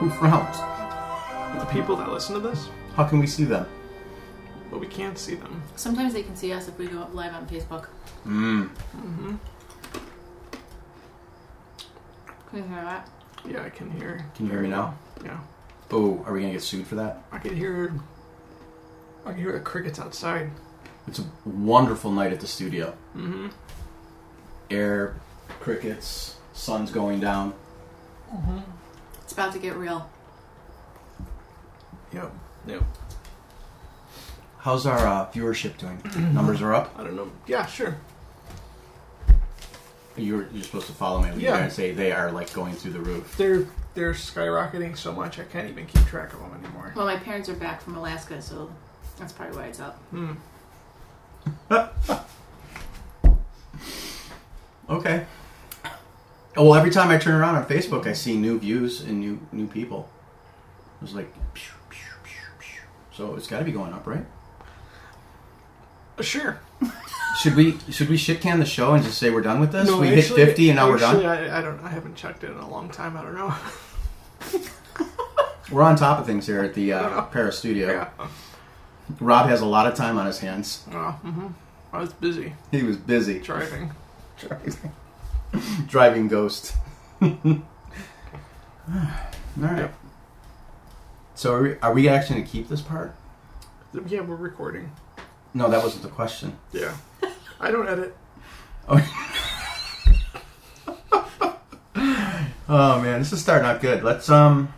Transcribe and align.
who 0.00 0.08
frowns? 0.10 0.56
The 1.60 1.66
people 1.66 1.94
that 1.96 2.08
listen 2.08 2.34
to 2.34 2.40
this, 2.40 2.68
How 2.96 3.04
can 3.04 3.18
we 3.20 3.26
see 3.26 3.44
them? 3.44 3.66
but 4.70 4.78
we 4.80 4.86
can't 4.86 5.18
see 5.18 5.34
them. 5.34 5.62
Sometimes 5.76 6.12
they 6.14 6.22
can 6.22 6.36
see 6.36 6.52
us 6.52 6.68
if 6.68 6.78
we 6.78 6.86
go 6.86 7.06
live 7.12 7.34
on 7.34 7.44
Facebook. 7.46 7.88
Mm. 8.26 8.68
hmm 8.68 9.34
Can 12.50 12.58
you 12.58 12.62
hear 12.64 12.82
that? 12.84 13.08
Yeah, 13.48 13.62
I 13.64 13.70
can 13.70 13.90
hear. 13.90 14.24
Can 14.36 14.46
you 14.46 14.52
hear 14.52 14.60
me 14.62 14.68
now? 14.68 14.94
Yeah, 15.24 15.38
Oh, 15.90 16.22
are 16.24 16.32
we 16.32 16.40
gonna 16.40 16.52
get 16.52 16.62
sued 16.62 16.86
for 16.86 16.94
that? 16.96 17.22
I 17.32 17.38
can 17.38 17.54
hear. 17.56 17.92
I 19.26 19.32
can 19.32 19.40
hear 19.40 19.52
the 19.52 19.60
crickets 19.60 19.98
outside. 19.98 20.50
It's 21.08 21.18
a 21.18 21.24
wonderful 21.44 22.10
night 22.12 22.32
at 22.32 22.38
the 22.40 22.46
studio. 22.46 22.94
Mm-hmm. 23.16 23.48
Air, 24.70 25.16
crickets, 25.60 26.36
sun's 26.52 26.90
going 26.92 27.18
down. 27.20 27.54
Mm-hmm. 28.32 28.58
It's 29.30 29.38
about 29.38 29.52
to 29.52 29.60
get 29.60 29.76
real. 29.76 30.10
Yep. 32.12 32.32
Yep. 32.66 32.82
How's 34.58 34.86
our 34.86 35.06
uh, 35.06 35.30
viewership 35.30 35.78
doing? 35.78 36.02
Numbers 36.34 36.60
are 36.60 36.74
up. 36.74 36.92
I 36.98 37.04
don't 37.04 37.14
know. 37.14 37.30
Yeah, 37.46 37.64
sure. 37.66 37.96
You're, 40.16 40.48
you're 40.52 40.64
supposed 40.64 40.88
to 40.88 40.92
follow 40.92 41.22
me. 41.22 41.28
Yeah. 41.40 41.50
Yeah. 41.50 41.58
and 41.58 41.72
say 41.72 41.92
they 41.92 42.10
are 42.10 42.32
like 42.32 42.52
going 42.52 42.74
through 42.74 42.90
the 42.90 42.98
roof. 42.98 43.36
They're 43.36 43.68
they're 43.94 44.14
skyrocketing 44.14 44.96
so 44.96 45.12
much 45.12 45.38
I 45.38 45.44
can't 45.44 45.68
even 45.70 45.86
keep 45.86 46.04
track 46.06 46.32
of 46.32 46.40
them 46.40 46.64
anymore. 46.64 46.92
Well, 46.96 47.06
my 47.06 47.16
parents 47.16 47.48
are 47.48 47.54
back 47.54 47.80
from 47.82 47.94
Alaska, 47.94 48.42
so 48.42 48.68
that's 49.16 49.32
probably 49.32 49.56
why 49.56 49.66
it's 49.66 49.78
up. 49.78 49.96
Hmm. 50.10 50.32
Okay. 54.90 55.24
Oh, 56.60 56.64
well, 56.64 56.74
every 56.74 56.90
time 56.90 57.08
I 57.08 57.16
turn 57.16 57.40
around 57.40 57.54
on 57.54 57.64
Facebook, 57.64 58.06
I 58.06 58.12
see 58.12 58.36
new 58.36 58.58
views 58.58 59.00
and 59.00 59.18
new 59.18 59.40
new 59.50 59.66
people. 59.66 60.10
It 61.00 61.02
was 61.02 61.14
like, 61.14 61.32
pew, 61.54 61.72
pew, 61.88 61.98
pew, 62.22 62.82
so 63.12 63.34
it's 63.34 63.46
got 63.46 63.60
to 63.60 63.64
be 63.64 63.72
going 63.72 63.94
up, 63.94 64.06
right? 64.06 64.26
Sure. 66.20 66.60
Should 67.40 67.56
we 67.56 67.78
should 67.90 68.10
we 68.10 68.18
shit 68.18 68.42
can 68.42 68.58
the 68.58 68.66
show 68.66 68.92
and 68.92 69.02
just 69.02 69.16
say 69.16 69.30
we're 69.30 69.40
done 69.40 69.58
with 69.58 69.72
this? 69.72 69.88
No, 69.88 70.00
we 70.00 70.08
actually- 70.08 70.38
hit 70.38 70.46
fifty 70.48 70.68
and 70.68 70.76
now 70.76 70.92
actually, 70.92 71.24
we're 71.24 71.34
done. 71.34 71.50
I, 71.50 71.58
I 71.58 71.62
don't. 71.62 71.80
I 71.82 71.88
haven't 71.88 72.14
checked 72.14 72.44
it 72.44 72.50
in 72.50 72.58
a 72.58 72.68
long 72.68 72.90
time. 72.90 73.16
I 73.16 73.22
don't 73.22 73.34
know. 73.34 73.54
We're 75.70 75.82
on 75.82 75.96
top 75.96 76.18
of 76.18 76.26
things 76.26 76.46
here 76.46 76.62
at 76.62 76.74
the 76.74 76.92
uh, 76.92 77.22
Paris 77.26 77.58
studio. 77.58 77.92
yeah. 78.18 78.28
Rob 79.20 79.48
has 79.48 79.60
a 79.60 79.66
lot 79.66 79.86
of 79.86 79.94
time 79.94 80.18
on 80.18 80.26
his 80.26 80.40
hands. 80.40 80.84
Oh, 80.92 81.12
hmm 81.22 81.46
I 81.92 82.00
was 82.00 82.12
busy 82.12 82.54
He 82.70 82.82
was 82.82 82.96
busy 82.96 83.38
driving. 83.38 83.92
driving, 84.38 84.74
driving 85.86 86.28
Ghost. 86.28 86.74
All 87.22 87.30
right. 89.56 89.78
Yep. 89.78 89.94
So 91.34 91.54
are 91.54 91.62
we, 91.62 91.76
are 91.80 91.92
we 91.92 92.08
actually 92.08 92.36
going 92.36 92.46
to 92.46 92.52
keep 92.52 92.68
this 92.68 92.82
part? 92.82 93.14
Yeah, 94.06 94.20
we're 94.20 94.36
recording. 94.36 94.92
No, 95.54 95.68
that 95.68 95.82
wasn't 95.82 96.02
the 96.02 96.08
question. 96.08 96.56
Yeah. 96.72 96.96
I 97.60 97.70
don't 97.70 97.88
edit. 97.88 98.16
Oh 102.02 102.96
oh 102.96 103.00
man, 103.02 103.18
this 103.18 103.32
is 103.32 103.42
starting 103.42 103.66
out 103.66 103.80
good. 103.80 104.02
Let's 104.04 104.30
um, 104.30 104.72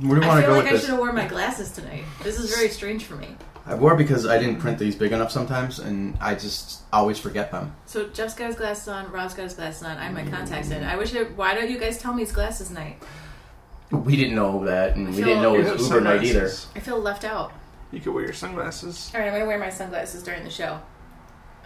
where 0.00 0.16
do 0.18 0.20
you 0.20 0.28
want 0.28 0.38
I 0.38 0.40
to 0.40 0.46
feel 0.46 0.54
go 0.54 0.58
like 0.58 0.68
I 0.68 0.72
with 0.72 0.80
should 0.80 0.90
have 0.90 0.98
worn 0.98 1.14
my 1.14 1.26
glasses 1.26 1.70
tonight. 1.70 2.04
This 2.22 2.38
is 2.38 2.54
very 2.54 2.68
strange 2.68 3.04
for 3.04 3.14
me. 3.14 3.28
I 3.64 3.74
wore 3.76 3.94
because 3.94 4.26
I 4.26 4.38
didn't 4.38 4.56
print 4.58 4.78
these 4.78 4.96
big 4.96 5.12
enough 5.12 5.30
sometimes, 5.30 5.78
and 5.78 6.18
I 6.20 6.34
just 6.34 6.80
always 6.92 7.18
forget 7.18 7.52
them. 7.52 7.74
So 7.86 8.08
Jeff's 8.08 8.34
got 8.34 8.48
his 8.48 8.56
glasses 8.56 8.88
on, 8.88 9.10
Rob's 9.12 9.34
got 9.34 9.44
his 9.44 9.54
glasses 9.54 9.84
on, 9.84 9.96
I 9.98 10.04
have 10.06 10.14
my 10.14 10.24
contacts 10.24 10.70
in. 10.70 10.82
I 10.82 10.96
wish 10.96 11.14
it, 11.14 11.36
why 11.36 11.54
don't 11.54 11.70
you 11.70 11.78
guys 11.78 11.98
tell 11.98 12.12
me 12.12 12.22
it's 12.24 12.32
glasses 12.32 12.70
night? 12.70 12.96
We 13.92 14.16
didn't 14.16 14.34
know 14.34 14.64
that, 14.64 14.96
and 14.96 15.06
I 15.06 15.10
we 15.10 15.16
feel- 15.18 15.26
didn't 15.26 15.42
know 15.42 15.54
You 15.54 15.60
it 15.60 15.66
have 15.66 15.78
was 15.78 15.88
Uber 15.88 16.00
night 16.00 16.24
either. 16.24 16.48
sunglasses. 16.48 16.66
I 16.74 16.80
feel 16.80 16.98
left 16.98 17.24
out. 17.24 17.52
You 17.92 18.00
could 18.00 18.14
wear 18.14 18.24
your 18.24 18.32
sunglasses. 18.32 19.10
Alright, 19.14 19.28
I'm 19.28 19.34
gonna 19.34 19.46
wear 19.46 19.58
my 19.58 19.68
sunglasses 19.70 20.22
during 20.22 20.44
the 20.44 20.50
show. 20.50 20.80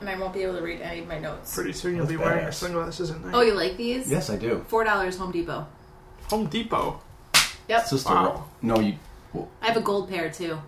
And 0.01 0.11
I 0.11 0.19
won't 0.19 0.35
be 0.35 0.43
able 0.43 0.57
to 0.57 0.63
read 0.63 0.83
any 0.83 1.01
of 1.01 1.07
my 1.09 1.19
notes. 1.19 1.55
Pretty 1.55 1.73
soon 1.73 1.93
you'll 1.97 2.05
That's 2.05 2.11
be 2.19 2.23
wearing 2.23 2.43
your 2.43 2.51
badass. 2.51 2.55
sunglasses 2.55 3.11
at 3.11 3.25
night. 3.25 3.33
Oh, 3.35 3.41
you 3.41 3.55
like 3.55 3.79
these? 3.79 4.11
Yes, 4.11 4.29
I 4.29 4.37
do. 4.37 4.63
Four 4.69 4.85
dollars 4.85 5.17
Home 5.17 5.31
Depot. 5.33 5.67
Home 6.29 6.47
Depot. 6.49 7.01
Yep. 7.69 7.81
It's 7.81 7.91
just 7.91 8.07
Wow. 8.07 8.45
a 8.63 8.67
no. 8.67 8.79
You 8.81 8.99
I 9.63 9.69
have 9.69 9.77
a 9.77 9.81
gold 9.81 10.11
pair 10.11 10.29
too. 10.31 10.59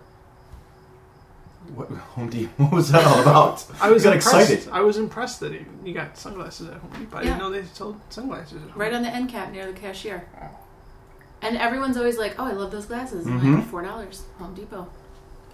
What 1.75 1.89
Home 1.91 2.31
Depot? 2.31 2.53
What 2.65 2.73
was 2.73 2.91
that 2.93 3.05
all 3.07 3.21
about? 3.21 3.65
I 3.81 3.91
was 3.91 4.03
got 4.05 4.15
impressed. 4.17 4.51
excited. 4.51 4.73
I 4.73 4.81
was 4.81 4.97
impressed 4.97 5.41
that 5.41 5.53
you, 5.53 5.65
you 5.85 5.93
got 5.95 6.17
sunglasses 6.17 6.69
at 6.69 6.75
Home 6.75 6.91
Depot. 6.99 7.17
I 7.19 7.21
Yeah. 7.23 7.27
didn't 7.31 7.39
know 7.41 7.51
they 7.51 7.65
sold 7.65 8.01
sunglasses 8.11 8.63
at 8.63 8.71
Home 8.71 8.81
Right 8.81 8.93
on 8.93 9.03
the 9.03 9.09
end 9.09 9.29
cap 9.29 9.53
near 9.53 9.67
the 9.67 9.79
cashier. 9.79 10.27
And 11.41 11.57
everyone's 11.57 11.97
always 11.97 12.19
like, 12.19 12.35
"Oh, 12.39 12.45
I 12.45 12.53
love 12.53 12.71
those 12.73 12.87
glasses." 12.87 13.27
I'm 13.27 13.41
Mhm. 13.41 13.57
like, 13.59 13.69
four 13.69 13.83
dollars, 13.83 14.23
Home 14.39 14.55
Depot. 14.55 14.89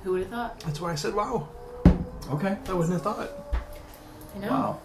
Who 0.02 0.12
would 0.12 0.22
have 0.22 0.30
thought? 0.30 0.60
That's 0.60 0.80
why 0.80 0.92
I 0.92 0.94
said, 0.94 1.14
wow. 1.14 1.48
Okay. 2.30 2.56
I 2.68 2.72
wouldn't 2.72 2.92
have 2.92 3.02
thought. 3.02 3.30
You 4.34 4.42
know, 4.42 4.48
Wow. 4.48 4.78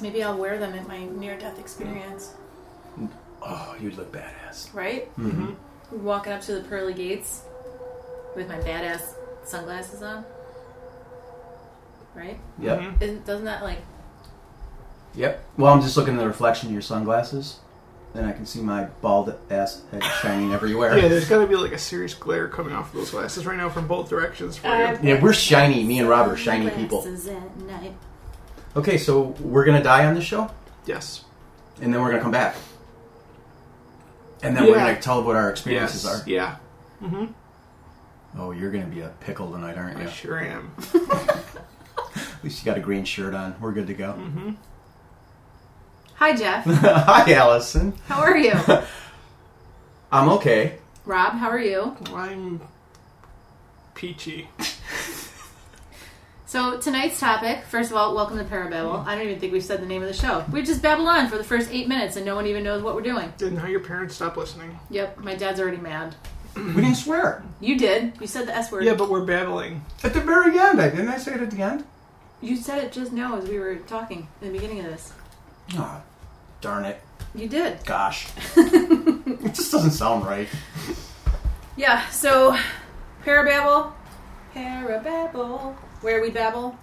maybe 0.00 0.22
I'll 0.22 0.36
wear 0.36 0.58
them 0.58 0.74
at 0.74 0.86
my 0.88 1.04
near-death 1.04 1.58
experience. 1.58 2.34
Oh, 3.42 3.74
you'd 3.80 3.96
look 3.96 4.12
badass. 4.12 4.74
Right? 4.74 5.14
Mm-hmm. 5.18 6.04
Walking 6.04 6.32
up 6.32 6.40
to 6.42 6.54
the 6.56 6.60
pearly 6.62 6.94
gates 6.94 7.42
with 8.36 8.48
my 8.48 8.58
badass 8.58 9.14
sunglasses 9.44 10.02
on. 10.02 10.24
Right? 12.18 12.38
Yep. 12.58 12.80
Mhm. 12.80 13.02
Isn't, 13.02 13.26
doesn't 13.26 13.44
that 13.44 13.62
like? 13.62 13.78
Yep. 15.14 15.44
Well, 15.56 15.72
I'm 15.72 15.80
just 15.80 15.96
looking 15.96 16.14
at 16.14 16.20
the 16.20 16.26
reflection 16.26 16.66
of 16.68 16.72
your 16.72 16.82
sunglasses, 16.82 17.58
and 18.14 18.26
I 18.26 18.32
can 18.32 18.44
see 18.44 18.60
my 18.60 18.84
bald 19.00 19.34
ass 19.50 19.82
head 19.92 20.02
shining 20.20 20.52
everywhere. 20.52 20.98
Yeah, 20.98 21.08
there's 21.08 21.28
got 21.28 21.40
to 21.40 21.46
be 21.46 21.54
like 21.56 21.72
a 21.72 21.78
serious 21.78 22.14
glare 22.14 22.48
coming 22.48 22.74
off 22.74 22.88
of 22.92 22.94
those 23.00 23.10
glasses 23.12 23.46
right 23.46 23.56
now 23.56 23.68
from 23.68 23.86
both 23.86 24.08
directions 24.10 24.56
for 24.56 24.66
you. 24.68 24.98
Yeah, 25.02 25.20
we're 25.22 25.32
shiny. 25.32 25.84
Me 25.84 25.98
and 26.00 26.08
Rob 26.08 26.28
are 26.28 26.36
shiny 26.36 26.70
people. 26.70 27.02
Sunglasses 27.02 27.28
at 27.28 27.56
night. 27.60 27.94
Okay, 28.76 28.98
so 28.98 29.20
we're 29.40 29.64
gonna 29.64 29.82
die 29.82 30.04
on 30.06 30.14
this 30.14 30.24
show, 30.24 30.50
Yes. 30.86 31.24
and 31.80 31.92
then 31.94 32.00
we're 32.02 32.10
gonna 32.10 32.22
come 32.22 32.30
back, 32.32 32.54
and 34.42 34.56
then 34.56 34.64
we're 34.64 34.76
Yeah. 34.76 34.88
gonna 34.88 35.00
tell 35.00 35.22
what 35.22 35.36
our 35.36 35.50
experiences 35.50 36.04
Yes. 36.04 36.22
are. 36.22 36.28
Yeah. 36.28 36.56
Mm-hmm. 37.02 37.24
Oh, 38.38 38.50
you're 38.52 38.70
gonna 38.70 38.84
be 38.86 39.00
a 39.00 39.08
pickle 39.20 39.50
tonight, 39.50 39.76
aren't 39.78 39.96
you? 39.96 40.02
I 40.04 40.06
you? 40.06 40.10
sure 40.12 40.38
am. 40.38 40.70
At 42.38 42.44
least 42.44 42.64
you 42.64 42.70
got 42.70 42.78
a 42.78 42.80
green 42.80 43.04
shirt 43.04 43.34
on. 43.34 43.56
We're 43.60 43.72
good 43.72 43.88
to 43.88 43.94
go. 43.94 44.12
Mm-hmm. 44.12 44.50
Hi, 46.14 46.36
Jeff. 46.36 46.64
Hi, 46.66 47.32
Allison. 47.32 47.94
How 48.06 48.20
are 48.20 48.36
you? 48.36 48.52
I'm 50.12 50.28
okay. 50.30 50.78
Rob, 51.04 51.32
how 51.32 51.48
are 51.48 51.58
you? 51.60 51.96
I'm 52.14 52.60
peachy. 53.94 54.48
So 56.46 56.78
tonight's 56.80 57.20
topic, 57.20 57.64
first 57.66 57.90
of 57.90 57.98
all, 57.98 58.14
welcome 58.14 58.38
to 58.38 58.44
Parababble. 58.44 59.04
I 59.04 59.14
don't 59.16 59.26
even 59.26 59.38
think 59.38 59.52
we've 59.52 59.62
said 59.62 59.82
the 59.82 59.86
name 59.86 60.00
of 60.00 60.08
the 60.08 60.14
show. 60.14 60.46
We 60.50 60.62
just 60.62 60.80
babble 60.80 61.06
on 61.06 61.28
for 61.28 61.36
the 61.36 61.44
first 61.44 61.68
eight 61.70 61.88
minutes, 61.88 62.16
and 62.16 62.24
no 62.24 62.34
one 62.34 62.46
even 62.46 62.64
knows 62.64 62.82
what 62.82 62.94
we're 62.94 63.02
doing. 63.02 63.30
Didn't 63.36 63.58
how 63.58 63.68
your 63.68 63.80
parents 63.80 64.14
stop 64.14 64.38
listening. 64.38 64.80
Yep, 64.88 65.18
my 65.18 65.34
dad's 65.34 65.60
already 65.60 65.76
mad. 65.76 66.14
We 66.56 66.72
didn't 66.80 66.94
swear 66.94 67.42
You 67.60 67.76
did. 67.76 68.14
You 68.18 68.26
said 68.26 68.46
the 68.48 68.56
S 68.56 68.72
word. 68.72 68.84
Yeah, 68.84 68.94
but 68.94 69.10
we're 69.10 69.26
babbling. 69.26 69.84
at 70.02 70.14
the 70.14 70.22
very 70.22 70.58
end. 70.58 70.80
I 70.80 70.88
didn't 70.88 71.08
I 71.08 71.18
say 71.18 71.34
it 71.34 71.42
at 71.42 71.50
the 71.50 71.60
end? 71.60 71.84
You 72.40 72.56
said 72.56 72.84
it 72.84 72.92
just 72.92 73.12
now 73.12 73.36
as 73.36 73.48
we 73.48 73.58
were 73.58 73.76
talking 73.76 74.28
in 74.40 74.52
the 74.52 74.58
beginning 74.58 74.80
of 74.80 74.86
this. 74.86 75.12
Oh, 75.74 76.00
darn 76.60 76.84
it! 76.84 77.00
You 77.34 77.48
did. 77.48 77.84
Gosh, 77.84 78.28
it 78.56 79.54
just 79.54 79.72
doesn't 79.72 79.90
sound 79.90 80.24
right. 80.24 80.48
Yeah, 81.76 82.08
so 82.08 82.56
Parababble. 83.24 83.92
Parababble. 84.54 85.74
Where 86.00 86.22
we 86.22 86.30
babble 86.30 86.78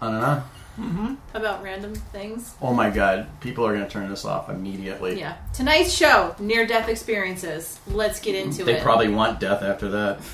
On 0.00 0.14
and 0.14 0.24
on. 0.24 0.42
Mm-hmm. 0.78 1.14
about 1.34 1.62
random 1.62 1.94
things. 1.94 2.54
Oh 2.62 2.72
my 2.72 2.88
god, 2.88 3.28
people 3.40 3.66
are 3.66 3.74
gonna 3.74 3.88
turn 3.88 4.08
this 4.08 4.24
off 4.24 4.48
immediately. 4.48 5.18
Yeah. 5.18 5.36
Tonight's 5.52 5.92
show, 5.92 6.34
near 6.38 6.66
death 6.66 6.88
experiences. 6.88 7.78
Let's 7.86 8.18
get 8.20 8.34
mm-hmm. 8.34 8.50
into 8.50 8.64
They 8.64 8.72
it. 8.72 8.76
They 8.76 8.82
probably 8.82 9.08
want 9.08 9.40
death 9.40 9.62
after 9.62 9.88
that. 9.90 10.20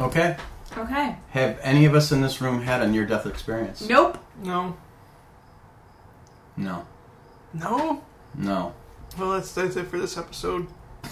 Okay. 0.00 0.36
Okay. 0.76 1.16
Have 1.30 1.58
any 1.62 1.84
of 1.84 1.94
us 1.94 2.12
in 2.12 2.20
this 2.20 2.40
room 2.40 2.62
had 2.62 2.82
a 2.82 2.88
near 2.88 3.04
death 3.04 3.26
experience? 3.26 3.86
Nope. 3.88 4.18
No. 4.42 4.76
No. 6.56 6.86
No? 7.54 8.02
No. 8.34 8.74
Well, 9.18 9.32
that's, 9.32 9.52
that's 9.52 9.76
it 9.76 9.86
for 9.88 9.98
this 9.98 10.16
episode. 10.16 10.66
You 11.04 11.10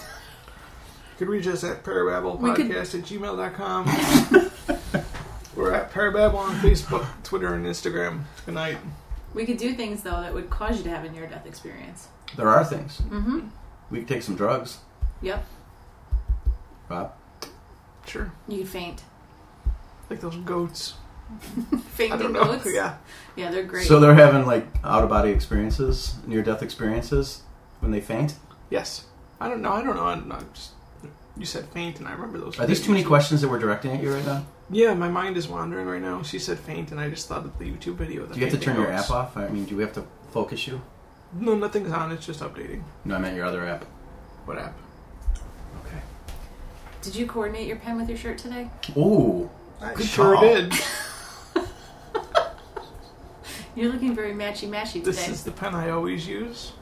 could 1.17 1.27
reach 1.29 1.45
us 1.47 1.63
at 1.63 1.85
We 1.85 1.93
parababblepodcast 1.93 2.55
could- 2.55 2.71
at 2.71 3.05
gmail.com. 3.05 3.85
We're 5.55 5.73
at 5.73 5.91
Parababble 5.91 6.35
on 6.35 6.55
Facebook, 6.55 7.05
Twitter, 7.23 7.53
and 7.53 7.65
Instagram. 7.65 8.21
Good 8.45 8.55
night. 8.55 8.77
We 9.33 9.45
could 9.45 9.57
do 9.57 9.73
things 9.73 10.01
though 10.01 10.19
that 10.21 10.33
would 10.33 10.49
cause 10.49 10.77
you 10.77 10.83
to 10.85 10.89
have 10.89 11.03
a 11.05 11.09
near 11.11 11.27
death 11.27 11.45
experience. 11.45 12.07
There 12.37 12.47
are 12.49 12.63
things. 12.65 13.01
Mm-hmm. 13.01 13.47
We 13.91 13.99
could 13.99 14.07
take 14.07 14.23
some 14.23 14.35
drugs, 14.35 14.79
Yep. 15.21 15.45
Rob. 16.89 17.13
Sure. 18.07 18.31
You 18.47 18.59
could 18.59 18.69
faint. 18.69 19.03
Like 20.11 20.19
those 20.19 20.35
goats. 20.35 20.95
I 21.71 21.77
Fainting 21.77 22.19
don't 22.19 22.33
know. 22.33 22.43
goats. 22.43 22.67
Yeah. 22.69 22.97
Yeah, 23.37 23.49
they're 23.49 23.63
great. 23.63 23.87
So 23.87 24.01
they're 24.01 24.13
having 24.13 24.45
like 24.45 24.67
out 24.83 25.05
of 25.05 25.09
body 25.09 25.31
experiences, 25.31 26.15
near 26.27 26.43
death 26.43 26.61
experiences 26.61 27.43
when 27.79 27.91
they 27.93 28.01
faint. 28.01 28.35
Yes. 28.69 29.05
I 29.39 29.47
don't 29.47 29.61
know. 29.61 29.71
I 29.71 29.81
don't 29.81 29.95
know. 29.95 30.03
I'm 30.03 30.27
not 30.27 30.53
just. 30.53 30.71
You 31.37 31.45
said 31.45 31.65
faint, 31.69 31.99
and 31.99 32.09
I 32.09 32.11
remember 32.11 32.39
those. 32.39 32.59
Are 32.59 32.67
these 32.67 32.83
too 32.83 32.91
many 32.91 33.05
questions 33.05 33.39
that 33.39 33.47
we're 33.47 33.57
directing 33.57 33.91
at 33.91 34.03
you 34.03 34.13
right 34.13 34.25
now? 34.25 34.45
Yeah, 34.69 34.93
my 34.95 35.07
mind 35.07 35.37
is 35.37 35.47
wandering 35.47 35.87
right 35.87 36.01
now. 36.01 36.23
She 36.23 36.39
said 36.39 36.59
faint, 36.59 36.91
and 36.91 36.99
I 36.99 37.09
just 37.09 37.29
thought 37.29 37.45
of 37.45 37.57
the 37.57 37.63
YouTube 37.63 37.95
video. 37.95 38.25
Do 38.25 38.37
you 38.37 38.47
have 38.47 38.53
to 38.53 38.59
turn 38.59 38.75
your 38.75 38.91
app 38.91 39.09
off? 39.09 39.37
I 39.37 39.47
mean, 39.47 39.63
do 39.63 39.77
we 39.77 39.83
have 39.83 39.93
to 39.93 40.03
focus 40.31 40.67
you? 40.67 40.81
No, 41.31 41.55
nothing's 41.55 41.93
on. 41.93 42.11
It's 42.11 42.25
just 42.25 42.41
updating. 42.41 42.83
No, 43.05 43.15
I 43.15 43.19
meant 43.19 43.37
your 43.37 43.45
other 43.45 43.65
app. 43.65 43.85
What 44.43 44.57
app? 44.57 44.77
Okay. 45.85 46.01
Did 47.01 47.15
you 47.15 47.25
coordinate 47.25 47.65
your 47.65 47.77
pen 47.77 47.95
with 47.95 48.09
your 48.09 48.17
shirt 48.17 48.37
today? 48.37 48.69
Ooh. 48.97 49.49
I 49.81 49.93
Good 49.93 50.05
sure 50.05 50.35
call. 50.35 50.43
did. 50.43 50.73
You're 53.75 53.91
looking 53.91 54.13
very 54.13 54.33
matchy 54.33 54.69
matchy 54.69 54.93
today. 54.93 55.03
This 55.05 55.27
is 55.29 55.43
the 55.43 55.51
pen 55.51 55.73
I 55.73 55.89
always 55.89 56.27
use. 56.27 56.73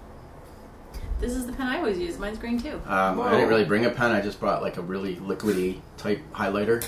This 1.19 1.33
is 1.33 1.45
the 1.45 1.51
pen 1.53 1.67
I 1.67 1.77
always 1.77 1.97
use. 1.97 2.17
Mine's 2.17 2.37
green 2.37 2.61
too. 2.61 2.81
Um, 2.87 3.19
I 3.19 3.31
didn't 3.31 3.49
really 3.49 3.65
bring 3.65 3.85
a 3.85 3.89
pen. 3.89 4.11
I 4.11 4.21
just 4.21 4.39
brought 4.39 4.61
like 4.61 4.77
a 4.77 4.81
really 4.81 5.17
liquidy 5.17 5.81
type 5.97 6.21
highlighter. 6.31 6.85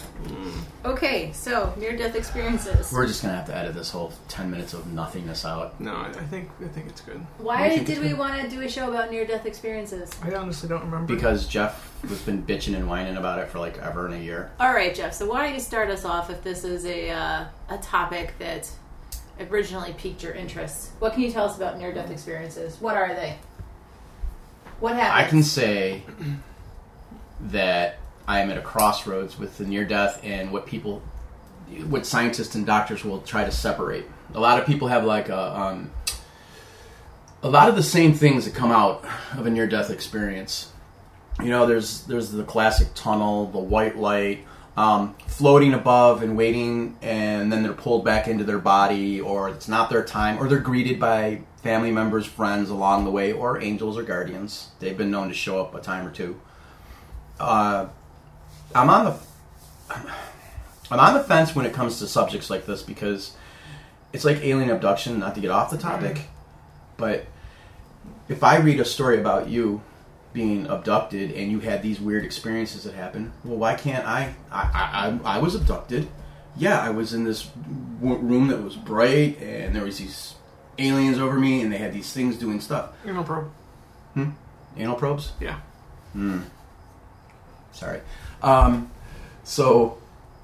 Okay, 0.86 1.34
so 1.34 1.74
near 1.78 1.98
death 1.98 2.16
experiences. 2.16 2.92
We're 2.94 3.08
just 3.08 3.22
gonna 3.22 3.36
have 3.36 3.46
to 3.48 3.56
edit 3.56 3.74
this 3.74 3.90
whole 3.92 4.14
ten 4.30 4.50
minutes 4.50 4.74
of 4.74 4.88
nothingness 4.94 5.44
out. 5.44 5.80
No, 5.82 5.94
I, 5.94 6.08
I 6.08 6.12
think 6.14 6.50
I 6.64 6.70
think 6.70 6.88
it's 6.88 7.02
good. 7.02 7.18
Why 7.40 7.78
did 7.80 8.00
we 8.00 8.14
want 8.14 8.42
to 8.42 8.50
do 8.50 8.62
a 8.62 8.70
show 8.70 8.90
about 8.90 9.12
near 9.12 9.26
death 9.26 9.46
experiences? 9.46 10.10
I 10.24 10.34
honestly 10.34 10.70
don't 10.70 10.84
remember. 10.86 11.14
Because 11.14 11.46
Jeff 11.46 11.92
has 12.08 12.22
been 12.22 12.44
bitching 12.44 12.76
and 12.76 12.88
whining 12.88 13.18
about 13.18 13.40
it 13.40 13.50
for 13.50 13.60
like 13.60 13.78
ever 13.80 14.06
and 14.06 14.16
a 14.16 14.20
year. 14.20 14.52
All 14.62 14.74
right, 14.74 14.96
Jeff. 14.96 15.14
So 15.14 15.28
why 15.30 15.46
don't 15.46 15.54
you 15.54 15.60
start 15.60 15.90
us 15.90 16.06
off 16.06 16.30
if 16.30 16.42
this 16.42 16.64
is 16.64 16.86
a 16.86 17.10
uh, 17.10 17.46
a 17.70 17.78
topic 17.80 18.34
that 18.40 18.72
originally 19.50 19.94
piqued 19.94 20.24
your 20.24 20.34
interest? 20.34 20.92
What 21.00 21.14
can 21.14 21.22
you 21.22 21.32
tell 21.32 21.46
us 21.46 21.58
about 21.58 21.78
near 21.78 21.94
death 21.94 22.12
experiences? 22.12 22.80
What 22.80 22.96
are 22.96 23.14
they? 23.14 23.38
What 24.82 24.96
happens? 24.96 25.28
I 25.28 25.30
can 25.30 25.44
say 25.44 26.04
that 27.40 28.00
I 28.28 28.40
am 28.42 28.50
at 28.50 28.58
a 28.58 28.62
crossroads 28.62 29.38
with 29.38 29.60
the 29.60 29.66
near 29.66 29.86
death 29.86 30.20
and 30.24 30.52
what 30.52 30.66
people, 30.66 31.04
what 31.88 32.08
scientists 32.08 32.56
and 32.56 32.66
doctors 32.66 33.06
will 33.06 33.22
try 33.22 33.46
to 33.46 33.52
separate. 33.52 34.06
A 34.34 34.40
lot 34.40 34.60
of 34.60 34.66
people 34.66 34.88
have 34.88 35.06
like 35.06 35.30
a, 35.30 35.60
um, 35.60 35.92
a 37.44 37.50
lot 37.50 37.70
of 37.70 37.76
the 37.76 37.84
same 37.84 38.14
things 38.14 38.46
that 38.46 38.56
come 38.56 38.72
out 38.72 39.06
of 39.38 39.46
a 39.46 39.52
near 39.52 39.68
death 39.68 39.92
experience. 39.92 40.72
You 41.40 41.50
know, 41.50 41.68
there's 41.68 42.04
there's 42.06 42.32
the 42.32 42.44
classic 42.44 42.88
tunnel, 42.96 43.52
the 43.52 43.60
white 43.60 43.98
light, 43.98 44.46
um, 44.78 45.16
floating 45.28 45.74
above 45.74 46.24
and 46.24 46.38
waiting, 46.38 46.98
and 47.02 47.52
then 47.52 47.64
they're 47.64 47.74
pulled 47.74 48.06
back 48.06 48.28
into 48.28 48.44
their 48.44 48.60
body, 48.60 49.20
or 49.20 49.50
it's 49.50 49.68
not 49.68 49.90
their 49.90 50.04
time, 50.04 50.40
or 50.40 50.48
they're 50.48 50.60
greeted 50.60 51.00
by 51.00 51.42
family 51.62 51.92
members, 51.92 52.26
friends 52.26 52.70
along 52.70 53.06
the 53.06 53.12
way, 53.12 53.32
or 53.32 53.62
angels 53.62 53.98
or 53.98 54.04
guardians. 54.04 54.70
They've 54.80 54.98
been 54.98 55.12
known 55.12 55.28
to 55.28 55.34
show 55.34 55.60
up 55.60 55.76
a 55.76 55.82
time 55.82 56.08
or 56.08 56.12
two. 56.12 56.40
Uh, 57.40 57.88
I'm 58.74 58.90
on 58.90 59.06
the 59.06 59.96
I'm 60.90 61.00
on 61.00 61.14
the 61.14 61.24
fence 61.24 61.56
when 61.56 61.66
it 61.66 61.74
comes 61.74 62.00
to 62.00 62.08
subjects 62.08 62.50
like 62.50 62.66
this 62.66 62.82
because 62.82 63.36
it's 64.14 64.24
like 64.24 64.38
alien 64.38 64.70
abduction. 64.70 65.20
Not 65.20 65.36
to 65.36 65.42
get 65.42 65.52
off 65.52 65.70
the 65.70 65.78
topic, 65.78 66.28
but 66.98 67.26
if 68.30 68.44
I 68.44 68.58
read 68.58 68.80
a 68.80 68.86
story 68.86 69.20
about 69.20 69.50
you 69.50 69.82
being 70.34 70.66
abducted 70.68 71.32
and 71.32 71.52
you 71.52 71.60
had 71.60 71.82
these 71.84 72.00
weird 72.00 72.24
experiences 72.24 72.84
that 72.86 72.94
happen, 72.94 73.34
well, 73.44 73.58
why 73.58 73.76
can't 73.76 74.06
I? 74.06 74.34
I, 74.52 75.20
I, 75.24 75.36
I 75.36 75.38
was 75.40 75.56
abducted. 75.56 76.08
Yeah, 76.58 76.80
I 76.82 76.90
was 76.90 77.14
in 77.14 77.24
this 77.24 77.50
w- 78.02 78.18
room 78.20 78.48
that 78.50 78.62
was 78.62 78.76
bright, 78.76 79.42
and 79.42 79.74
there 79.76 79.84
was 79.86 80.00
these 80.00 80.36
aliens 80.78 81.18
over 81.18 81.40
me, 81.40 81.62
and 81.62 81.72
they 81.72 81.78
had 81.78 81.94
these 81.94 82.12
things 82.12 82.38
doing 82.38 82.60
stuff. 82.60 82.90
Anal 83.06 83.24
probe. 83.24 83.50
bro. 84.16 84.32
Anal 84.78 84.96
probes. 84.96 85.32
Yeah. 85.40 85.60
Hmm. 86.14 86.40
Sorry. 87.72 88.02
Um, 88.42 88.92
so 89.44 89.98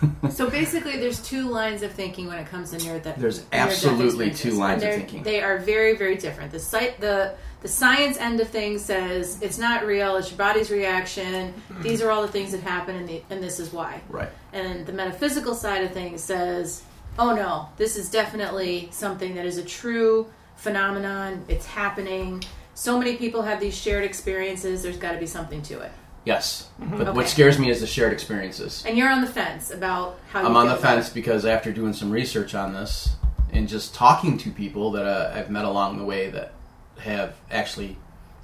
So 0.30 0.48
basically, 0.48 0.96
there's 0.96 1.20
two 1.20 1.48
lines 1.48 1.82
of 1.82 1.92
thinking 1.92 2.26
when 2.26 2.38
it 2.38 2.46
comes 2.46 2.70
to 2.70 2.78
near 2.78 2.98
death. 2.98 3.16
There's 3.18 3.44
absolutely 3.52 4.30
two 4.30 4.52
lines 4.52 4.82
of 4.82 4.94
thinking. 4.94 5.22
They 5.22 5.42
are 5.42 5.58
very, 5.58 5.96
very 5.96 6.16
different. 6.16 6.52
The 6.52 6.60
site, 6.60 7.00
the 7.00 7.34
the 7.60 7.68
science 7.68 8.16
end 8.16 8.40
of 8.40 8.48
things 8.48 8.82
says 8.84 9.40
it's 9.42 9.58
not 9.58 9.84
real. 9.84 10.16
It's 10.16 10.30
your 10.30 10.38
body's 10.38 10.70
reaction. 10.70 11.52
Hmm. 11.52 11.82
These 11.82 12.00
are 12.00 12.10
all 12.10 12.22
the 12.22 12.28
things 12.32 12.52
that 12.52 12.62
happen, 12.62 12.96
and, 12.96 13.08
the, 13.08 13.22
and 13.28 13.42
this 13.42 13.60
is 13.60 13.72
why. 13.72 14.00
right. 14.08 14.30
And 14.52 14.86
the 14.86 14.92
metaphysical 14.92 15.54
side 15.54 15.84
of 15.84 15.92
things 15.92 16.22
says, 16.22 16.82
oh 17.18 17.34
no, 17.34 17.68
this 17.76 17.96
is 17.96 18.10
definitely 18.10 18.88
something 18.92 19.34
that 19.34 19.44
is 19.44 19.58
a 19.58 19.64
true 19.64 20.30
phenomenon. 20.56 21.44
It's 21.48 21.66
happening. 21.66 22.42
So 22.74 22.98
many 22.98 23.16
people 23.16 23.42
have 23.42 23.60
these 23.60 23.76
shared 23.76 24.04
experiences. 24.04 24.82
There's 24.82 24.96
got 24.96 25.12
to 25.12 25.18
be 25.18 25.26
something 25.26 25.60
to 25.62 25.80
it. 25.80 25.92
Yes, 26.24 26.68
but 26.78 27.00
Okay. 27.00 27.10
what 27.12 27.28
scares 27.28 27.58
me 27.58 27.70
is 27.70 27.80
the 27.80 27.86
shared 27.86 28.12
experiences. 28.12 28.84
And 28.86 28.96
you're 28.96 29.08
on 29.08 29.22
the 29.22 29.26
fence 29.26 29.70
about 29.70 30.18
how 30.32 30.44
I'm 30.44 30.56
on 30.56 30.68
the 30.68 30.76
fence 30.76 31.08
it. 31.08 31.14
because 31.14 31.46
after 31.46 31.72
doing 31.72 31.92
some 31.94 32.10
research 32.10 32.54
on 32.54 32.74
this 32.74 33.16
and 33.52 33.66
just 33.68 33.94
talking 33.94 34.36
to 34.38 34.50
people 34.50 34.90
that 34.92 35.06
uh, 35.06 35.32
I've 35.34 35.50
met 35.50 35.64
along 35.64 35.98
the 35.98 36.04
way 36.04 36.30
that 36.30 36.52
have 36.98 37.36
actually 37.50 37.96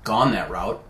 gone 0.05 0.33
that 0.33 0.51
route, 0.51 0.83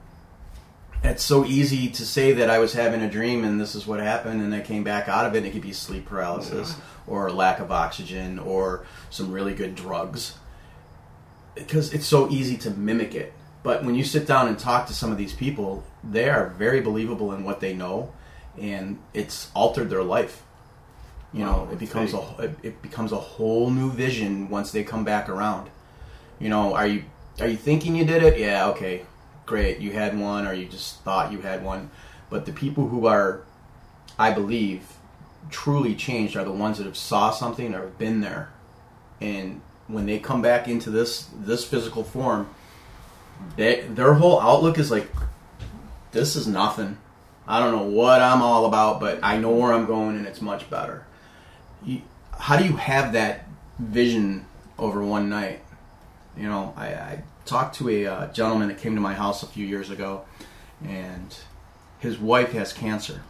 it's 1.02 1.24
so 1.24 1.44
easy 1.44 1.88
to 1.88 2.06
say 2.06 2.32
that 2.32 2.48
I 2.50 2.58
was 2.58 2.72
having 2.72 3.02
a 3.02 3.10
dream 3.10 3.44
and 3.44 3.60
this 3.60 3.74
is 3.74 3.86
what 3.86 4.00
happened 4.00 4.40
and 4.40 4.54
I 4.54 4.60
came 4.60 4.84
back 4.84 5.08
out 5.08 5.26
of 5.26 5.34
it 5.34 5.38
and 5.38 5.46
it 5.46 5.50
could 5.50 5.62
be 5.62 5.72
sleep 5.72 6.06
paralysis 6.06 6.76
or 7.06 7.30
lack 7.30 7.58
of 7.58 7.70
oxygen 7.72 8.38
or 8.38 8.86
some 9.10 9.32
really 9.32 9.54
good 9.54 9.74
drugs 9.74 10.34
because 11.54 11.92
it's 11.92 12.06
so 12.06 12.28
easy 12.30 12.56
to 12.58 12.70
mimic 12.70 13.14
it. 13.14 13.32
But 13.62 13.84
when 13.84 13.94
you 13.94 14.04
sit 14.04 14.26
down 14.26 14.46
and 14.46 14.58
talk 14.58 14.86
to 14.86 14.92
some 14.92 15.10
of 15.10 15.18
these 15.18 15.32
people, 15.32 15.82
they 16.10 16.28
are 16.28 16.48
very 16.58 16.80
believable 16.80 17.32
in 17.32 17.44
what 17.44 17.60
they 17.60 17.74
know, 17.74 18.12
and 18.60 18.98
it's 19.14 19.50
altered 19.54 19.90
their 19.90 20.02
life. 20.02 20.42
You 21.32 21.44
know, 21.44 21.64
Wow, 21.64 21.68
it 21.72 21.78
becomes 21.78 22.14
a 22.14 22.22
it- 22.38 22.58
it 22.62 22.82
becomes 22.82 23.12
a 23.12 23.16
whole 23.16 23.70
new 23.70 23.90
vision 23.90 24.48
once 24.48 24.70
they 24.70 24.84
come 24.84 25.04
back 25.04 25.28
around. 25.28 25.68
You 26.38 26.48
know, 26.48 26.74
are 26.74 26.86
you 26.86 27.04
are 27.40 27.46
you 27.48 27.56
thinking 27.56 27.94
you 27.96 28.04
did 28.04 28.22
it? 28.22 28.38
Yeah, 28.38 28.68
okay, 28.68 29.02
great, 29.44 29.78
you 29.80 29.92
had 29.92 30.18
one, 30.18 30.46
or 30.46 30.52
you 30.54 30.66
just 30.66 31.02
thought 31.02 31.32
you 31.32 31.40
had 31.42 31.64
one. 31.64 31.90
But 32.30 32.46
the 32.46 32.52
people 32.52 32.88
who 32.88 33.06
are, 33.06 33.42
I 34.18 34.30
believe, 34.32 34.82
truly 35.50 35.94
changed 35.94 36.36
are 36.36 36.44
the 36.44 36.52
ones 36.52 36.78
that 36.78 36.84
have 36.84 36.96
saw 36.96 37.30
something 37.30 37.74
or 37.74 37.80
have 37.82 37.98
been 37.98 38.20
there, 38.20 38.50
and 39.20 39.60
when 39.88 40.06
they 40.06 40.18
come 40.18 40.40
back 40.42 40.66
into 40.68 40.90
this 40.90 41.26
this 41.38 41.64
physical 41.64 42.02
form, 42.04 42.48
they, 43.56 43.82
their 43.82 44.14
whole 44.14 44.40
outlook 44.40 44.78
is 44.78 44.90
like, 44.90 45.08
this 46.12 46.36
is 46.36 46.46
nothing. 46.46 46.98
I 47.48 47.60
don't 47.60 47.72
know 47.72 47.84
what 47.84 48.20
I'm 48.20 48.42
all 48.42 48.66
about, 48.66 49.00
but 49.00 49.20
I 49.22 49.38
know 49.38 49.52
where 49.52 49.72
I'm 49.72 49.86
going, 49.86 50.16
and 50.16 50.26
it's 50.26 50.40
much 50.40 50.68
better. 50.68 51.06
You, 51.84 52.02
how 52.38 52.56
do 52.56 52.64
you 52.64 52.76
have 52.76 53.12
that 53.12 53.46
vision 53.78 54.46
over 54.78 55.02
one 55.02 55.28
night? 55.28 55.62
You 56.36 56.48
know, 56.48 56.74
I, 56.76 56.86
I 56.88 57.22
talked 57.44 57.76
to 57.76 57.88
a 57.88 58.06
uh, 58.06 58.32
gentleman 58.32 58.68
that 58.68 58.78
came 58.78 58.94
to 58.94 59.00
my 59.00 59.14
house 59.14 59.42
a 59.42 59.46
few 59.46 59.64
years 59.64 59.90
ago, 59.90 60.24
and 60.84 61.36
his 62.00 62.18
wife 62.18 62.52
has 62.52 62.72
cancer. 62.72 63.22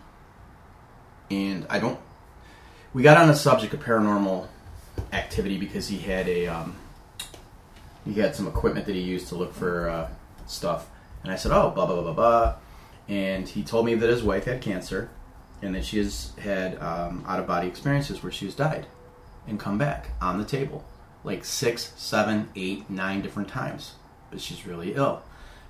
And 1.30 1.66
I 1.68 1.78
don't. 1.78 2.00
We 2.94 3.02
got 3.02 3.18
on 3.18 3.28
the 3.28 3.34
subject 3.34 3.74
of 3.74 3.80
paranormal 3.80 4.48
activity 5.12 5.58
because 5.58 5.88
he 5.88 5.98
had 5.98 6.28
a 6.28 6.46
um, 6.46 6.76
he 8.04 8.14
had 8.14 8.34
some 8.34 8.46
equipment 8.46 8.86
that 8.86 8.94
he 8.94 9.02
used 9.02 9.28
to 9.28 9.34
look 9.34 9.52
for 9.52 9.88
uh, 9.88 10.08
stuff, 10.46 10.88
and 11.22 11.32
I 11.32 11.36
said, 11.36 11.52
"Oh, 11.52 11.70
blah 11.70 11.86
blah 11.86 11.96
blah 11.96 12.02
blah 12.02 12.12
blah," 12.12 12.54
and 13.08 13.48
he 13.48 13.62
told 13.62 13.86
me 13.86 13.94
that 13.94 14.08
his 14.08 14.22
wife 14.22 14.44
had 14.44 14.60
cancer, 14.60 15.10
and 15.62 15.74
that 15.74 15.84
she 15.84 15.98
has 15.98 16.32
had 16.38 16.80
um, 16.82 17.24
out 17.26 17.40
of 17.40 17.46
body 17.46 17.68
experiences 17.68 18.22
where 18.22 18.32
she 18.32 18.44
has 18.44 18.54
died 18.54 18.86
and 19.46 19.58
come 19.58 19.78
back 19.78 20.10
on 20.20 20.38
the 20.38 20.44
table, 20.44 20.84
like 21.24 21.44
six, 21.44 21.92
seven, 21.96 22.48
eight, 22.56 22.88
nine 22.90 23.22
different 23.22 23.48
times, 23.48 23.94
but 24.30 24.40
she's 24.40 24.66
really 24.66 24.94
ill. 24.94 25.22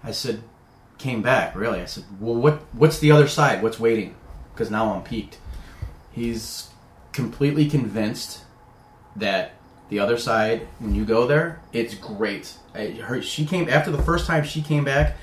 I 0.02 0.12
said, 0.12 0.43
"Came 0.99 1.23
back, 1.23 1.55
really?" 1.55 1.81
I 1.81 1.85
said, 1.87 2.05
"Well, 2.21 2.37
what 2.37 2.62
what's 2.73 2.99
the 2.99 3.11
other 3.12 3.28
side? 3.28 3.62
What's 3.62 3.78
waiting?" 3.78 4.16
Because 4.52 4.71
now 4.71 4.95
I'm 4.95 5.02
piqued. 5.02 5.38
He's 6.12 6.71
completely 7.12 7.69
convinced 7.69 8.43
that 9.14 9.52
the 9.88 9.99
other 9.99 10.16
side, 10.19 10.66
when 10.78 10.95
you 10.95 11.05
go 11.05 11.26
there, 11.26 11.61
it's 11.73 11.95
great. 11.95 12.55
I, 12.75 12.88
her, 12.88 13.23
she 13.23 13.47
came 13.47 13.69
after 13.69 13.90
the 13.90 14.02
first 14.02 14.26
time 14.26 14.45
she 14.45 14.62
came 14.62 14.85
back. 14.85 15.16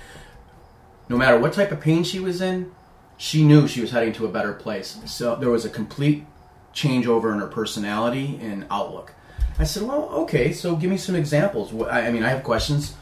No 1.09 1.17
matter 1.17 1.37
what 1.37 1.53
type 1.53 1.71
of 1.71 1.81
pain 1.81 2.03
she 2.03 2.19
was 2.19 2.41
in, 2.41 2.71
she 3.17 3.43
knew 3.43 3.67
she 3.67 3.81
was 3.81 3.91
heading 3.91 4.13
to 4.13 4.25
a 4.25 4.31
better 4.31 4.53
place. 4.53 4.99
So 5.05 5.35
there 5.35 5.49
was 5.49 5.65
a 5.65 5.69
complete 5.69 6.25
changeover 6.73 7.31
in 7.33 7.39
her 7.39 7.47
personality 7.47 8.39
and 8.41 8.65
outlook. 8.71 9.13
I 9.59 9.65
said, 9.65 9.83
"Well, 9.83 10.09
okay. 10.23 10.51
So 10.51 10.75
give 10.75 10.89
me 10.89 10.97
some 10.97 11.15
examples. 11.15 11.71
I 11.89 12.09
mean, 12.09 12.23
I 12.23 12.29
have 12.29 12.43
questions. 12.43 12.95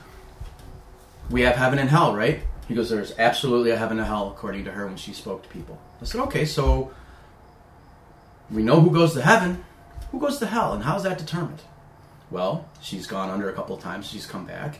We 1.30 1.42
have 1.42 1.56
heaven 1.56 1.80
and 1.80 1.90
hell, 1.90 2.14
right?" 2.16 2.42
He 2.68 2.76
goes, 2.76 2.90
"There's 2.90 3.14
absolutely 3.18 3.72
a 3.72 3.78
heaven 3.78 3.98
and 4.00 4.08
hell, 4.08 4.28
according 4.28 4.66
to 4.66 4.72
her 4.72 4.86
when 4.86 4.98
she 4.98 5.14
spoke 5.14 5.44
to 5.44 5.50
people." 5.50 5.80
I 6.02 6.06
said, 6.06 6.22
"Okay, 6.22 6.46
so 6.46 6.92
we 8.50 8.64
know 8.64 8.82
who 8.82 8.92
goes 8.92 9.14
to 9.14 9.22
heaven. 9.22 9.64
Who 10.12 10.20
goes 10.20 10.40
to 10.40 10.46
hell, 10.48 10.74
and 10.74 10.84
how's 10.84 11.04
that 11.04 11.18
determined?" 11.18 11.62
Well, 12.30 12.66
she's 12.82 13.08
gone 13.08 13.30
under 13.30 13.50
a 13.50 13.54
couple 13.54 13.76
of 13.76 13.82
times. 13.82 14.08
She's 14.08 14.26
come 14.26 14.46
back, 14.46 14.80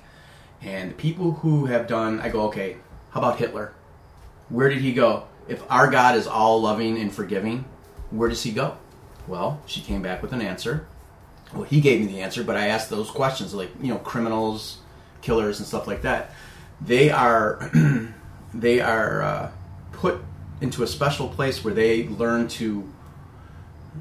and 0.62 0.92
the 0.92 0.96
people 0.96 1.32
who 1.42 1.68
have 1.68 1.88
done, 1.88 2.20
I 2.20 2.28
go, 2.28 2.42
"Okay, 2.48 2.78
how 3.12 3.20
about 3.20 3.38
Hitler? 3.38 3.74
Where 4.50 4.70
did 4.70 4.82
he 4.82 4.94
go? 4.94 5.26
If 5.48 5.64
our 5.70 5.90
God 5.90 6.16
is 6.16 6.28
all 6.28 6.62
loving 6.62 6.98
and 6.98 7.14
forgiving, 7.14 7.66
where 8.10 8.30
does 8.30 8.44
he 8.44 8.52
go?" 8.52 8.78
Well, 9.28 9.62
she 9.66 9.82
came 9.82 10.02
back 10.02 10.22
with 10.22 10.34
an 10.34 10.42
answer. 10.42 10.88
Well, 11.54 11.64
he 11.64 11.82
gave 11.82 12.00
me 12.00 12.08
the 12.08 12.22
answer, 12.22 12.44
but 12.44 12.56
I 12.56 12.68
asked 12.68 12.90
those 12.90 13.10
questions, 13.10 13.54
like 13.54 13.70
you 13.82 13.94
know, 13.94 14.00
criminals, 14.00 14.78
killers, 15.22 15.60
and 15.60 15.68
stuff 15.68 15.88
like 15.88 16.02
that. 16.04 16.32
They 16.80 17.10
are 17.10 17.70
they 18.54 18.80
are 18.80 19.22
uh, 19.22 19.52
put 19.92 20.24
into 20.62 20.84
a 20.84 20.88
special 20.88 21.28
place 21.28 21.64
where 21.64 21.74
they 21.74 22.08
learn 22.08 22.48
to 22.48 22.92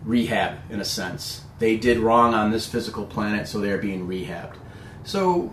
rehab, 0.04 0.58
in 0.70 0.80
a 0.80 0.84
sense. 0.84 1.42
They 1.58 1.76
did 1.76 1.98
wrong 1.98 2.34
on 2.34 2.50
this 2.50 2.66
physical 2.66 3.04
planet, 3.04 3.48
so 3.48 3.58
they're 3.58 3.78
being 3.78 4.06
rehabbed. 4.06 4.54
So 5.04 5.52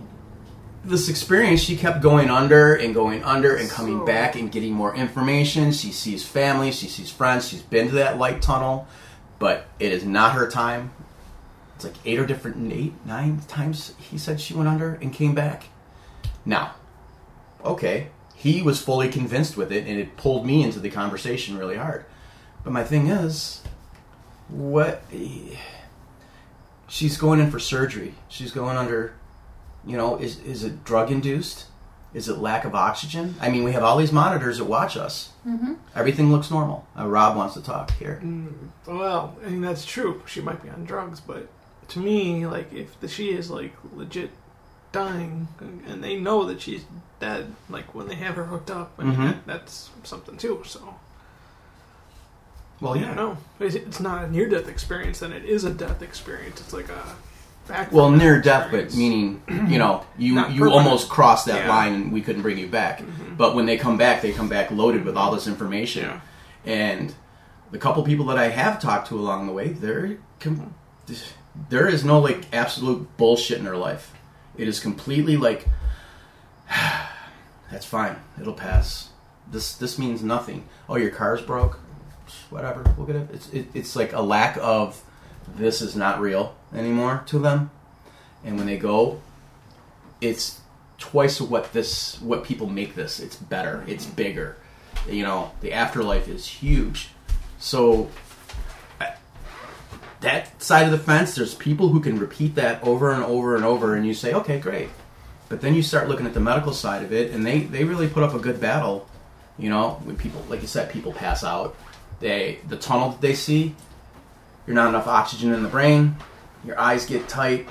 this 0.84 1.08
experience, 1.08 1.60
she 1.60 1.76
kept 1.76 2.00
going 2.00 2.30
under 2.30 2.74
and 2.74 2.94
going 2.94 3.22
under 3.24 3.54
and 3.56 3.68
coming 3.68 3.98
So- 4.00 4.06
back 4.06 4.36
and 4.36 4.50
getting 4.50 4.72
more 4.72 4.94
information. 4.94 5.72
She 5.72 5.92
sees 5.92 6.24
family, 6.24 6.72
she 6.72 6.86
sees 6.88 7.10
friends. 7.10 7.48
She's 7.48 7.62
been 7.62 7.88
to 7.88 7.94
that 7.96 8.18
light 8.18 8.40
tunnel, 8.42 8.86
but 9.38 9.66
it 9.78 9.92
is 9.92 10.04
not 10.04 10.32
her 10.32 10.48
time. 10.48 10.92
It's 11.76 11.84
like 11.84 11.94
eight 12.04 12.18
or 12.18 12.26
different 12.26 12.72
eight, 12.72 12.94
nine 13.04 13.40
times 13.46 13.94
he 13.98 14.18
said 14.18 14.40
she 14.40 14.54
went 14.54 14.68
under 14.68 14.98
and 15.00 15.12
came 15.12 15.34
back. 15.34 15.64
Now, 16.44 16.72
okay, 17.64 18.08
he 18.34 18.62
was 18.62 18.80
fully 18.80 19.08
convinced 19.08 19.56
with 19.56 19.70
it, 19.70 19.86
and 19.86 19.98
it 19.98 20.16
pulled 20.16 20.44
me 20.46 20.62
into 20.62 20.80
the 20.80 20.90
conversation 20.90 21.56
really 21.56 21.76
hard. 21.76 22.04
But 22.64 22.72
my 22.72 22.82
thing 22.84 23.08
is, 23.08 23.62
what? 24.48 25.02
She's 26.88 27.16
going 27.16 27.38
in 27.38 27.50
for 27.50 27.58
surgery. 27.58 28.14
She's 28.28 28.50
going 28.50 28.76
under. 28.76 29.14
You 29.88 29.96
know, 29.96 30.16
is 30.16 30.38
is 30.40 30.62
it 30.64 30.84
drug 30.84 31.10
induced? 31.10 31.66
Is 32.14 32.28
it 32.28 32.38
lack 32.38 32.64
of 32.64 32.74
oxygen? 32.74 33.34
I 33.40 33.48
mean, 33.50 33.64
we 33.64 33.72
have 33.72 33.82
all 33.82 33.96
these 33.98 34.12
monitors 34.12 34.58
that 34.58 34.64
watch 34.64 34.96
us. 34.96 35.30
Mm-hmm. 35.46 35.74
Everything 35.94 36.30
looks 36.32 36.50
normal. 36.50 36.86
Uh, 36.98 37.06
Rob 37.06 37.36
wants 37.36 37.54
to 37.54 37.62
talk 37.62 37.90
here. 37.98 38.20
Mm, 38.24 38.68
well, 38.86 39.36
I 39.44 39.48
mean 39.50 39.60
that's 39.62 39.84
true. 39.84 40.22
She 40.26 40.40
might 40.40 40.62
be 40.62 40.68
on 40.70 40.84
drugs, 40.84 41.20
but 41.20 41.48
to 41.88 41.98
me, 41.98 42.46
like 42.46 42.72
if 42.72 42.98
the, 43.00 43.08
she 43.08 43.30
is 43.30 43.50
like 43.50 43.72
legit 43.94 44.30
dying, 44.92 45.48
and 45.86 46.02
they 46.04 46.18
know 46.18 46.44
that 46.46 46.60
she's 46.62 46.84
dead, 47.20 47.54
like 47.68 47.94
when 47.94 48.08
they 48.08 48.14
have 48.16 48.36
her 48.36 48.44
hooked 48.44 48.70
up, 48.70 48.92
I 48.98 49.04
mean 49.04 49.16
Mhm. 49.16 49.24
that, 49.24 49.46
that's 49.46 49.90
something 50.02 50.36
too. 50.38 50.62
So 50.66 50.94
Well, 52.80 52.94
I 52.94 53.00
don't 53.00 53.16
know. 53.16 53.36
It's, 53.60 53.74
it's 53.74 54.00
not 54.00 54.24
a 54.24 54.30
near 54.30 54.48
death 54.48 54.68
experience, 54.68 55.18
then 55.18 55.32
it 55.32 55.44
is 55.44 55.64
a 55.64 55.70
death 55.72 56.00
experience. 56.00 56.60
It's 56.60 56.72
like 56.72 56.88
a 56.88 57.16
back. 57.68 57.92
Well, 57.92 58.10
near 58.10 58.40
death, 58.40 58.68
but 58.70 58.94
meaning 58.94 59.42
you 59.68 59.78
know 59.78 60.04
you 60.18 60.34
Not 60.34 60.50
you 60.52 60.60
permanent. 60.62 60.86
almost 60.86 61.08
crossed 61.08 61.46
that 61.46 61.64
Yeah. 61.66 61.68
line 61.68 61.94
and 61.94 62.12
we 62.12 62.20
couldn't 62.22 62.42
bring 62.42 62.58
you 62.58 62.66
back. 62.66 63.00
Mhm. 63.00 63.36
But 63.36 63.54
when 63.54 63.66
they 63.66 63.76
come 63.76 63.96
back, 63.96 64.22
they 64.22 64.32
come 64.32 64.48
back 64.48 64.70
loaded 64.70 65.04
with 65.04 65.16
all 65.16 65.30
this 65.32 65.46
information. 65.46 66.04
Yeah. 66.06 66.20
And 66.64 67.14
the 67.70 67.78
couple 67.78 68.02
people 68.02 68.26
that 68.26 68.38
I 68.38 68.48
have 68.48 68.80
talked 68.80 69.08
to 69.08 69.18
along 69.18 69.46
the 69.46 69.52
way, 69.52 69.68
there 69.68 70.16
com- 70.40 70.74
there 71.70 71.86
is 71.88 72.04
no 72.04 72.18
like 72.18 72.46
absolute 72.52 73.16
bullshit 73.16 73.58
in 73.58 73.64
their 73.64 73.76
life. 73.76 74.12
It 74.56 74.66
is 74.68 74.80
completely 74.80 75.36
like 75.36 75.66
that's 77.70 77.86
fine. 77.86 78.16
It'll 78.40 78.54
pass. 78.54 79.10
This 79.50 79.74
this 79.74 79.98
means 79.98 80.22
nothing. 80.22 80.64
Oh, 80.88 80.96
your 80.96 81.10
car's 81.10 81.40
broke. 81.42 81.80
Whatever. 82.50 82.84
We'll 82.96 83.06
get 83.06 83.16
it. 83.16 83.28
It's 83.32 83.48
it, 83.50 83.66
it's 83.74 83.96
like 83.96 84.12
a 84.12 84.20
lack 84.20 84.58
of 84.60 85.02
this 85.56 85.80
is 85.80 85.96
not 85.96 86.20
real 86.20 86.56
anymore 86.74 87.22
to 87.26 87.38
them. 87.38 87.70
And 88.44 88.56
when 88.56 88.66
they 88.66 88.78
go, 88.78 89.20
it's 90.20 90.60
twice 90.98 91.40
what 91.40 91.72
this 91.72 92.20
what 92.20 92.44
people 92.44 92.68
make 92.68 92.94
this. 92.94 93.20
It's 93.20 93.36
better. 93.36 93.84
It's 93.86 94.04
mm-hmm. 94.06 94.14
bigger. 94.14 94.56
You 95.08 95.22
know, 95.22 95.52
the 95.60 95.72
afterlife 95.72 96.28
is 96.28 96.46
huge. 96.46 97.10
So 97.58 98.08
I- 99.00 99.14
that 100.20 100.60
side 100.62 100.86
of 100.86 100.92
the 100.92 100.98
fence, 100.98 101.34
there's 101.34 101.54
people 101.54 101.88
who 101.88 102.00
can 102.00 102.18
repeat 102.18 102.54
that 102.56 102.82
over 102.82 103.12
and 103.12 103.22
over 103.22 103.56
and 103.56 103.64
over, 103.64 103.94
and 103.94 104.06
you 104.06 104.14
say, 104.14 104.34
okay, 104.34 104.58
great. 104.58 104.88
But 105.48 105.60
then 105.60 105.74
you 105.74 105.82
start 105.82 106.08
looking 106.08 106.26
at 106.26 106.34
the 106.34 106.40
medical 106.40 106.72
side 106.72 107.02
of 107.02 107.12
it, 107.12 107.30
and 107.30 107.46
they, 107.46 107.60
they 107.60 107.84
really 107.84 108.08
put 108.08 108.22
up 108.22 108.34
a 108.34 108.38
good 108.38 108.60
battle. 108.60 109.08
You 109.58 109.70
know, 109.70 110.00
when 110.04 110.16
people, 110.16 110.44
like 110.48 110.60
you 110.60 110.68
said, 110.68 110.90
people 110.90 111.12
pass 111.12 111.42
out. 111.42 111.74
They 112.20 112.58
the 112.68 112.76
tunnel 112.76 113.10
that 113.10 113.20
they 113.20 113.34
see, 113.34 113.74
you're 114.68 114.74
not 114.74 114.90
enough 114.90 115.06
oxygen 115.06 115.54
in 115.54 115.62
the 115.62 115.68
brain. 115.70 116.14
Your 116.62 116.78
eyes 116.78 117.06
get 117.06 117.26
tight. 117.26 117.66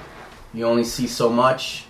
You 0.51 0.65
only 0.65 0.83
see 0.83 1.05
so 1.05 1.29
much. 1.29 1.85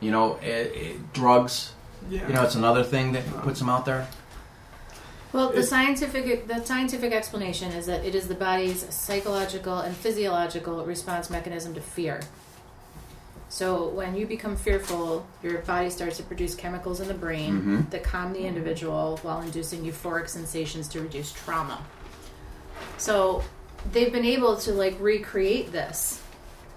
You 0.00 0.10
know, 0.10 0.36
eh, 0.42 0.68
eh, 0.74 0.92
drugs. 1.12 1.74
Yeah. 2.08 2.26
You 2.26 2.32
know, 2.32 2.42
it's 2.42 2.54
another 2.54 2.82
thing 2.82 3.12
that 3.12 3.26
puts 3.42 3.58
them 3.58 3.68
out 3.68 3.84
there. 3.84 4.08
Well, 5.34 5.52
the 5.52 5.62
scientific 5.62 6.48
the 6.48 6.64
scientific 6.64 7.12
explanation 7.12 7.72
is 7.72 7.84
that 7.86 8.02
it 8.02 8.14
is 8.14 8.26
the 8.26 8.34
body's 8.34 8.92
psychological 8.92 9.80
and 9.80 9.94
physiological 9.94 10.82
response 10.86 11.28
mechanism 11.28 11.74
to 11.74 11.82
fear. 11.82 12.20
So 13.50 13.88
when 13.88 14.16
you 14.16 14.26
become 14.26 14.56
fearful, 14.56 15.26
your 15.42 15.58
body 15.58 15.90
starts 15.90 16.16
to 16.16 16.22
produce 16.22 16.54
chemicals 16.54 17.00
in 17.00 17.08
the 17.08 17.14
brain 17.14 17.60
Mhm. 17.60 17.90
that 17.90 18.02
calm 18.02 18.32
the 18.32 18.46
individual 18.46 19.18
while 19.22 19.42
inducing 19.42 19.84
euphoric 19.84 20.30
sensations 20.30 20.88
to 20.88 21.02
reduce 21.02 21.32
trauma. 21.32 21.80
So 22.96 23.42
they've 23.92 24.12
been 24.12 24.24
able 24.24 24.56
to 24.58 24.72
like 24.72 24.96
recreate 25.00 25.72
this 25.72 26.20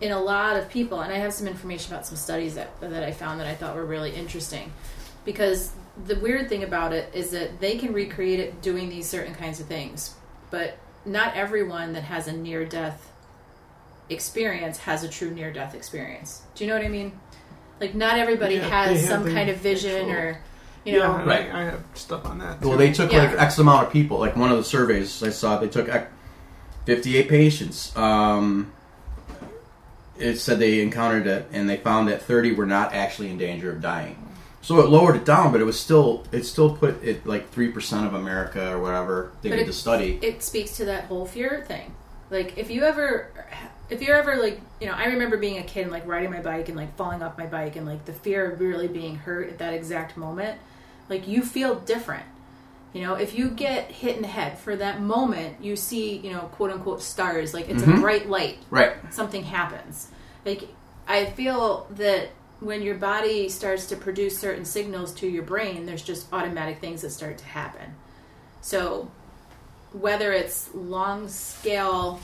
in 0.02 0.12
a 0.12 0.20
lot 0.20 0.58
of 0.58 0.70
people, 0.70 1.00
and 1.02 1.14
I 1.14 1.18
have 1.18 1.34
some 1.34 1.48
information 1.48 1.94
about 1.94 2.06
some 2.06 2.18
studies 2.18 2.56
that 2.56 2.80
that 2.82 3.04
I 3.04 3.12
found 3.12 3.40
that 3.40 3.48
I 3.48 3.54
thought 3.56 3.76
were 3.76 3.86
really 3.86 4.14
interesting. 4.16 4.72
Because 5.26 5.72
the 6.06 6.16
weird 6.20 6.50
thing 6.50 6.64
about 6.64 6.92
it 6.92 7.10
is 7.14 7.32
that 7.32 7.60
they 7.62 7.78
can 7.78 7.94
recreate 7.94 8.40
it 8.40 8.62
doing 8.62 8.90
these 8.90 9.08
certain 9.08 9.34
kinds 9.36 9.60
of 9.60 9.68
things, 9.68 10.16
but 10.52 10.78
not 11.06 11.36
everyone 11.36 11.94
that 11.94 12.04
has 12.04 12.28
a 12.28 12.34
near 12.34 12.66
death 12.66 13.10
experience 14.10 14.78
has 14.80 15.04
a 15.04 15.10
true 15.10 15.32
near 15.32 15.52
death 15.52 15.74
experience. 15.76 16.42
Do 16.56 16.64
you 16.64 16.70
know 16.70 16.76
what 16.78 16.86
I 16.86 16.90
mean? 16.90 17.18
Like 17.80 17.96
not 17.96 18.18
everybody 18.18 18.56
Yeah, 18.56 18.68
has 18.86 19.08
some 19.08 19.26
kind 19.26 19.50
of 19.50 19.58
vision 19.58 20.10
actual- 20.10 20.12
or 20.12 20.38
you 20.86 21.00
know 21.00 21.00
yeah, 21.18 21.24
Right. 21.26 21.50
I, 21.54 21.62
I 21.62 21.64
have 21.66 21.84
stuff 21.94 22.26
on 22.26 22.40
that. 22.40 22.62
Well, 22.62 22.78
they 22.78 22.92
took 22.92 23.12
Yeah. 23.12 23.24
like 23.32 23.40
X 23.42 23.58
amount 23.60 23.88
of 23.88 23.94
people. 23.94 24.20
Like 24.20 24.36
one 24.36 24.52
of 24.52 24.58
the 24.58 24.64
surveys 24.64 25.24
I 25.24 25.30
saw, 25.30 25.58
they 25.58 25.70
took 25.70 25.88
ec- 25.88 26.12
58 26.86 27.30
patients. 27.30 27.96
Um, 27.96 28.72
it 30.18 30.38
said 30.38 30.60
they 30.60 30.82
encountered 30.82 31.28
it, 31.28 31.48
and 31.52 31.70
they 31.70 31.78
found 31.78 32.08
that 32.08 32.22
30 32.22 32.54
were 32.54 32.66
not 32.66 32.94
actually 32.94 33.30
in 33.32 33.38
danger 33.38 33.72
of 33.72 33.82
dying. 33.82 34.18
So 34.62 34.80
it 34.80 34.88
lowered 34.88 35.16
it 35.18 35.26
down, 35.26 35.52
but 35.52 35.60
it 35.60 35.66
was 35.66 35.78
still 35.78 36.24
it 36.32 36.44
still 36.46 36.74
put 36.78 37.04
it 37.04 37.26
like 37.26 37.50
three 37.50 37.70
percent 37.70 38.06
of 38.08 38.14
America 38.14 38.72
or 38.74 38.80
whatever 38.80 39.32
they 39.42 39.50
But 39.50 39.56
did 39.58 39.64
it- 39.64 39.68
the 39.68 39.74
study. 39.74 40.20
it 40.22 40.42
speaks 40.42 40.78
to 40.78 40.86
that 40.86 41.06
whole 41.06 41.26
fear 41.26 41.66
thing. 41.68 41.94
Like 42.30 42.58
if 42.58 42.70
you 42.72 42.84
ever 42.84 43.28
if 43.90 44.02
you're 44.02 44.16
ever 44.16 44.38
like 44.38 44.62
you 44.80 44.88
know, 44.88 44.94
I 44.94 45.08
remember 45.08 45.36
being 45.36 45.58
a 45.58 45.64
kid 45.64 45.82
and 45.82 45.92
like 45.92 46.08
riding 46.08 46.32
my 46.32 46.40
bike 46.40 46.70
and 46.70 46.78
like 46.78 46.96
falling 46.96 47.22
off 47.22 47.38
my 47.38 47.46
bike 47.46 47.76
and 47.76 47.86
like 47.86 48.06
the 48.06 48.14
fear 48.14 48.52
of 48.52 48.62
really 48.62 48.88
being 48.88 49.16
hurt 49.18 49.50
at 49.50 49.58
that 49.58 49.74
exact 49.74 50.16
moment, 50.16 50.58
like 51.10 51.28
you 51.28 51.44
feel 51.44 51.76
different. 51.76 52.24
You 52.94 53.02
know, 53.02 53.16
if 53.16 53.36
you 53.36 53.50
get 53.50 53.90
hit 53.90 54.16
in 54.16 54.22
the 54.22 54.28
head 54.28 54.60
for 54.60 54.76
that 54.76 55.02
moment, 55.02 55.58
you 55.64 55.76
see, 55.76 56.18
you 56.18 56.32
know, 56.32 56.42
quote 56.42 56.72
unquote 56.72 57.02
stars, 57.02 57.54
like 57.54 57.68
it's 57.70 57.82
a 57.82 57.88
Mhm. 57.88 58.02
bright 58.02 58.30
light. 58.30 58.60
Right. 58.70 58.94
Something 59.12 59.44
happens. 59.44 60.10
Like 60.46 60.68
I 61.08 61.26
feel 61.26 61.88
that 61.92 62.30
when 62.60 62.82
your 62.82 62.96
body 62.96 63.50
starts 63.50 63.88
to 63.88 63.96
produce 63.96 64.38
certain 64.38 64.64
signals 64.64 65.12
to 65.16 65.28
your 65.28 65.44
brain, 65.44 65.86
there's 65.86 66.04
just 66.04 66.28
automatic 66.32 66.80
things 66.80 67.02
that 67.02 67.10
start 67.10 67.38
to 67.40 67.46
happen. 67.46 67.96
So 68.62 69.10
whether 69.92 70.32
it's 70.32 70.70
long 70.74 71.28
scale 71.28 72.20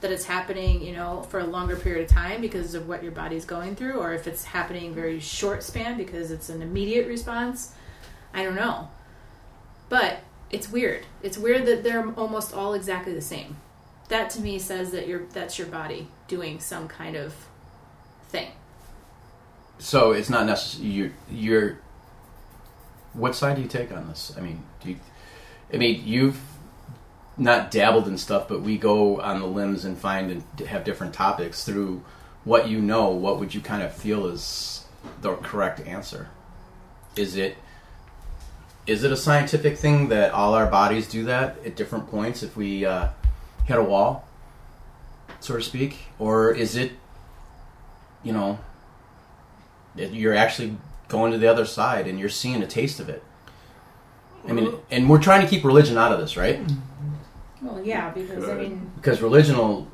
that 0.00 0.10
it's 0.10 0.24
happening, 0.24 0.82
you 0.82 0.92
know, 0.92 1.22
for 1.30 1.40
a 1.40 1.44
longer 1.46 1.76
period 1.76 2.04
of 2.04 2.14
time 2.14 2.40
because 2.40 2.74
of 2.74 2.88
what 2.88 3.02
your 3.02 3.12
body's 3.12 3.44
going 3.44 3.76
through, 3.76 3.94
or 3.98 4.12
if 4.12 4.26
it's 4.26 4.44
happening 4.44 4.94
very 4.94 5.20
short 5.20 5.62
span 5.62 5.96
because 5.96 6.30
it's 6.30 6.48
an 6.48 6.62
immediate 6.62 7.06
response, 7.06 7.72
I 8.34 8.42
don't 8.42 8.56
know. 8.56 8.90
But 9.88 10.20
it's 10.50 10.70
weird. 10.70 11.04
It's 11.22 11.38
weird 11.38 11.66
that 11.66 11.82
they're 11.82 12.08
almost 12.14 12.54
all 12.54 12.74
exactly 12.74 13.14
the 13.14 13.20
same. 13.20 13.56
That 14.08 14.30
to 14.30 14.40
me 14.40 14.58
says 14.58 14.92
that 14.92 15.08
your 15.08 15.22
that's 15.32 15.58
your 15.58 15.68
body 15.68 16.08
doing 16.28 16.60
some 16.60 16.88
kind 16.88 17.16
of 17.16 17.34
thing. 18.28 18.50
So 19.78 20.12
it's 20.12 20.30
not 20.30 20.46
necessary. 20.46 20.88
You're, 20.88 21.12
you're. 21.30 21.78
What 23.12 23.34
side 23.34 23.56
do 23.56 23.62
you 23.62 23.68
take 23.68 23.92
on 23.92 24.08
this? 24.08 24.32
I 24.36 24.40
mean, 24.40 24.62
do 24.82 24.90
you, 24.90 24.96
I 25.72 25.76
mean, 25.78 26.02
you've 26.04 26.40
not 27.36 27.70
dabbled 27.70 28.08
in 28.08 28.18
stuff, 28.18 28.48
but 28.48 28.62
we 28.62 28.78
go 28.78 29.20
on 29.20 29.40
the 29.40 29.46
limbs 29.46 29.84
and 29.84 29.98
find 29.98 30.30
and 30.30 30.68
have 30.68 30.84
different 30.84 31.14
topics 31.14 31.64
through 31.64 32.02
what 32.44 32.68
you 32.68 32.80
know. 32.80 33.10
What 33.10 33.38
would 33.38 33.54
you 33.54 33.60
kind 33.60 33.82
of 33.82 33.92
feel 33.92 34.26
is 34.26 34.84
the 35.20 35.34
correct 35.36 35.80
answer? 35.80 36.28
Is 37.16 37.36
it 37.36 37.56
is 38.86 39.02
it 39.04 39.12
a 39.12 39.16
scientific 39.16 39.76
thing 39.76 40.08
that 40.08 40.32
all 40.32 40.54
our 40.54 40.66
bodies 40.66 41.08
do 41.08 41.24
that 41.24 41.56
at 41.64 41.76
different 41.76 42.08
points 42.08 42.42
if 42.42 42.56
we 42.56 42.84
uh, 42.84 43.08
hit 43.64 43.78
a 43.78 43.82
wall, 43.82 44.26
so 45.40 45.56
to 45.56 45.62
speak, 45.62 46.06
or 46.18 46.52
is 46.52 46.76
it 46.76 46.92
you 48.22 48.32
know 48.32 48.58
you're 49.96 50.34
actually 50.34 50.76
going 51.08 51.32
to 51.32 51.38
the 51.38 51.46
other 51.46 51.64
side 51.64 52.06
and 52.06 52.18
you're 52.18 52.28
seeing 52.28 52.62
a 52.62 52.66
taste 52.66 53.00
of 53.00 53.08
it? 53.08 53.22
I 54.48 54.52
mean, 54.52 54.74
and 54.90 55.10
we're 55.10 55.20
trying 55.20 55.40
to 55.40 55.48
keep 55.48 55.64
religion 55.64 55.98
out 55.98 56.12
of 56.12 56.20
this, 56.20 56.36
right? 56.36 56.60
Well, 57.60 57.84
yeah, 57.84 58.10
because 58.10 58.48
I 58.48 58.54
mean, 58.54 58.90
Because 58.96 59.20
religion 59.20 59.56
will 59.56 59.88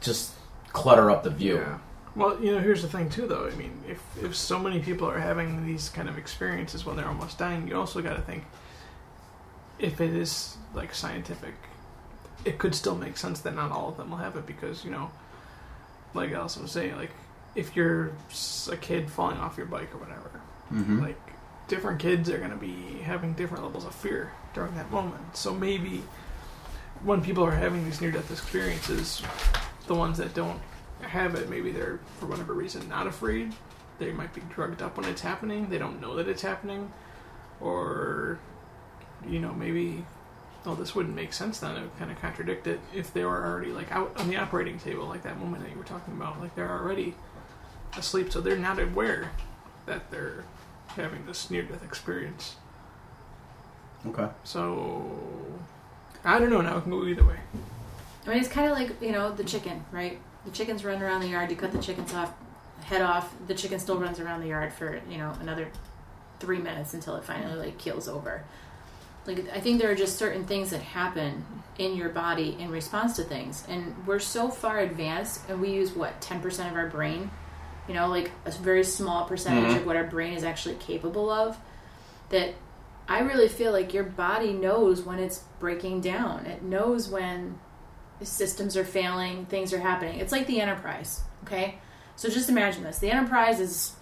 just 0.00 0.32
clutter 0.72 1.10
up 1.10 1.22
the 1.22 1.30
view. 1.30 1.56
Yeah. 1.56 1.78
Well, 2.16 2.42
you 2.42 2.52
know, 2.52 2.58
here's 2.60 2.82
the 2.82 2.88
thing 2.88 3.08
too, 3.08 3.26
though. 3.26 3.46
I 3.46 3.54
mean, 3.54 3.72
if 3.88 4.02
if 4.22 4.34
so 4.34 4.58
many 4.58 4.80
people 4.80 5.08
are 5.08 5.18
having 5.18 5.64
these 5.66 5.88
kind 5.88 6.08
of 6.08 6.18
experiences 6.18 6.84
when 6.84 6.96
they're 6.96 7.06
almost 7.08 7.38
dying, 7.38 7.68
you 7.68 7.76
also 7.76 8.02
got 8.02 8.16
to 8.16 8.22
think 8.22 8.44
if 9.78 10.00
it 10.00 10.12
is 10.14 10.56
like 10.74 10.94
scientific, 10.94 11.54
it 12.44 12.58
could 12.58 12.74
still 12.74 12.96
make 12.96 13.16
sense 13.16 13.40
that 13.40 13.54
not 13.54 13.70
all 13.70 13.88
of 13.88 13.96
them 13.96 14.10
will 14.10 14.18
have 14.18 14.36
it 14.36 14.46
because 14.46 14.84
you 14.84 14.90
know, 14.90 15.10
like 16.14 16.32
Allison 16.32 16.62
was 16.62 16.72
saying, 16.72 16.96
like 16.96 17.10
if 17.54 17.74
you're 17.76 18.12
a 18.70 18.76
kid 18.76 19.10
falling 19.10 19.38
off 19.38 19.56
your 19.56 19.66
bike 19.66 19.94
or 19.94 19.98
whatever, 19.98 20.30
Mm-hmm. 20.72 21.00
like 21.00 21.18
different 21.66 21.98
kids 21.98 22.30
are 22.30 22.38
going 22.38 22.50
to 22.52 22.56
be 22.56 22.98
having 23.02 23.32
different 23.32 23.64
levels 23.64 23.84
of 23.84 23.92
fear 23.92 24.32
during 24.54 24.72
that 24.76 24.88
moment. 24.92 25.36
So 25.36 25.52
maybe 25.52 26.04
when 27.02 27.22
people 27.22 27.44
are 27.44 27.50
having 27.50 27.84
these 27.84 28.00
near 28.00 28.12
death 28.12 28.30
experiences, 28.30 29.20
the 29.88 29.94
ones 29.96 30.18
that 30.18 30.32
don't 30.32 30.60
have 31.02 31.34
it, 31.34 31.48
maybe 31.48 31.70
they're 31.70 32.00
for 32.18 32.26
whatever 32.26 32.54
reason 32.54 32.88
not 32.88 33.06
afraid. 33.06 33.52
They 33.98 34.12
might 34.12 34.34
be 34.34 34.42
drugged 34.48 34.82
up 34.82 34.96
when 34.96 35.06
it's 35.06 35.20
happening. 35.20 35.68
They 35.68 35.78
don't 35.78 36.00
know 36.00 36.16
that 36.16 36.28
it's 36.28 36.42
happening, 36.42 36.92
or 37.60 38.38
you 39.28 39.38
know 39.38 39.52
maybe 39.52 40.04
oh 40.66 40.74
this 40.74 40.94
wouldn't 40.94 41.14
make 41.14 41.32
sense 41.32 41.60
then. 41.60 41.76
It 41.76 41.82
would 41.82 41.98
kind 41.98 42.10
of 42.10 42.20
contradict 42.20 42.66
it 42.66 42.80
if 42.94 43.12
they 43.12 43.24
were 43.24 43.44
already 43.44 43.72
like 43.72 43.92
out 43.92 44.18
on 44.18 44.28
the 44.28 44.36
operating 44.36 44.78
table, 44.78 45.06
like 45.06 45.22
that 45.22 45.38
moment 45.38 45.62
that 45.62 45.70
you 45.70 45.78
were 45.78 45.84
talking 45.84 46.14
about. 46.14 46.40
Like 46.40 46.54
they're 46.54 46.70
already 46.70 47.14
asleep, 47.96 48.32
so 48.32 48.40
they're 48.40 48.56
not 48.56 48.78
aware 48.78 49.32
that 49.86 50.10
they're 50.10 50.44
having 50.88 51.26
this 51.26 51.50
near 51.50 51.62
death 51.62 51.84
experience. 51.84 52.56
Okay. 54.06 54.28
So 54.44 55.10
I 56.24 56.38
don't 56.38 56.50
know. 56.50 56.60
Now 56.60 56.78
it 56.78 56.82
can 56.82 56.90
go 56.90 57.04
either 57.04 57.24
way. 57.24 57.36
I 58.26 58.28
mean, 58.30 58.38
it's 58.38 58.48
kind 58.48 58.70
of 58.70 58.76
like 58.76 59.00
you 59.02 59.12
know 59.12 59.32
the 59.32 59.44
chicken, 59.44 59.84
right? 59.92 60.18
The 60.44 60.50
chickens 60.52 60.84
run 60.84 61.02
around 61.02 61.20
the 61.20 61.28
yard. 61.28 61.50
You 61.50 61.56
cut 61.56 61.72
the 61.72 61.78
chickens 61.82 62.14
off, 62.14 62.32
head 62.84 63.02
off. 63.02 63.32
The 63.46 63.54
chicken 63.54 63.78
still 63.78 63.98
runs 63.98 64.18
around 64.20 64.40
the 64.40 64.48
yard 64.48 64.72
for 64.72 65.00
you 65.08 65.18
know 65.18 65.32
another 65.40 65.68
three 66.38 66.58
minutes 66.58 66.94
until 66.94 67.16
it 67.16 67.24
finally 67.24 67.54
like 67.58 67.78
keels 67.78 68.08
over. 68.08 68.42
Like 69.26 69.44
I 69.54 69.60
think 69.60 69.80
there 69.80 69.90
are 69.90 69.94
just 69.94 70.16
certain 70.18 70.44
things 70.44 70.70
that 70.70 70.80
happen 70.80 71.44
in 71.78 71.94
your 71.96 72.08
body 72.08 72.56
in 72.58 72.70
response 72.70 73.16
to 73.16 73.22
things, 73.22 73.64
and 73.68 73.94
we're 74.06 74.18
so 74.18 74.48
far 74.48 74.78
advanced, 74.80 75.42
and 75.48 75.60
we 75.60 75.70
use 75.70 75.92
what 75.92 76.20
ten 76.22 76.40
percent 76.40 76.70
of 76.70 76.76
our 76.76 76.88
brain. 76.88 77.30
You 77.88 77.94
know, 77.94 78.08
like 78.08 78.30
a 78.46 78.50
very 78.52 78.84
small 78.84 79.24
percentage 79.24 79.72
Mhm. 79.72 79.76
of 79.78 79.86
what 79.86 79.96
our 79.96 80.04
brain 80.04 80.32
is 80.34 80.44
actually 80.44 80.76
capable 80.76 81.28
of. 81.30 81.58
That 82.30 82.54
I 83.08 83.20
really 83.20 83.48
feel 83.48 83.72
like 83.72 83.92
your 83.92 84.04
body 84.04 84.52
knows 84.52 85.02
when 85.02 85.18
it's 85.18 85.40
breaking 85.58 86.00
down. 86.00 86.46
It 86.46 86.62
knows 86.62 87.08
when 87.08 87.58
systems 88.22 88.76
are 88.76 88.84
failing, 88.84 89.46
things 89.46 89.72
are 89.72 89.78
happening. 89.80 90.20
It's 90.20 90.32
like 90.32 90.46
the 90.46 90.60
Enterprise, 90.60 91.22
okay? 91.44 91.76
So 92.16 92.28
just 92.28 92.48
imagine 92.48 92.82
this: 92.82 92.98
the 92.98 93.10
Enterprise 93.10 93.60
is 93.60 93.92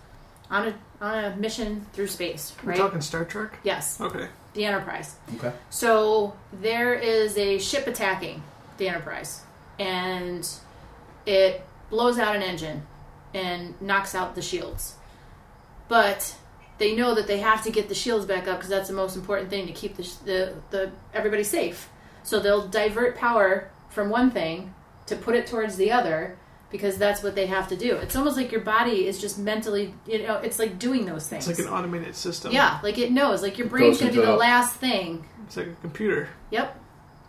on 0.51 0.69
a 0.69 0.75
on 1.01 1.25
a 1.25 1.37
mission 1.37 1.87
through 1.93 2.09
space, 2.09 2.55
We're 2.65 2.71
right? 2.71 2.79
talking 2.79 3.01
Star 3.01 3.25
Trek. 3.25 3.59
yes, 3.63 4.01
Okay. 4.01 4.27
the 4.55 4.65
Enterprise. 4.65 5.15
Okay. 5.37 5.53
So 5.71 6.37
there 6.53 6.95
is 6.95 7.37
a 7.37 7.59
ship 7.59 7.87
attacking 7.87 8.43
the 8.79 8.89
Enterprise, 8.89 9.43
and 9.79 10.49
it 11.27 11.63
blows 11.91 12.19
out 12.19 12.35
an 12.35 12.43
engine 12.43 12.83
and 13.35 13.81
knocks 13.81 14.15
out 14.15 14.35
the 14.35 14.43
shields. 14.43 14.95
But 15.89 16.35
they 16.79 16.95
know 16.97 17.15
that 17.15 17.27
they 17.27 17.39
have 17.39 17.63
to 17.65 17.71
get 17.71 17.89
the 17.89 17.95
shields 17.95 18.25
back 18.27 18.47
up 18.49 18.57
because 18.59 18.69
that's 18.71 18.89
the 18.89 18.95
most 18.95 19.17
important 19.17 19.51
thing 19.51 19.67
to 19.67 19.73
keep 19.73 19.97
the, 19.97 20.03
the 20.25 20.55
the 20.71 20.91
everybody 21.15 21.45
safe. 21.45 21.89
So 22.25 22.41
they'll 22.41 22.67
divert 22.67 23.17
power 23.17 23.71
from 23.99 24.11
one 24.11 24.31
thing 24.31 24.73
to 25.07 25.17
put 25.17 25.35
it 25.35 25.47
towards 25.49 25.77
the 25.77 25.91
other 25.91 26.39
because 26.71 26.99
that's 26.99 27.21
what 27.23 27.35
they 27.35 27.47
have 27.47 27.67
to 27.67 27.77
do. 27.77 27.97
It's 27.97 28.15
almost 28.15 28.37
like 28.37 28.53
your 28.53 28.61
body 28.61 29.07
is 29.09 29.21
just 29.21 29.39
mentally, 29.41 29.93
you 30.07 30.23
know, 30.23 30.37
it's 30.37 30.59
like 30.61 30.79
doing 30.79 31.05
those 31.05 31.27
things. 31.27 31.49
It's 31.49 31.59
like 31.59 31.67
an 31.67 31.73
automated 31.75 32.15
system. 32.15 32.53
yeah, 32.53 32.79
like 32.85 32.97
it 32.99 33.11
knows. 33.11 33.43
Like 33.43 33.59
your 33.59 33.67
brain's 33.69 33.99
going 33.99 34.13
to 34.13 34.21
be 34.21 34.25
the 34.25 34.37
last 34.37 34.77
thing 34.77 35.25
It's 35.47 35.57
like 35.57 35.67
a 35.67 35.75
computer. 35.81 36.29
Yep. 36.51 36.79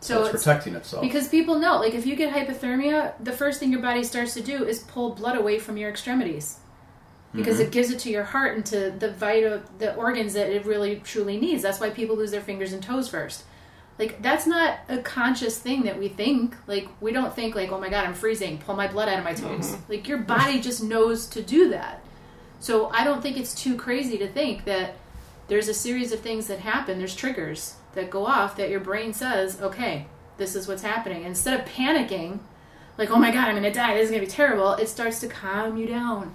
So, 0.02 0.14
So 0.14 0.20
it's, 0.26 0.36
it's 0.36 0.44
protecting 0.44 0.76
itself. 0.76 1.02
because 1.02 1.28
people 1.28 1.58
know, 1.58 1.80
like 1.80 1.96
if 1.96 2.06
you 2.06 2.16
get 2.16 2.32
hypothermia, 2.34 3.14
the 3.24 3.32
first 3.32 3.60
thing 3.60 3.72
your 3.72 3.82
body 3.82 4.04
starts 4.04 4.36
to 4.36 4.42
do 4.44 4.64
is 4.66 4.80
pull 4.80 5.16
blood 5.16 5.38
away 5.38 5.58
from 5.58 5.76
your 5.78 5.90
extremities. 5.90 6.60
Because 7.34 7.56
Mm-hmm. 7.58 7.64
it 7.68 7.72
gives 7.72 7.90
it 7.92 8.00
to 8.00 8.10
your 8.10 8.24
heart 8.26 8.56
and 8.58 8.66
to 8.68 8.92
the 8.92 9.12
vital 9.12 9.62
the 9.78 9.96
organs 9.96 10.34
that 10.34 10.50
it 10.52 10.66
really 10.66 10.98
truly 10.98 11.38
needs. 11.40 11.62
That's 11.64 11.80
why 11.80 11.90
people 11.92 12.16
lose 12.18 12.32
their 12.32 12.42
fingers 12.42 12.74
and 12.74 12.82
toes 12.84 13.08
first. 13.10 13.44
Like 14.00 14.22
that's 14.22 14.48
not 14.48 14.80
a 14.88 15.00
conscious 15.00 15.60
thing 15.60 15.84
that 15.84 16.00
we 16.00 16.08
think. 16.08 16.56
Like 16.66 16.88
we 17.02 17.12
don't 17.12 17.36
think 17.36 17.54
like, 17.54 17.72
oh 17.72 17.80
my 17.80 17.90
god, 17.90 18.06
I'm 18.06 18.14
freezing, 18.14 18.58
pull 18.58 18.76
my 18.76 18.88
blood 18.88 19.10
out 19.10 19.20
of 19.20 19.26
my 19.26 19.34
toes. 19.34 19.72
Mm-hmm. 19.72 19.92
Like 19.92 20.08
your 20.08 20.20
body 20.20 20.62
just 20.62 20.82
knows 20.82 21.28
to 21.28 21.44
do 21.44 21.70
that. 21.70 22.02
So 22.62 22.88
I 22.88 23.04
don't 23.04 23.22
think 23.22 23.38
it's 23.38 23.54
too 23.54 23.76
crazy 23.76 24.18
to 24.18 24.28
think 24.28 24.64
that 24.66 24.96
there's 25.50 25.68
a 25.68 25.74
series 25.74 26.12
of 26.14 26.22
things 26.22 26.48
that 26.48 26.60
happen. 26.60 26.98
There's 26.98 27.16
triggers 27.16 27.76
that 27.94 28.10
go 28.10 28.26
off 28.26 28.56
that 28.56 28.70
your 28.70 28.80
brain 28.80 29.14
says, 29.14 29.62
okay, 29.62 30.06
this 30.38 30.56
is 30.56 30.68
what's 30.68 30.84
happening. 30.84 31.24
Instead 31.24 31.60
of 31.60 31.66
panicking, 31.66 32.40
like, 32.98 33.10
oh 33.12 33.18
my 33.18 33.32
god, 33.32 33.48
I'm 33.48 33.56
going 33.56 33.64
to 33.64 33.72
die, 33.72 33.96
this 33.96 34.06
is 34.06 34.12
going 34.12 34.22
to 34.22 34.28
be 34.28 34.32
terrible, 34.32 34.74
it 34.74 34.88
starts 34.88 35.20
to 35.22 35.28
calm 35.28 35.78
you 35.78 35.88
down. 35.88 36.34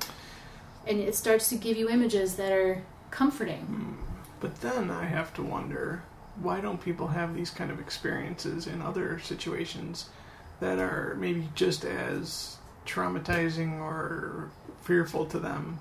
And 0.87 1.01
it 1.01 1.15
starts 1.15 1.49
to 1.51 1.57
give 1.57 1.77
you 1.77 1.89
images 1.89 2.37
that 2.37 2.53
are 2.53 2.83
comforting. 3.11 3.61
Hmm. 3.61 3.93
But 4.41 4.61
then 4.61 4.91
I 4.91 5.07
have 5.07 5.33
to 5.35 5.43
wonder 5.43 6.03
why 6.43 6.61
don't 6.61 6.81
people 6.83 7.09
have 7.09 7.35
these 7.35 7.51
kind 7.51 7.71
of 7.71 7.79
experiences 7.81 8.67
in 8.67 8.83
other 8.83 9.19
situations 9.21 10.11
that 10.61 10.79
are 10.79 11.17
maybe 11.19 11.49
just 11.55 11.85
as 11.85 12.57
traumatizing 12.87 13.81
or 13.81 14.51
fearful 14.83 15.27
to 15.27 15.39
them 15.39 15.79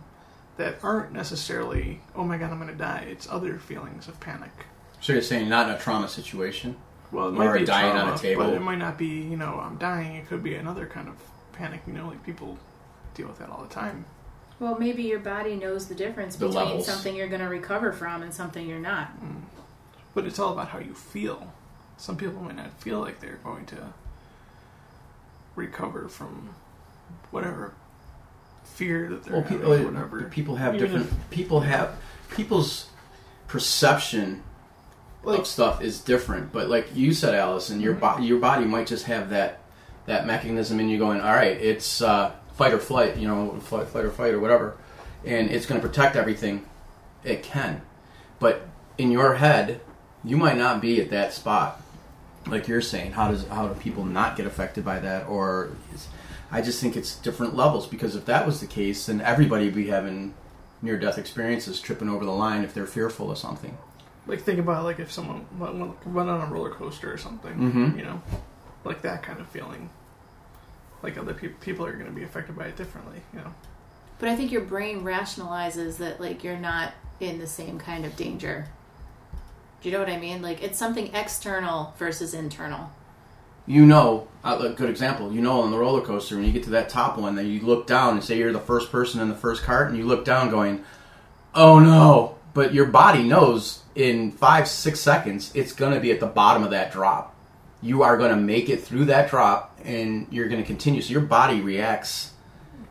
that 0.57 0.75
aren't 0.83 1.11
necessarily, 1.11 1.99
oh 2.15 2.23
my 2.23 2.37
god, 2.37 2.51
I'm 2.51 2.57
going 2.59 2.69
to 2.71 2.75
die. 2.75 3.07
It's 3.09 3.27
other 3.29 3.57
feelings 3.57 4.07
of 4.07 4.19
panic. 4.19 4.51
so 5.01 5.13
you're 5.13 5.21
saying 5.21 5.49
not 5.49 5.69
in 5.69 5.75
a 5.75 5.79
trauma 5.79 6.07
situation. 6.07 6.75
Well, 7.11 7.27
it 7.29 7.31
might 7.33 7.47
Or 7.47 7.59
be 7.59 7.65
dying 7.65 7.91
on 7.91 7.97
a 7.97 8.03
trauma, 8.11 8.17
table. 8.19 8.43
but 8.45 8.53
it 8.53 8.61
might 8.61 8.77
not 8.79 8.97
be, 8.97 9.07
you 9.07 9.37
know, 9.37 9.59
I'm 9.59 9.77
dying. 9.77 10.15
It 10.15 10.27
could 10.27 10.41
be 10.43 10.55
another 10.55 10.85
kind 10.87 11.07
of 11.07 11.15
panic, 11.53 11.81
you 11.87 11.93
know, 11.93 12.07
like 12.07 12.23
people 12.23 12.57
deal 13.13 13.27
with 13.27 13.37
that 13.39 13.49
all 13.49 13.61
the 13.63 13.73
time. 13.73 14.05
Well, 14.59 14.77
maybe 14.79 15.03
your 15.03 15.19
body 15.19 15.55
knows 15.55 15.87
the 15.87 15.95
difference 15.95 16.35
The 16.35 16.47
between 16.47 16.65
levels. 16.65 16.85
something 16.87 17.15
you're 17.15 17.27
going 17.27 17.41
to 17.41 17.47
recover 17.49 17.91
from 17.91 18.23
and 18.23 18.33
something 18.33 18.67
you're 18.67 18.79
not. 18.79 19.09
Mm. 19.23 19.41
But 20.13 20.25
it's 20.25 20.39
all 20.39 20.53
about 20.53 20.69
how 20.69 20.79
you 20.79 20.93
feel. 20.93 21.53
Some 21.97 22.17
people 22.17 22.41
might 22.41 22.55
not 22.55 22.79
feel 22.81 22.99
like 22.99 23.19
they're 23.19 23.39
going 23.43 23.65
to 23.67 23.93
recover 25.55 26.07
from 26.07 26.49
whatever 27.31 27.73
fear 28.63 29.09
that 29.09 29.23
they're 29.23 29.33
Well, 29.33 29.43
having, 29.43 29.57
people, 29.59 29.73
or 29.73 29.85
whatever. 29.91 30.23
people 30.23 30.55
have 30.55 30.75
Even 30.75 30.91
different. 30.91 31.29
People 31.29 31.59
have 31.61 31.95
people's 32.31 32.87
perception 33.47 34.41
Like- 35.23 35.39
of 35.39 35.47
stuff 35.47 35.81
is 35.81 35.99
different. 35.99 36.51
But 36.51 36.69
like 36.69 36.95
you 36.95 37.13
said, 37.13 37.35
Allison, 37.35 37.79
your 37.81 37.93
Mm-hmm. 37.95 38.17
bo- 38.21 38.25
your 38.25 38.39
body 38.39 38.65
might 38.65 38.87
just 38.87 39.05
have 39.05 39.29
that 39.29 39.59
that 40.05 40.25
mechanism 40.27 40.81
in 40.81 40.89
you 40.89 40.97
going, 40.99 41.21
all 41.21 41.33
right, 41.33 41.55
it's 41.61 42.01
uh, 42.01 42.33
fight 42.57 42.73
or 42.73 42.77
flight, 42.79 43.15
you 43.15 43.25
know, 43.25 43.57
fight, 43.61 43.87
flight 43.87 44.03
or 44.03 44.11
fight 44.11 44.33
or 44.33 44.39
whatever, 44.41 44.75
and 45.23 45.49
it's 45.49 45.65
going 45.65 45.79
to 45.79 45.87
protect 45.87 46.17
everything 46.17 46.65
it 47.23 47.41
can. 47.41 47.81
But 48.37 48.67
in 48.97 49.11
your 49.11 49.35
head, 49.35 49.79
you 50.23 50.37
might 50.37 50.57
not 50.57 50.81
be 50.81 51.01
at 51.01 51.09
that 51.11 51.33
spot, 51.33 51.81
like 52.47 52.67
you're 52.67 52.81
saying. 52.81 53.11
How 53.13 53.29
does 53.31 53.47
how 53.47 53.67
do 53.67 53.79
people 53.79 54.05
not 54.05 54.35
get 54.37 54.45
affected 54.45 54.83
by 54.85 54.99
that? 54.99 55.27
Or 55.27 55.71
is, 55.93 56.07
I 56.51 56.61
just 56.61 56.79
think 56.81 56.95
it's 56.95 57.15
different 57.15 57.55
levels 57.55 57.87
because 57.87 58.15
if 58.15 58.25
that 58.25 58.45
was 58.45 58.59
the 58.59 58.67
case, 58.67 59.05
then 59.07 59.21
everybody 59.21 59.65
would 59.65 59.75
be 59.75 59.87
having 59.87 60.33
near 60.81 60.97
death 60.99 61.17
experiences, 61.17 61.79
tripping 61.79 62.09
over 62.09 62.25
the 62.25 62.31
line 62.31 62.63
if 62.63 62.73
they're 62.73 62.85
fearful 62.87 63.31
of 63.31 63.37
something. 63.37 63.77
Like 64.27 64.41
think 64.41 64.59
about 64.59 64.83
like 64.85 64.99
if 64.99 65.11
someone 65.11 65.45
went, 65.57 65.75
went 65.75 66.07
went 66.07 66.29
on 66.29 66.41
a 66.41 66.45
roller 66.51 66.71
coaster 66.71 67.11
or 67.11 67.17
something, 67.17 67.53
Mhm. 67.55 67.97
you 67.97 68.03
know, 68.05 68.21
like 68.85 69.01
that 69.01 69.23
kind 69.23 69.39
of 69.39 69.47
feeling. 69.47 69.89
Like 71.01 71.17
other 71.17 71.33
people, 71.33 71.57
people 71.59 71.85
are 71.85 71.91
going 71.91 72.05
to 72.05 72.11
be 72.13 72.23
affected 72.23 72.57
by 72.57 72.65
it 72.67 72.77
differently, 72.77 73.21
you 73.33 73.39
know. 73.39 73.53
But 74.19 74.29
I 74.29 74.37
think 74.37 74.51
your 74.53 74.61
brain 74.61 75.03
rationalizes 75.03 75.97
that 75.97 76.21
like 76.21 76.43
you're 76.45 76.57
not 76.57 76.93
in 77.19 77.39
the 77.39 77.47
same 77.47 77.77
kind 77.77 78.05
of 78.05 78.15
danger. 78.15 78.67
Do 79.83 79.89
you 79.89 79.93
know 79.93 79.99
what 79.99 80.09
I 80.09 80.17
mean? 80.17 80.41
Like 80.41 80.63
it's 80.63 80.79
something 80.79 81.13
external 81.13 81.93
versus 81.97 82.33
internal. 82.33 82.89
You 83.67 83.85
know, 83.85 84.29
uh, 84.43 84.57
a 84.61 84.69
good 84.69 84.89
example. 84.89 85.33
You 85.33 85.41
know, 85.41 85.59
on 85.59 85.71
the 85.71 85.77
roller 85.77 86.01
coaster, 86.01 86.35
when 86.35 86.45
you 86.45 86.53
get 86.53 86.63
to 86.63 86.69
that 86.71 86.87
top 86.87 87.17
one, 87.17 87.35
that 87.35 87.43
you 87.43 87.59
look 87.59 87.85
down 87.85 88.13
and 88.13 88.23
say 88.23 88.37
you're 88.37 88.53
the 88.53 88.59
first 88.59 88.91
person 88.91 89.19
in 89.19 89.27
the 89.27 89.35
first 89.35 89.63
cart, 89.63 89.89
and 89.89 89.97
you 89.97 90.05
look 90.05 90.23
down, 90.23 90.49
going, 90.49 90.85
"Oh 91.53 91.79
no!" 91.79 92.37
But 92.53 92.73
your 92.73 92.85
body 92.85 93.23
knows 93.23 93.83
in 93.93 94.31
five, 94.31 94.69
six 94.69 95.01
seconds 95.01 95.51
it's 95.53 95.73
going 95.73 95.93
to 95.93 95.99
be 95.99 96.11
at 96.11 96.21
the 96.21 96.27
bottom 96.27 96.63
of 96.63 96.71
that 96.71 96.93
drop. 96.93 97.35
You 97.81 98.03
are 98.03 98.17
going 98.17 98.31
to 98.31 98.37
make 98.37 98.69
it 98.69 98.81
through 98.83 99.05
that 99.05 99.29
drop, 99.29 99.77
and 99.83 100.27
you're 100.31 100.47
going 100.47 100.61
to 100.61 100.67
continue. 100.67 101.01
So 101.01 101.11
your 101.11 101.21
body 101.21 101.59
reacts 101.59 102.31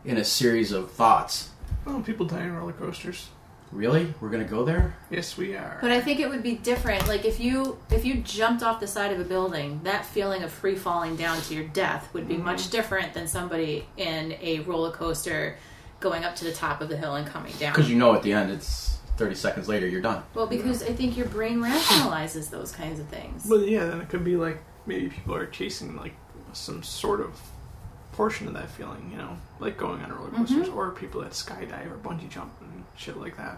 in 0.05 0.17
a 0.17 0.23
series 0.23 0.71
of 0.71 0.91
thoughts. 0.91 1.49
Oh, 1.87 2.01
people 2.05 2.27
die 2.27 2.41
on 2.41 2.53
roller 2.53 2.73
coasters. 2.73 3.29
Really, 3.73 4.13
we're 4.21 4.29
going 4.29 4.43
to 4.43 4.49
go 4.49 4.63
there? 4.63 4.95
Yes, 5.09 5.35
we 5.35 5.55
are. 5.55 5.79
But 5.81 5.91
I 5.91 5.99
think 5.99 6.19
it 6.19 6.29
would 6.29 6.43
be 6.43 6.55
different. 6.55 7.07
Like 7.07 7.25
if 7.25 7.39
you 7.39 7.79
if 7.89 8.05
you 8.05 8.15
jumped 8.15 8.61
off 8.61 8.79
the 8.79 8.87
side 8.87 9.11
of 9.11 9.19
a 9.19 9.23
building, 9.23 9.81
that 9.83 10.05
feeling 10.05 10.43
of 10.43 10.51
free 10.51 10.75
falling 10.75 11.15
down 11.15 11.41
to 11.41 11.55
your 11.55 11.65
death 11.65 12.13
would 12.13 12.27
be 12.27 12.37
much 12.37 12.63
mm-hmm. 12.63 12.71
different 12.71 13.13
than 13.13 13.27
somebody 13.27 13.87
in 13.97 14.35
a 14.41 14.59
roller 14.59 14.91
coaster 14.91 15.57
going 15.99 16.23
up 16.23 16.35
to 16.35 16.45
the 16.45 16.53
top 16.53 16.81
of 16.81 16.89
the 16.89 16.97
hill 16.97 17.15
and 17.15 17.25
coming 17.25 17.53
down. 17.59 17.73
Because 17.73 17.89
you 17.89 17.97
know 17.97 18.13
at 18.13 18.21
the 18.21 18.33
end, 18.33 18.51
it's 18.51 18.97
30 19.17 19.35
seconds 19.35 19.67
later, 19.67 19.87
you're 19.87 20.01
done. 20.01 20.23
Well, 20.33 20.47
because 20.47 20.83
I 20.83 20.93
think 20.93 21.17
your 21.17 21.27
brain 21.27 21.59
rationalizes 21.59 22.49
those 22.49 22.71
kinds 22.71 22.99
of 22.99 23.07
things. 23.07 23.47
But 23.47 23.67
yeah, 23.67 23.85
then 23.85 24.01
it 24.01 24.09
could 24.09 24.23
be 24.23 24.35
like 24.35 24.61
maybe 24.85 25.09
people 25.09 25.33
are 25.35 25.47
chasing 25.47 25.95
like 25.95 26.13
some 26.51 26.83
sort 26.83 27.21
of 27.21 27.39
portion 28.11 28.47
of 28.47 28.53
that 28.53 28.69
feeling, 28.69 29.09
you 29.11 29.17
know, 29.17 29.37
like 29.59 29.77
going 29.77 30.01
on 30.03 30.11
roller 30.11 30.29
coasters, 30.29 30.67
mm-hmm. 30.67 30.77
or 30.77 30.91
people 30.91 31.21
that 31.21 31.31
skydive 31.31 31.91
or 31.91 31.97
bungee 31.97 32.29
jump 32.29 32.51
and 32.61 32.62
shit 32.95 33.17
like 33.17 33.37
that. 33.37 33.57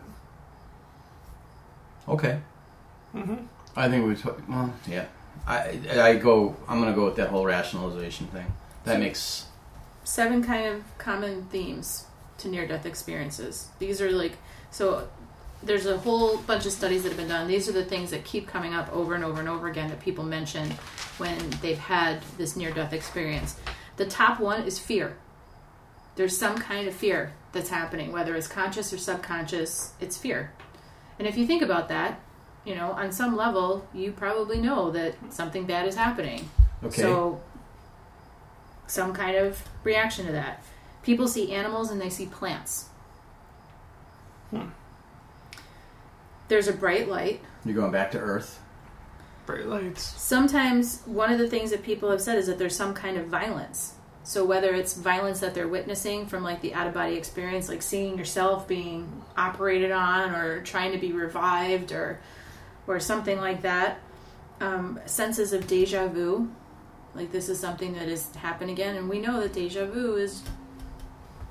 Okay. 2.08 2.40
Mm-hmm. 3.14 3.46
I 3.76 3.90
think 3.90 4.08
we. 4.08 4.16
T- 4.16 4.30
well, 4.48 4.74
yeah. 4.88 5.06
I 5.48 5.80
I 5.94 6.16
go. 6.16 6.56
I'm 6.68 6.80
gonna 6.80 6.96
go 6.96 7.06
with 7.06 7.16
that 7.16 7.30
whole 7.30 7.46
rationalization 7.46 8.28
thing. 8.28 8.54
That 8.84 9.00
makes. 9.00 9.46
Seven 10.04 10.44
kind 10.44 10.68
of 10.68 10.98
common 10.98 11.46
themes 11.46 12.06
to 12.38 12.48
near 12.48 12.68
death 12.68 12.86
experiences. 12.86 13.70
These 13.80 14.02
are 14.02 14.12
like 14.12 14.38
so 14.70 15.08
there's 15.64 15.86
a 15.86 15.98
whole 15.98 16.38
bunch 16.38 16.66
of 16.66 16.72
studies 16.72 17.04
that 17.04 17.10
have 17.10 17.18
been 17.18 17.28
done. 17.28 17.48
These 17.48 17.68
are 17.68 17.72
the 17.72 17.86
things 17.86 18.12
that 18.12 18.24
keep 18.24 18.48
coming 18.48 18.74
up 18.74 18.92
over 18.94 19.16
and 19.16 19.24
over 19.24 19.40
and 19.40 19.50
over 19.50 19.68
again 19.68 19.90
that 19.90 20.00
people 20.00 20.24
mention 20.24 20.70
when 21.18 21.38
they've 21.62 21.78
had 21.78 22.22
this 22.38 22.56
near 22.56 22.72
death 22.72 22.94
experience. 22.94 23.56
The 23.98 24.06
top 24.06 24.40
one 24.40 24.64
is 24.64 24.78
fear. 24.78 25.18
There's 26.16 26.38
some 26.38 26.58
kind 26.58 26.88
of 26.88 26.94
fear 26.94 27.34
that's 27.52 27.70
happening, 27.70 28.12
whether 28.12 28.36
it's 28.36 28.48
conscious 28.48 28.94
or 28.94 28.98
subconscious, 28.98 29.94
it's 30.00 30.18
fear. 30.18 30.54
And 31.20 31.28
if 31.28 31.38
you 31.38 31.46
think 31.46 31.62
about 31.62 31.90
that, 31.90 32.20
you 32.66 32.76
know, 32.76 32.92
on 32.92 33.12
some 33.12 33.36
level, 33.36 33.88
you 33.94 34.12
probably 34.12 34.60
know 34.60 34.92
that 34.92 35.16
something 35.30 35.66
bad 35.66 35.88
is 35.88 35.96
happening. 35.96 36.50
Okay. 36.84 37.02
So, 37.02 37.42
some 38.88 39.14
kind 39.14 39.36
of 39.36 39.64
reaction 39.84 40.26
to 40.26 40.32
that. 40.32 40.64
People 41.04 41.28
see 41.28 41.52
animals 41.52 41.92
and 41.92 42.02
they 42.02 42.10
see 42.10 42.26
plants. 42.26 42.90
Hmm. 44.50 44.70
There's 46.48 46.68
a 46.68 46.74
bright 46.74 47.08
light. 47.08 47.42
You're 47.64 47.76
going 47.76 47.92
back 47.92 48.12
to 48.12 48.20
Earth. 48.20 48.60
Bright 49.46 49.68
lights. 49.68 50.04
Sometimes 50.22 51.02
one 51.06 51.32
of 51.32 51.40
the 51.40 51.48
things 51.48 51.72
that 51.72 51.84
people 51.84 52.10
have 52.10 52.22
said 52.22 52.38
is 52.38 52.48
that 52.48 52.58
there's 52.58 52.76
some 52.76 52.94
kind 52.94 53.18
of 53.18 53.28
violence. 53.28 53.94
So 54.26 54.44
whether 54.44 54.74
it's 54.74 54.96
violence 54.96 55.40
that 55.42 55.54
they're 55.54 55.68
witnessing 55.68 56.26
from 56.26 56.44
like 56.44 56.62
the 56.62 56.74
out 56.74 56.88
of 56.88 56.96
body 56.96 57.14
experience, 57.14 57.70
like 57.70 57.84
seeing 57.84 58.18
yourself 58.18 58.68
being 58.68 59.24
operated 59.38 59.92
on 59.92 60.34
or 60.34 60.62
trying 60.64 60.92
to 60.94 60.98
be 60.98 61.12
revived 61.12 61.92
or 61.92 62.20
or 62.88 63.00
something 63.00 63.40
like 63.40 63.62
that. 63.62 64.00
Um, 64.60 65.00
senses 65.06 65.54
of 65.54 65.68
deja 65.68 66.08
vu, 66.08 66.50
like 67.14 67.32
this 67.32 67.50
is 67.50 67.60
something 67.60 67.94
that 67.94 68.08
has 68.08 68.34
happened 68.36 68.72
again, 68.72 68.96
and 68.96 69.10
we 69.10 69.20
know 69.20 69.40
that 69.42 69.54
deja 69.54 69.86
vu 69.86 70.16
is 70.16 70.42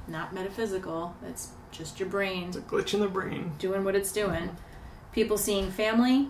not 0.09 0.35
metaphysical. 0.35 1.15
It's 1.27 1.51
just 1.71 2.01
your 2.01 2.09
brain 2.09 2.49
It's 2.49 2.57
a 2.57 2.61
glitch 2.61 2.93
in 2.93 3.01
the 3.01 3.09
brain. 3.09 3.53
doing 3.59 3.85
what 3.85 3.95
it's 3.95 4.11
doing. 4.11 4.57
People 5.13 5.39
seeing 5.39 5.71
family, 5.71 6.29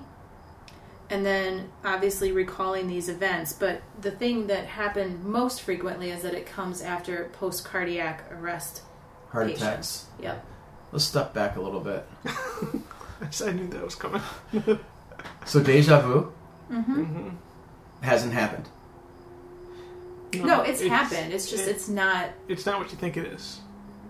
and 1.15 1.25
then 1.25 1.71
obviously 1.85 2.33
recalling 2.33 2.89
these 2.89 3.09
events. 3.09 3.53
But 3.53 3.83
the 4.01 4.11
thing 4.11 4.49
that 4.49 4.67
happened 4.67 5.25
most 5.25 5.63
frequently 5.63 6.11
is 6.11 6.23
that 6.23 6.35
it 6.35 6.45
comes 6.45 6.83
after 6.83 7.31
post 7.35 7.65
cardiac 7.65 8.25
arrest. 8.33 8.83
Heart 9.31 9.47
Patience. 9.47 9.63
attacks. 9.63 10.07
Yep. 10.21 10.47
Let's 10.91 11.05
step 11.05 11.33
back 11.33 11.55
a 11.57 11.61
little 11.61 11.81
bit. 11.81 12.05
I 12.27 13.53
knew 13.53 13.69
that 13.69 13.85
was 13.85 13.95
coming. 13.95 14.23
So 15.47 15.63
deja 15.63 16.01
vu 16.01 16.33
Mm-hmm. 16.71 17.03
hmm 17.05 17.29
hasn't 18.03 18.33
happened. 18.35 18.69
No, 20.35 20.63
it's, 20.63 20.83
happened. 20.83 21.33
It's 21.33 21.49
just 21.49 21.67
it- 21.69 21.71
it's 21.71 21.89
not. 21.89 22.31
It's 22.49 22.67
not 22.67 22.79
what 22.81 22.91
you 22.91 22.99
think 22.99 23.17
it 23.17 23.25
is. 23.27 23.61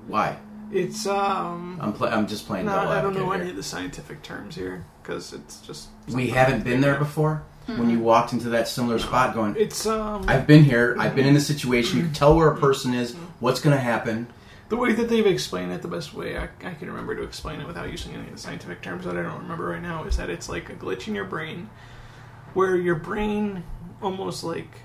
Why? 0.08 0.38
It's 0.74 1.06
um. 1.06 1.78
I'm 1.80 1.92
pl- 1.92 2.08
I'm 2.08 2.26
just 2.26 2.46
playing 2.46 2.66
No, 2.66 2.72
devil 2.72 2.88
I 2.90 3.00
don't 3.00 3.14
know 3.14 3.20
advocate 3.20 3.34
any 3.34 3.44
here. 3.44 3.50
of 3.52 3.56
the 3.56 3.62
scientific 3.62 4.22
terms 4.22 4.54
here 4.56 4.84
because 5.02 5.32
it's 5.32 5.60
just. 5.60 5.88
We 6.08 6.28
haven't 6.28 6.64
been 6.64 6.80
there 6.80 6.96
before. 6.98 7.42
When 7.66 7.88
you 7.88 7.98
walked 7.98 8.34
into 8.34 8.50
that 8.50 8.68
similar 8.68 8.98
spot, 8.98 9.32
going, 9.34 9.56
It's 9.56 9.86
um. 9.86 10.24
I've 10.28 10.46
been 10.46 10.64
here. 10.64 10.96
I've 10.98 11.14
been 11.14 11.26
in 11.26 11.32
this 11.34 11.46
situation. 11.46 11.98
You 11.98 12.04
can 12.04 12.12
tell 12.12 12.36
where 12.36 12.48
a 12.48 12.56
person 12.58 12.92
is. 12.92 13.14
What's 13.40 13.60
going 13.60 13.74
to 13.74 13.80
happen? 13.82 14.26
The 14.68 14.76
way 14.76 14.92
that 14.92 15.08
they've 15.08 15.26
explained 15.26 15.72
it, 15.72 15.80
the 15.82 15.88
best 15.88 16.12
way 16.14 16.36
I, 16.36 16.44
I 16.64 16.74
can 16.74 16.88
remember 16.88 17.14
to 17.14 17.22
explain 17.22 17.60
it 17.60 17.66
without 17.66 17.90
using 17.90 18.12
any 18.14 18.24
of 18.26 18.32
the 18.32 18.38
scientific 18.38 18.82
terms 18.82 19.04
that 19.04 19.16
I 19.16 19.22
don't 19.22 19.42
remember 19.42 19.66
right 19.66 19.80
now, 19.82 20.04
is 20.04 20.16
that 20.16 20.28
it's 20.30 20.48
like 20.48 20.68
a 20.70 20.74
glitch 20.74 21.06
in 21.06 21.14
your 21.14 21.24
brain 21.26 21.70
where 22.54 22.74
your 22.76 22.94
brain 22.96 23.62
almost 24.02 24.42
like 24.42 24.80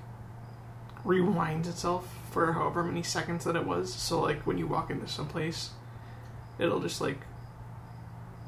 rewinds 1.05 1.67
itself 1.67 2.07
for 2.31 2.53
however 2.53 2.83
many 2.83 3.03
seconds 3.03 3.43
that 3.45 3.55
it 3.55 3.65
was. 3.65 3.93
So, 3.93 4.21
like, 4.21 4.45
when 4.45 4.57
you 4.57 4.67
walk 4.67 4.89
into 4.91 5.07
some 5.07 5.27
place, 5.27 5.71
it'll 6.59 6.79
just 6.81 7.01
like 7.01 7.17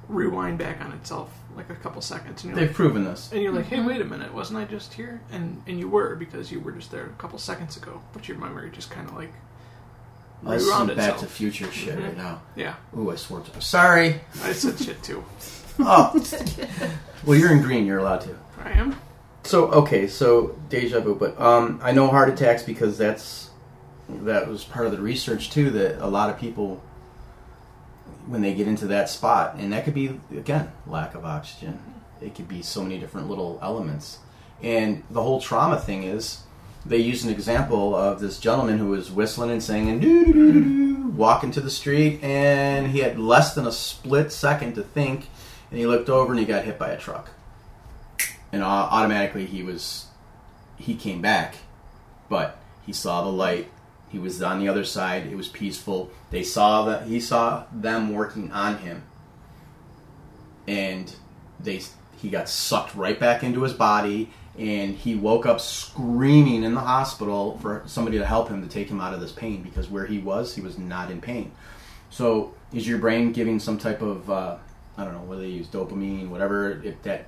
rewind 0.08 0.58
back 0.58 0.82
on 0.82 0.92
itself 0.92 1.32
like 1.56 1.70
a 1.70 1.76
couple 1.76 2.02
seconds. 2.02 2.44
And 2.44 2.52
you're 2.52 2.60
They've 2.60 2.70
like, 2.70 2.76
proven 2.76 3.04
this. 3.04 3.32
and 3.32 3.42
you're 3.42 3.54
like, 3.54 3.66
hey, 3.66 3.82
wait 3.82 4.02
a 4.02 4.06
minute, 4.06 4.34
wasn't 4.34 4.60
I 4.60 4.66
just 4.66 4.94
here? 4.94 5.22
And 5.32 5.62
and 5.68 5.80
you 5.80 5.88
were 5.90 6.16
because 6.16 6.52
you 6.52 6.60
were 6.60 6.72
just 6.72 6.92
there 6.92 7.06
a 7.06 7.22
couple 7.22 7.38
seconds 7.40 7.78
ago, 7.78 8.02
but 8.14 8.28
your 8.28 8.38
memory 8.38 8.70
just 8.72 8.90
kind 8.90 9.08
of 9.08 9.16
like 9.16 9.32
This 10.44 10.62
is 10.64 10.68
rewound 10.68 10.90
some 10.90 10.98
Back 10.98 11.18
to. 11.20 11.26
Future 11.28 11.72
shit 11.72 11.98
right 12.00 12.18
now. 12.18 12.42
Yeah, 12.56 12.76
Ooh, 12.98 13.12
I 13.12 13.16
swore 13.16 13.42
to. 13.42 13.62
Sorry. 13.62 14.22
I 14.44 14.54
said 14.54 14.80
shit 14.80 15.02
too. 15.04 15.24
Oh. 15.84 16.12
well, 17.26 17.38
you're 17.40 17.52
in 17.54 17.62
green. 17.62 17.86
You're 17.88 18.00
allowed 18.00 18.22
to. 18.22 18.38
I 18.64 18.72
am. 18.72 18.96
So 19.44 19.68
okay, 19.72 20.06
so 20.06 20.56
deja 20.70 21.00
vu, 21.00 21.16
but 21.16 21.40
um, 21.42 21.80
I 21.82 21.92
know 21.92 22.08
heart 22.08 22.30
attacks 22.30 22.62
because 22.62 22.98
that's 22.98 23.50
that 24.10 24.48
was 24.48 24.64
part 24.64 24.86
of 24.86 24.92
the 24.92 25.00
research 25.02 25.50
too. 25.50 25.72
That 25.72 26.06
a 26.06 26.08
lot 26.08 26.30
of 26.30 26.38
people, 26.38 26.84
when 28.28 28.42
they 28.42 28.54
get 28.54 28.68
into 28.68 28.88
that 28.88 29.10
spot, 29.10 29.56
and 29.58 29.74
that 29.74 29.86
could 29.86 29.94
be 29.94 30.20
again 30.32 30.72
lack 30.88 31.16
of 31.16 31.26
oxygen. 31.26 31.80
It 32.22 32.36
could 32.36 32.48
be 32.48 32.62
so 32.62 32.84
many 32.84 33.00
different 33.00 33.30
little 33.30 33.60
elements, 33.62 34.20
and 34.62 35.04
the 35.10 35.24
whole 35.24 35.42
trauma 35.42 35.80
thing 35.80 36.04
is 36.04 36.44
they 36.86 36.98
used 36.98 37.26
an 37.26 37.32
example 37.32 37.96
of 37.96 38.20
this 38.20 38.40
gentleman 38.40 38.78
who 38.78 38.88
was 38.88 39.12
whistling 39.12 39.52
and 39.52 39.62
singing, 39.62 41.16
walking 41.18 41.52
to 41.52 41.62
the 41.62 41.70
street, 41.70 42.24
and 42.24 42.88
he 42.88 43.00
had 43.00 43.20
less 43.20 43.54
than 43.54 43.68
a 43.68 43.72
split 43.72 44.32
second 44.32 44.74
to 44.76 44.84
think, 44.84 45.28
and 45.70 45.80
he 45.80 45.88
looked 45.88 46.10
over 46.10 46.32
and 46.32 46.40
he 46.40 46.46
got 46.46 46.66
hit 46.66 46.78
by 46.78 46.90
a 46.90 46.98
truck 46.98 47.30
and 48.52 48.64
automatically 48.64 49.46
he 49.46 49.64
was 49.64 50.08
he 50.78 50.96
came 50.96 51.22
back 51.22 51.56
but 52.30 52.58
he 52.86 52.94
saw 52.94 53.24
the 53.24 53.32
light 53.32 53.70
he 54.12 54.20
was 54.20 54.42
on 54.42 54.60
the 54.60 54.68
other 54.68 54.84
side. 54.84 55.28
It 55.28 55.36
was 55.36 55.48
peaceful. 55.48 56.12
They 56.30 56.44
saw 56.44 56.86
that 56.86 57.08
he 57.08 57.20
saw 57.20 57.66
them 57.72 58.14
working 58.14 58.52
on 58.52 58.78
him. 58.80 59.04
And 60.68 61.14
they 61.60 61.82
he 62.22 62.30
got 62.30 62.50
sucked 62.50 62.96
right 62.96 63.20
back 63.20 63.44
into 63.44 63.64
his 63.64 63.74
body 63.74 64.30
and 64.58 64.96
he 64.96 65.16
woke 65.16 65.46
up 65.46 65.60
screaming 65.60 66.64
in 66.64 66.74
the 66.76 66.82
hospital 66.82 67.58
for 67.60 67.84
somebody 67.88 68.18
to 68.20 68.26
help 68.26 68.50
him 68.50 68.62
to 68.62 68.68
take 68.68 68.90
him 68.90 69.00
out 69.00 69.14
of 69.14 69.22
this 69.22 69.32
pain 69.32 69.64
because 69.64 69.90
where 69.90 70.06
he 70.06 70.20
was 70.20 70.54
he 70.54 70.62
was 70.62 70.78
not 70.78 71.10
in 71.10 71.22
pain. 71.22 71.52
So 72.10 72.54
is 72.74 72.88
your 72.88 73.00
brain 73.00 73.32
giving 73.32 73.60
some 73.60 73.78
type 73.78 74.02
of 74.02 74.30
uh, 74.30 74.58
i 74.98 75.04
don't 75.04 75.14
know 75.14 75.22
whether 75.22 75.42
they 75.42 75.48
use 75.48 75.68
dopamine 75.68 76.30
whatever 76.30 76.82
if 76.84 77.02
that 77.04 77.28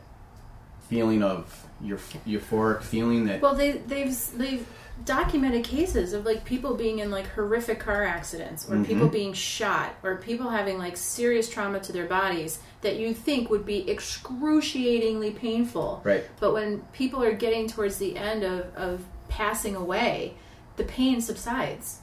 feeling 0.90 1.24
of 1.24 1.66
euph- 1.84 2.18
euphoric 2.26 2.82
feeling 2.84 3.26
that 3.26 3.42
Well, 3.42 3.56
they 3.56 3.74
they've 3.74 4.16
they've 4.38 4.68
documented 5.06 5.64
cases 5.64 6.14
of 6.14 6.26
like 6.26 6.46
people 6.46 6.76
being 6.76 7.00
in 7.00 7.10
like 7.12 7.28
horrific 7.30 7.80
car 7.80 8.04
accidents 8.04 8.70
or 8.70 8.78
people 8.84 9.08
Mhm. 9.08 9.12
being 9.12 9.34
shot 9.34 9.96
or 10.04 10.16
people 10.18 10.50
having 10.50 10.78
like 10.78 10.96
serious 10.96 11.50
trauma 11.50 11.80
to 11.82 11.92
their 11.92 12.06
bodies 12.06 12.60
that 12.82 12.98
you 12.98 13.14
think 13.14 13.50
would 13.50 13.66
be 13.66 13.90
excruciatingly 13.90 15.32
painful. 15.32 16.02
right 16.04 16.24
But 16.40 16.54
when 16.54 16.82
people 16.94 17.24
are 17.24 17.34
getting 17.34 17.68
towards 17.68 17.98
the 17.98 18.16
end 18.18 18.44
of, 18.44 18.74
of 18.76 19.02
passing 19.30 19.76
away, 19.76 20.36
the 20.78 20.84
pain 20.84 21.22
subsides. 21.22 22.00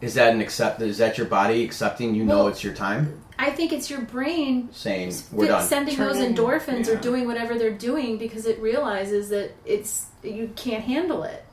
Is 0.00 0.14
that 0.14 0.32
an 0.34 0.40
accept? 0.40 0.80
Is 0.82 0.98
that 0.98 1.16
your 1.18 1.26
body 1.26 1.64
accepting? 1.64 2.14
You 2.14 2.24
know 2.24 2.46
it's 2.48 2.64
your 2.64 2.74
time, 2.74 3.20
I 3.38 3.50
think 3.50 3.72
it's 3.72 3.90
your 3.90 4.00
brain 4.02 4.68
saying 4.72 5.14
we're 5.32 5.46
done. 5.48 5.64
sending 5.66 5.96
those 5.96 6.16
Turning- 6.18 6.36
endorphins 6.36 6.88
or 6.88 6.96
doing 6.96 7.26
whatever 7.26 7.58
they're 7.58 7.70
doing 7.70 8.18
because 8.18 8.46
it 8.46 8.58
realizes 8.60 9.30
that 9.30 9.50
it's 9.64 10.06
you 10.22 10.50
can't 10.54 10.84
handle 10.84 11.22
it. 11.24 11.44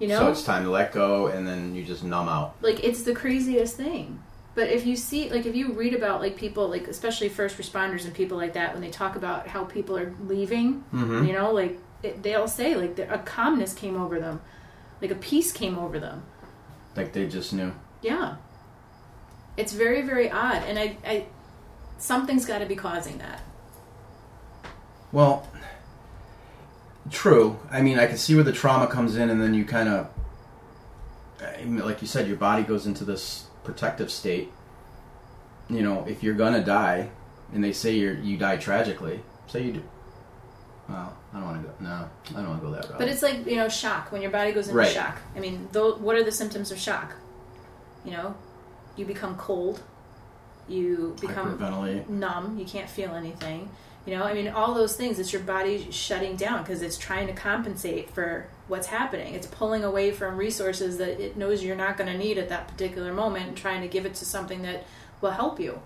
You 0.00 0.08
know, 0.08 0.18
So 0.18 0.30
it's 0.30 0.42
time 0.42 0.64
to 0.64 0.70
let 0.70 0.92
go, 0.92 1.28
and 1.28 1.46
then 1.46 1.74
you 1.74 1.84
just 1.84 2.02
numb 2.04 2.28
out. 2.28 2.56
like 2.62 2.82
it's 2.84 3.02
the 3.04 3.14
craziest 3.14 3.76
thing 3.76 4.20
but 4.56 4.68
if 4.68 4.86
you 4.86 4.94
see 4.96 5.30
like 5.30 5.46
if 5.46 5.54
you 5.56 5.72
read 5.72 5.94
about 5.94 6.20
like 6.20 6.36
people 6.36 6.68
like 6.68 6.86
especially 6.88 7.28
first 7.28 7.56
responders 7.58 8.04
and 8.04 8.14
people 8.14 8.36
like 8.36 8.52
that 8.54 8.72
when 8.72 8.80
they 8.82 8.90
talk 8.90 9.16
about 9.16 9.48
how 9.48 9.64
people 9.64 9.96
are 9.96 10.12
leaving 10.26 10.84
Mm-hmm. 10.92 11.24
you 11.26 11.32
know 11.32 11.52
like 11.52 11.78
it, 12.04 12.22
they'll 12.22 12.46
say 12.48 12.74
like 12.76 12.96
a 12.98 13.18
calmness 13.24 13.72
came 13.74 13.96
over 14.00 14.20
them 14.20 14.40
like 15.00 15.10
a 15.10 15.16
peace 15.16 15.50
came 15.52 15.76
over 15.78 15.98
them 15.98 16.22
Like 16.96 17.12
they 17.12 17.26
just 17.26 17.52
knew. 17.52 17.72
yeah 18.02 18.36
it's 19.56 19.72
very 19.72 20.02
very 20.02 20.30
odd 20.30 20.62
and 20.68 20.78
i, 20.78 20.96
I 21.06 21.26
something's 21.98 22.44
got 22.46 22.58
to 22.58 22.66
be 22.66 22.76
causing 22.76 23.18
that 23.18 23.40
Well, 25.12 25.48
true. 27.10 27.58
I 27.70 27.82
mean, 27.82 27.98
I 27.98 28.06
can 28.06 28.16
see 28.16 28.34
where 28.34 28.44
the 28.44 28.52
trauma 28.52 28.86
comes 28.86 29.16
in, 29.16 29.30
and 29.30 29.40
then 29.42 29.54
you 29.54 29.64
kind 29.64 29.88
of, 29.88 30.08
like 31.84 32.00
you 32.02 32.08
said, 32.08 32.26
your 32.26 32.36
body 32.36 32.62
goes 32.62 32.86
into 32.86 33.04
this 33.04 33.46
protective 33.62 34.10
state. 34.10 34.50
You 35.68 35.82
know, 35.82 36.04
if 36.06 36.22
you're 36.22 36.34
gonna 36.34 36.62
die, 36.64 37.10
and 37.52 37.62
they 37.64 37.72
say 37.72 37.92
you 37.94 38.12
you 38.22 38.36
die 38.36 38.56
tragically, 38.56 39.20
say 39.46 39.62
you 39.62 39.72
do. 39.72 39.82
Well, 40.88 41.16
I 41.32 41.36
don't 41.38 41.46
want 41.46 41.62
to 41.62 41.68
go. 41.68 41.74
No, 41.80 42.08
I 42.30 42.42
don't 42.42 42.48
want 42.50 42.60
to 42.60 42.66
go 42.66 42.72
that 42.74 42.88
route. 42.90 42.98
but 42.98 43.08
it's 43.08 43.22
like 43.22 43.46
you 43.46 43.56
know 43.56 43.68
shock 43.70 44.12
when 44.12 44.20
your 44.20 44.30
body 44.30 44.52
goes 44.52 44.66
into 44.68 44.76
Right. 44.78 44.92
shock 44.92 45.16
i 45.34 45.40
mean 45.40 45.66
though 45.72 45.94
what 45.96 46.14
are 46.16 46.22
the 46.22 46.30
symptoms 46.30 46.70
of 46.70 46.78
shock 46.78 47.14
you 48.04 48.10
know 48.10 48.34
you 48.96 49.06
become 49.06 49.34
cold 49.36 49.82
you 50.68 51.16
become 51.22 51.58
numb 52.08 52.58
you 52.58 52.66
can't 52.66 52.90
feel 52.90 53.14
anything 53.14 53.70
you 54.06 54.16
know 54.16 54.24
i 54.24 54.34
mean 54.34 54.48
all 54.48 54.74
those 54.74 54.96
things 54.96 55.18
it's 55.18 55.32
your 55.32 55.42
body 55.42 55.86
shutting 55.90 56.36
down 56.36 56.62
because 56.62 56.82
it's 56.82 56.98
trying 56.98 57.26
to 57.26 57.32
compensate 57.32 58.10
for 58.10 58.46
what's 58.68 58.86
happening 58.88 59.34
it's 59.34 59.46
pulling 59.46 59.84
away 59.84 60.10
from 60.10 60.36
resources 60.36 60.98
that 60.98 61.20
it 61.20 61.36
knows 61.36 61.62
you're 61.62 61.76
not 61.76 61.96
going 61.96 62.10
to 62.10 62.18
need 62.18 62.38
at 62.38 62.48
that 62.48 62.68
particular 62.68 63.12
moment 63.12 63.46
and 63.48 63.56
trying 63.56 63.80
to 63.80 63.88
give 63.88 64.04
it 64.06 64.14
to 64.14 64.24
something 64.24 64.62
that 64.62 64.84
will 65.20 65.30
help 65.32 65.58
you 65.60 65.80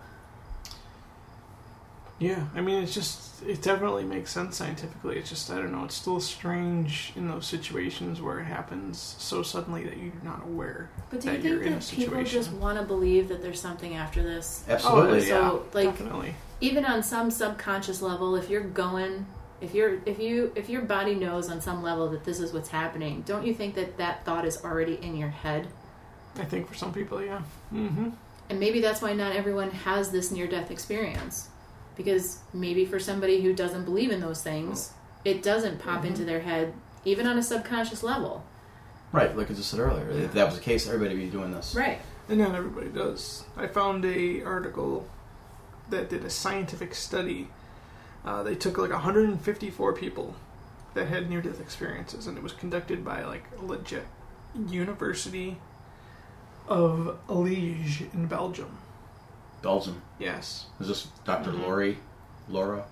Yeah, 2.18 2.48
I 2.54 2.60
mean, 2.60 2.82
it's 2.82 2.94
just 2.94 3.42
it 3.46 3.62
definitely 3.62 4.02
makes 4.04 4.32
sense 4.32 4.56
scientifically. 4.56 5.18
It's 5.18 5.28
just 5.30 5.50
I 5.50 5.56
don't 5.56 5.70
know. 5.70 5.84
It's 5.84 5.94
still 5.94 6.20
strange 6.20 7.12
in 7.14 7.28
those 7.28 7.46
situations 7.46 8.20
where 8.20 8.40
it 8.40 8.44
happens 8.46 9.14
so 9.18 9.42
suddenly 9.44 9.84
that 9.84 9.96
you're 9.96 10.12
not 10.24 10.42
aware. 10.42 10.90
but 11.10 11.20
do 11.20 11.30
you 11.30 11.38
That 11.38 11.42
you're 11.44 11.58
think 11.60 11.66
in 11.66 11.72
a 11.74 11.78
that 11.78 11.88
people 11.88 12.24
just 12.24 12.52
want 12.52 12.78
to 12.78 12.84
believe 12.84 13.28
that 13.28 13.40
there's 13.42 13.60
something 13.60 13.94
after 13.94 14.22
this 14.22 14.64
Absolutely, 14.68 15.32
Oh, 15.32 15.64
yeah. 15.74 15.80
like 15.80 15.90
definitely. 15.90 16.34
Even 16.60 16.84
on 16.84 17.02
some 17.02 17.30
subconscious 17.30 18.02
level 18.02 18.36
if 18.36 18.48
you're 18.50 18.60
going 18.60 19.26
if 19.60 19.74
you're 19.74 19.98
if 20.06 20.18
you 20.18 20.52
if 20.54 20.68
your 20.68 20.82
body 20.82 21.14
knows 21.14 21.50
on 21.50 21.60
some 21.60 21.82
level 21.82 22.08
that 22.08 22.24
this 22.24 22.40
is 22.40 22.52
what's 22.52 22.68
happening 22.68 23.22
don't 23.26 23.46
you 23.46 23.52
think 23.52 23.74
that 23.74 23.96
that 23.96 24.24
thought 24.24 24.44
is 24.44 24.62
already 24.64 24.94
in 25.02 25.16
your 25.16 25.28
head 25.28 25.66
I 26.38 26.44
think 26.44 26.68
for 26.68 26.74
some 26.74 26.92
people, 26.92 27.22
yeah. 27.22 27.42
Mm-hmm. 27.72 28.10
And 28.50 28.60
maybe 28.60 28.80
that's 28.80 29.02
why 29.02 29.12
not 29.12 29.34
everyone 29.34 29.70
has 29.70 30.10
this 30.10 30.30
near 30.30 30.46
death 30.46 30.70
experience. 30.70 31.48
Because 31.96 32.38
maybe 32.52 32.84
for 32.84 32.98
somebody 32.98 33.42
who 33.42 33.52
doesn't 33.52 33.84
believe 33.84 34.10
in 34.10 34.20
those 34.20 34.42
things, 34.42 34.92
it 35.24 35.42
doesn't 35.42 35.80
pop 35.80 36.04
into 36.04 36.24
their 36.24 36.40
head, 36.40 36.72
even 37.04 37.26
on 37.26 37.38
a 37.38 37.42
subconscious 37.42 38.02
level. 38.02 38.44
Right, 39.10 39.36
like 39.36 39.50
I 39.50 39.54
just 39.54 39.70
said 39.70 39.80
earlier. 39.80 40.08
If 40.10 40.32
that 40.34 40.46
was 40.46 40.54
the 40.54 40.60
case, 40.60 40.86
everybody 40.86 41.14
would 41.16 41.24
be 41.24 41.30
doing 41.30 41.50
this. 41.50 41.74
Right. 41.74 41.98
And 42.28 42.38
not 42.38 42.54
everybody 42.54 42.88
does. 42.88 43.44
I 43.56 43.66
found 43.66 44.04
a 44.04 44.42
article 44.42 45.06
that 45.90 46.08
did 46.10 46.24
a 46.24 46.30
scientific 46.30 46.94
study. 46.94 47.48
Uh, 48.24 48.42
they 48.42 48.54
took 48.54 48.76
like 48.78 48.90
154 48.90 49.92
people 49.94 50.34
that 50.94 51.06
had 51.08 51.30
near-death 51.30 51.60
experiences, 51.60 52.26
and 52.26 52.36
it 52.36 52.42
was 52.42 52.52
conducted 52.52 53.04
by 53.04 53.24
like 53.24 53.44
a 53.60 53.64
legit 53.64 54.06
University 54.68 55.56
of 56.66 57.18
Liege 57.28 58.02
in 58.12 58.26
Belgium. 58.26 58.78
Belgium. 59.62 60.02
Yes. 60.18 60.66
Is 60.80 60.88
this 60.88 61.08
doctor 61.24 61.50
Mhm. 61.50 61.62
Lori? 61.62 61.98
Laura? 62.48 62.84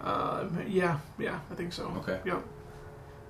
Uh, 0.00 0.44
yeah, 0.66 0.98
yeah, 1.18 1.40
I 1.50 1.54
think 1.54 1.72
so. 1.72 1.86
Okay. 1.98 2.20
Yep. 2.24 2.44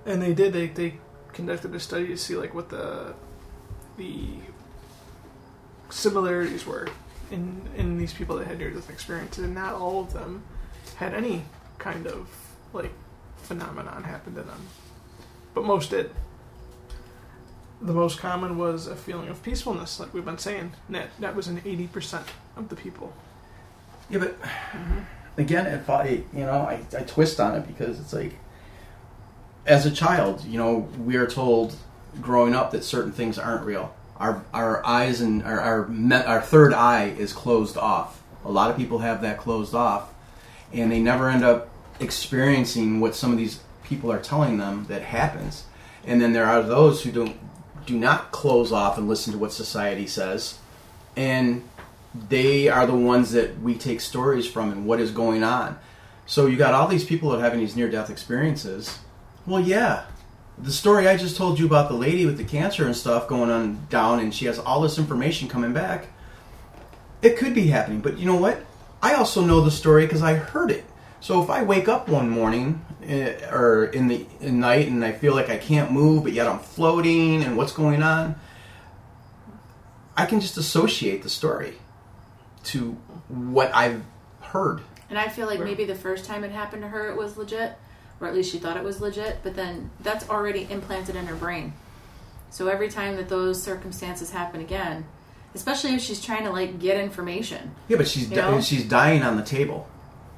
And 0.05 0.21
they 0.21 0.33
did. 0.33 0.53
They 0.53 0.67
they 0.67 0.99
conducted 1.33 1.73
a 1.75 1.79
study 1.79 2.07
to 2.07 2.17
see 2.17 2.35
like 2.35 2.53
what 2.53 2.69
the 2.69 3.13
the 3.97 4.27
similarities 5.89 6.65
were 6.65 6.87
in 7.31 7.61
in 7.75 7.97
these 7.97 8.13
people 8.13 8.37
that 8.37 8.47
had 8.47 8.57
near 8.57 8.71
death 8.71 8.89
experiences, 8.89 9.43
and 9.43 9.53
not 9.53 9.73
all 9.73 10.01
of 10.01 10.13
them 10.13 10.43
had 10.95 11.13
any 11.13 11.43
kind 11.77 12.07
of 12.07 12.29
like 12.73 12.91
phenomenon 13.37 14.03
happen 14.03 14.35
to 14.35 14.41
them, 14.41 14.61
but 15.53 15.63
most 15.63 15.91
did. 15.91 16.11
The 17.79 17.93
most 17.93 18.19
common 18.19 18.57
was 18.57 18.87
a 18.87 18.95
feeling 18.95 19.29
of 19.29 19.43
peacefulness, 19.43 19.99
like 19.99 20.11
we've 20.13 20.25
been 20.25 20.39
saying. 20.39 20.71
And 20.87 20.95
That 20.95 21.09
that 21.19 21.35
was 21.35 21.47
in 21.47 21.61
eighty 21.65 21.87
percent 21.87 22.25
of 22.55 22.69
the 22.69 22.75
people. 22.75 23.13
Yeah, 24.09 24.19
but 24.19 24.41
mm-hmm. 24.41 24.99
again, 25.37 25.67
if 25.67 25.89
I, 25.89 26.23
you 26.33 26.45
know, 26.45 26.61
I, 26.61 26.81
I 26.97 27.01
twist 27.03 27.39
on 27.39 27.55
it 27.55 27.67
because 27.67 27.99
it's 27.99 28.13
like, 28.13 28.33
as 29.65 29.85
a 29.85 29.91
child, 29.91 30.45
you 30.45 30.57
know, 30.57 30.89
we 30.97 31.17
are 31.17 31.27
told 31.27 31.75
growing 32.21 32.55
up 32.55 32.71
that 32.71 32.83
certain 32.83 33.11
things 33.11 33.37
aren't 33.37 33.65
real. 33.65 33.93
Our 34.19 34.43
our 34.53 34.85
eyes 34.85 35.21
and 35.21 35.43
our 35.43 35.59
our, 35.59 35.87
me, 35.87 36.15
our 36.15 36.41
third 36.41 36.73
eye 36.73 37.05
is 37.17 37.33
closed 37.33 37.77
off. 37.77 38.21
A 38.45 38.51
lot 38.51 38.69
of 38.69 38.77
people 38.77 38.99
have 38.99 39.21
that 39.21 39.37
closed 39.37 39.75
off, 39.75 40.13
and 40.73 40.91
they 40.91 40.99
never 40.99 41.29
end 41.29 41.43
up 41.43 41.69
experiencing 41.99 42.99
what 42.99 43.15
some 43.15 43.31
of 43.31 43.37
these 43.37 43.59
people 43.83 44.11
are 44.11 44.19
telling 44.19 44.57
them 44.57 44.85
that 44.89 45.01
happens. 45.01 45.65
And 46.05 46.21
then 46.21 46.33
there 46.33 46.45
are 46.45 46.61
those 46.61 47.03
who 47.03 47.11
don't 47.11 47.37
do 47.85 47.97
not 47.97 48.31
close 48.31 48.71
off 48.71 48.97
and 48.97 49.07
listen 49.07 49.33
to 49.33 49.39
what 49.39 49.53
society 49.53 50.07
says, 50.07 50.59
and 51.15 51.67
they 52.29 52.67
are 52.67 52.85
the 52.85 52.95
ones 52.95 53.31
that 53.31 53.59
we 53.59 53.75
take 53.75 54.01
stories 54.01 54.47
from 54.47 54.71
and 54.71 54.85
what 54.85 54.99
is 54.99 55.11
going 55.11 55.43
on. 55.43 55.77
So 56.25 56.45
you 56.45 56.57
got 56.57 56.73
all 56.73 56.87
these 56.87 57.05
people 57.05 57.29
that 57.29 57.37
are 57.37 57.41
having 57.41 57.59
these 57.59 57.75
near 57.75 57.89
death 57.89 58.09
experiences. 58.09 58.99
Well, 59.45 59.61
yeah. 59.61 60.05
The 60.59 60.71
story 60.71 61.07
I 61.07 61.17
just 61.17 61.37
told 61.37 61.59
you 61.59 61.65
about 61.65 61.87
the 61.87 61.95
lady 61.95 62.25
with 62.25 62.37
the 62.37 62.43
cancer 62.43 62.85
and 62.85 62.95
stuff 62.95 63.27
going 63.27 63.51
on 63.51 63.85
down 63.89 64.19
and 64.19 64.33
she 64.33 64.45
has 64.45 64.57
all 64.57 64.81
this 64.81 64.97
information 64.97 65.47
coming 65.47 65.71
back. 65.71 66.07
It 67.21 67.37
could 67.37 67.53
be 67.53 67.67
happening, 67.67 68.01
but 68.01 68.17
you 68.17 68.25
know 68.25 68.35
what? 68.35 68.63
I 69.01 69.13
also 69.13 69.45
know 69.45 69.61
the 69.61 69.71
story 69.71 70.05
because 70.05 70.23
I 70.23 70.33
heard 70.33 70.71
it. 70.71 70.83
So 71.19 71.43
if 71.43 71.49
I 71.49 71.63
wake 71.63 71.87
up 71.87 72.07
one 72.07 72.29
morning 72.29 72.83
eh, 73.03 73.33
or 73.51 73.85
in 73.85 74.07
the 74.07 74.25
in 74.39 74.59
night 74.59 74.87
and 74.87 75.03
I 75.03 75.11
feel 75.11 75.35
like 75.35 75.49
I 75.49 75.57
can't 75.57 75.91
move, 75.91 76.23
but 76.23 76.33
yet 76.33 76.47
I'm 76.47 76.59
floating 76.59 77.43
and 77.43 77.55
what's 77.55 77.71
going 77.71 78.01
on, 78.01 78.35
I 80.15 80.25
can 80.25 80.39
just 80.39 80.57
associate 80.57 81.21
the 81.21 81.29
story 81.29 81.75
to 82.65 82.97
what 83.27 83.73
I've 83.73 84.03
heard. 84.41 84.81
And 85.09 85.17
I 85.17 85.29
feel 85.29 85.47
like 85.47 85.59
maybe 85.59 85.85
the 85.85 85.95
first 85.95 86.25
time 86.25 86.43
it 86.43 86.51
happened 86.51 86.81
to 86.81 86.87
her, 86.87 87.09
it 87.09 87.17
was 87.17 87.37
legit, 87.37 87.77
or 88.19 88.27
at 88.27 88.33
least 88.35 88.51
she 88.51 88.57
thought 88.57 88.77
it 88.77 88.83
was 88.83 88.99
legit, 89.01 89.39
but 89.43 89.55
then 89.55 89.89
that's 89.99 90.29
already 90.29 90.67
implanted 90.69 91.15
in 91.15 91.27
her 91.27 91.35
brain. 91.35 91.73
So 92.49 92.67
every 92.67 92.89
time 92.89 93.15
that 93.17 93.29
those 93.29 93.61
circumstances 93.61 94.31
happen 94.31 94.61
again, 94.61 95.05
especially 95.53 95.93
if 95.95 96.01
she's 96.01 96.23
trying 96.23 96.43
to 96.45 96.51
like 96.51 96.79
get 96.79 96.97
information, 96.99 97.71
Yeah, 97.87 97.97
but 97.97 98.07
she's 98.07 98.27
di- 98.27 98.61
she's 98.61 98.85
dying 98.85 99.23
on 99.23 99.35
the 99.37 99.43
table 99.43 99.87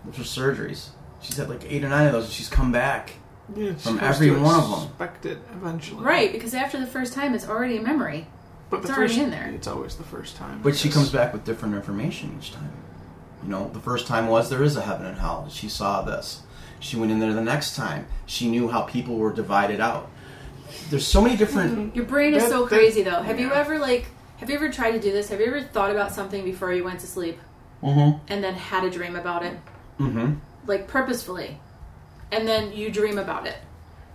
with 0.05 0.15
her 0.17 0.23
surgeries. 0.23 0.89
She's 1.21 1.37
had 1.37 1.49
like 1.49 1.63
eight 1.69 1.83
or 1.83 1.89
nine 1.89 2.07
of 2.07 2.13
those, 2.13 2.25
and 2.25 2.33
she's 2.33 2.49
come 2.49 2.71
back. 2.71 3.13
Yeah, 3.55 3.73
From 3.73 3.99
every 3.99 4.27
to 4.27 4.39
one 4.39 4.55
of 4.59 4.71
'em. 4.71 4.87
Expect 4.89 5.25
it 5.25 5.39
eventually, 5.53 6.03
right? 6.03 6.31
Because 6.31 6.53
after 6.53 6.79
the 6.79 6.85
first 6.85 7.13
time, 7.13 7.33
it's 7.33 7.47
already 7.47 7.77
a 7.77 7.81
memory. 7.81 8.27
But 8.69 8.77
It's 8.81 8.87
the 8.89 8.93
already 8.93 9.13
first, 9.13 9.19
in 9.23 9.31
there. 9.31 9.47
It's 9.47 9.67
always 9.67 9.95
the 9.95 10.03
first 10.03 10.35
time. 10.35 10.59
But 10.61 10.75
she 10.77 10.89
comes 10.89 11.09
back 11.09 11.33
with 11.33 11.43
different 11.45 11.73
information 11.73 12.37
each 12.39 12.53
time. 12.53 12.71
You 13.43 13.49
know, 13.49 13.69
the 13.73 13.79
first 13.79 14.05
time 14.05 14.27
was 14.27 14.49
there 14.51 14.61
is 14.61 14.75
a 14.77 14.81
heaven 14.81 15.07
and 15.07 15.17
hell. 15.17 15.47
She 15.49 15.67
saw 15.67 16.03
this. 16.03 16.41
She 16.79 16.95
went 16.97 17.11
in 17.11 17.19
there 17.19 17.33
the 17.33 17.41
next 17.41 17.75
time. 17.75 18.07
She 18.25 18.49
knew 18.49 18.67
how 18.69 18.81
people 18.83 19.15
were 19.17 19.33
divided 19.33 19.79
out. 19.79 20.09
There's 20.89 21.05
so 21.05 21.21
many 21.21 21.35
different. 21.35 21.95
Your 21.95 22.05
brain 22.05 22.33
is 22.33 22.43
That- 22.43 22.49
so 22.51 22.61
that- 22.65 22.69
crazy, 22.69 23.03
though. 23.03 23.21
Have 23.21 23.39
you 23.39 23.51
ever 23.51 23.77
like? 23.79 24.05
Have 24.37 24.49
you 24.49 24.55
ever 24.55 24.69
tried 24.69 24.91
to 24.91 24.99
do 24.99 25.11
this? 25.11 25.29
Have 25.29 25.39
you 25.41 25.47
ever 25.47 25.61
thought 25.61 25.91
about 25.91 26.11
something 26.13 26.45
before 26.45 26.71
you 26.71 26.83
went 26.83 26.99
to 27.01 27.07
sleep 27.07 27.37
Mm-hmm. 27.83 28.17
and 28.29 28.43
then 28.43 28.53
had 28.53 28.83
a 28.85 28.89
dream 28.89 29.15
about 29.15 29.43
it, 29.43 29.57
Mm-hmm. 29.99 30.35
like 30.67 30.87
purposefully, 30.87 31.59
and 32.31 32.47
then 32.47 32.71
you 32.71 32.89
dream 32.89 33.17
about 33.17 33.45
it? 33.47 33.57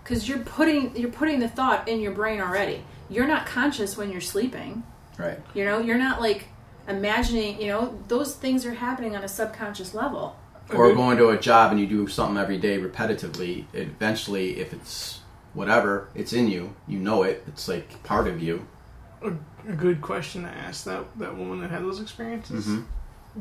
Because 0.03 0.29
you're 0.29 0.39
putting 0.39 0.97
you're 0.97 1.11
putting 1.11 1.41
the 1.41 1.49
thought 1.49 1.89
in 1.89 2.01
your 2.01 2.13
brain 2.13 2.41
already. 2.41 2.85
You're 3.11 3.27
not 3.27 3.45
conscious 3.47 3.97
when 3.99 4.11
you're 4.11 4.21
sleeping. 4.23 4.83
Right. 5.19 5.39
You 5.55 5.65
know, 5.67 5.79
you're 5.81 5.99
not 5.99 6.21
like 6.21 6.47
imagining. 6.89 7.61
You 7.61 7.67
know, 7.69 7.99
those 8.09 8.35
things 8.35 8.65
are 8.65 8.75
happening 8.75 9.15
on 9.17 9.23
a 9.25 9.29
subconscious 9.29 9.93
level. 9.95 10.37
Or 10.73 10.87
Okay. 10.87 10.95
going 10.97 11.19
to 11.19 11.29
a 11.29 11.39
job 11.39 11.73
and 11.73 11.81
you 11.81 11.87
do 11.87 12.07
something 12.09 12.37
every 12.39 12.59
day 12.59 12.79
repetitively. 12.81 13.67
Eventually, 13.75 14.59
if 14.61 14.73
it's 14.73 15.21
whatever, 15.53 16.09
it's 16.15 16.33
in 16.33 16.49
you. 16.49 16.75
You 16.89 16.99
know 16.99 17.23
it. 17.23 17.45
It's 17.47 17.69
like 17.69 18.03
part 18.03 18.27
of 18.27 18.41
you. 18.43 18.67
a, 19.23 19.33
a 19.69 19.73
good 19.75 20.01
question 20.03 20.43
to 20.43 20.49
ask 20.49 20.85
that 20.85 21.05
that 21.19 21.37
woman 21.37 21.61
that 21.61 21.71
had 21.71 21.83
those 21.83 22.01
experiences. 22.01 22.65
hmm 22.67 22.83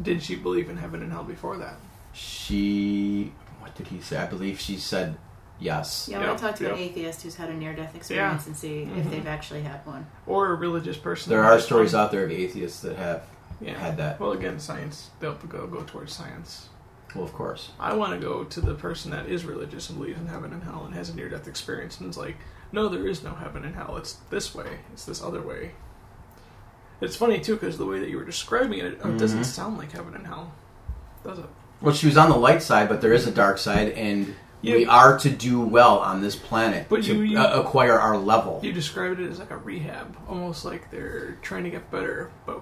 Did 0.01 0.21
she 0.23 0.35
believe 0.35 0.69
in 0.69 0.77
heaven 0.77 1.01
and 1.01 1.11
hell 1.11 1.23
before 1.23 1.57
that? 1.57 1.75
She, 2.13 3.31
what 3.59 3.73
did 3.75 3.87
he 3.87 3.99
say? 4.01 4.17
I 4.17 4.25
believe 4.25 4.59
she 4.59 4.77
said 4.77 5.17
yes. 5.59 6.07
Yeah, 6.11 6.17
I 6.17 6.27
want 6.27 6.31
Yep, 6.31 6.37
to 6.37 6.43
talk 6.45 6.55
to 6.57 6.73
an 6.73 6.79
atheist 6.79 7.21
who's 7.23 7.35
had 7.35 7.49
a 7.49 7.53
near-death 7.53 7.95
experience 7.95 8.47
and 8.47 8.55
see 8.55 8.83
if 8.83 9.05
Mhm. 9.05 9.09
they've 9.11 9.27
actually 9.27 9.61
had 9.61 9.85
one. 9.85 10.05
Or 10.27 10.51
a 10.51 10.55
religious 10.55 10.97
person? 10.97 11.29
There 11.29 11.43
are 11.43 11.59
stories 11.59 11.93
one? 11.93 12.03
out 12.03 12.11
there 12.11 12.25
of 12.25 12.31
atheists 12.31 12.81
that 12.81 12.95
have 12.97 13.23
Yeah. 13.61 13.77
had 13.77 13.97
that. 13.97 14.19
Well, 14.19 14.31
again, 14.33 14.59
science. 14.59 15.09
They'll 15.19 15.33
go 15.35 15.67
go 15.67 15.83
towards 15.83 16.13
science. 16.13 16.69
Well, 17.15 17.23
of 17.23 17.33
course. 17.33 17.69
I 17.79 17.93
want 17.93 18.13
to 18.13 18.19
go 18.19 18.43
to 18.43 18.61
the 18.61 18.73
person 18.73 19.11
that 19.11 19.27
is 19.27 19.45
religious 19.45 19.89
and 19.89 19.99
believes 19.99 20.19
in 20.19 20.27
heaven 20.27 20.51
and 20.53 20.63
hell 20.63 20.83
and 20.85 20.93
has 20.95 21.09
a 21.09 21.15
near-death 21.15 21.47
experience 21.47 21.99
and 21.99 22.09
is 22.09 22.17
like, 22.17 22.37
no, 22.71 22.89
there 22.89 23.07
is 23.07 23.23
no 23.23 23.33
heaven 23.33 23.63
and 23.65 23.75
hell. 23.75 23.97
It's 23.97 24.13
this 24.31 24.55
way. 24.55 24.79
It's 24.93 25.05
this 25.05 25.21
other 25.21 25.41
way. 25.41 25.71
It's 27.01 27.15
funny 27.15 27.39
too 27.39 27.53
because 27.55 27.77
the 27.77 27.85
way 27.85 27.99
that 27.99 28.09
you 28.09 28.17
were 28.17 28.25
describing 28.25 28.79
it, 28.79 28.85
it 28.93 29.17
doesn't 29.17 29.41
Mhm. 29.41 29.45
sound 29.45 29.77
like 29.77 29.91
heaven 29.91 30.15
and 30.15 30.25
hell, 30.25 30.53
does 31.23 31.39
it? 31.39 31.45
Well, 31.81 31.93
she 31.93 32.07
was 32.07 32.17
on 32.17 32.29
the 32.29 32.37
light 32.37 32.63
side, 32.63 32.87
but 32.87 33.01
there 33.01 33.11
is 33.13 33.27
a 33.27 33.31
dark 33.31 33.57
side, 33.57 33.89
and 33.89 34.33
Yeah. 34.61 34.75
we 34.77 34.85
are 34.85 35.17
to 35.19 35.29
do 35.29 35.59
well 35.59 35.99
on 35.99 36.21
this 36.21 36.35
planet 36.37 36.87
But 36.89 37.03
to 37.03 37.13
you- 37.15 37.21
you- 37.23 37.37
uh, 37.37 37.59
acquire 37.59 37.99
our 37.99 38.17
level. 38.17 38.61
You 38.63 38.71
described 38.71 39.19
it 39.19 39.29
as 39.29 39.37
like 39.39 39.51
a 39.51 39.57
rehab, 39.57 40.15
almost 40.29 40.63
like 40.63 40.89
they're 40.91 41.37
trying 41.41 41.65
to 41.65 41.69
get 41.69 41.91
better, 41.91 42.31
but 42.45 42.61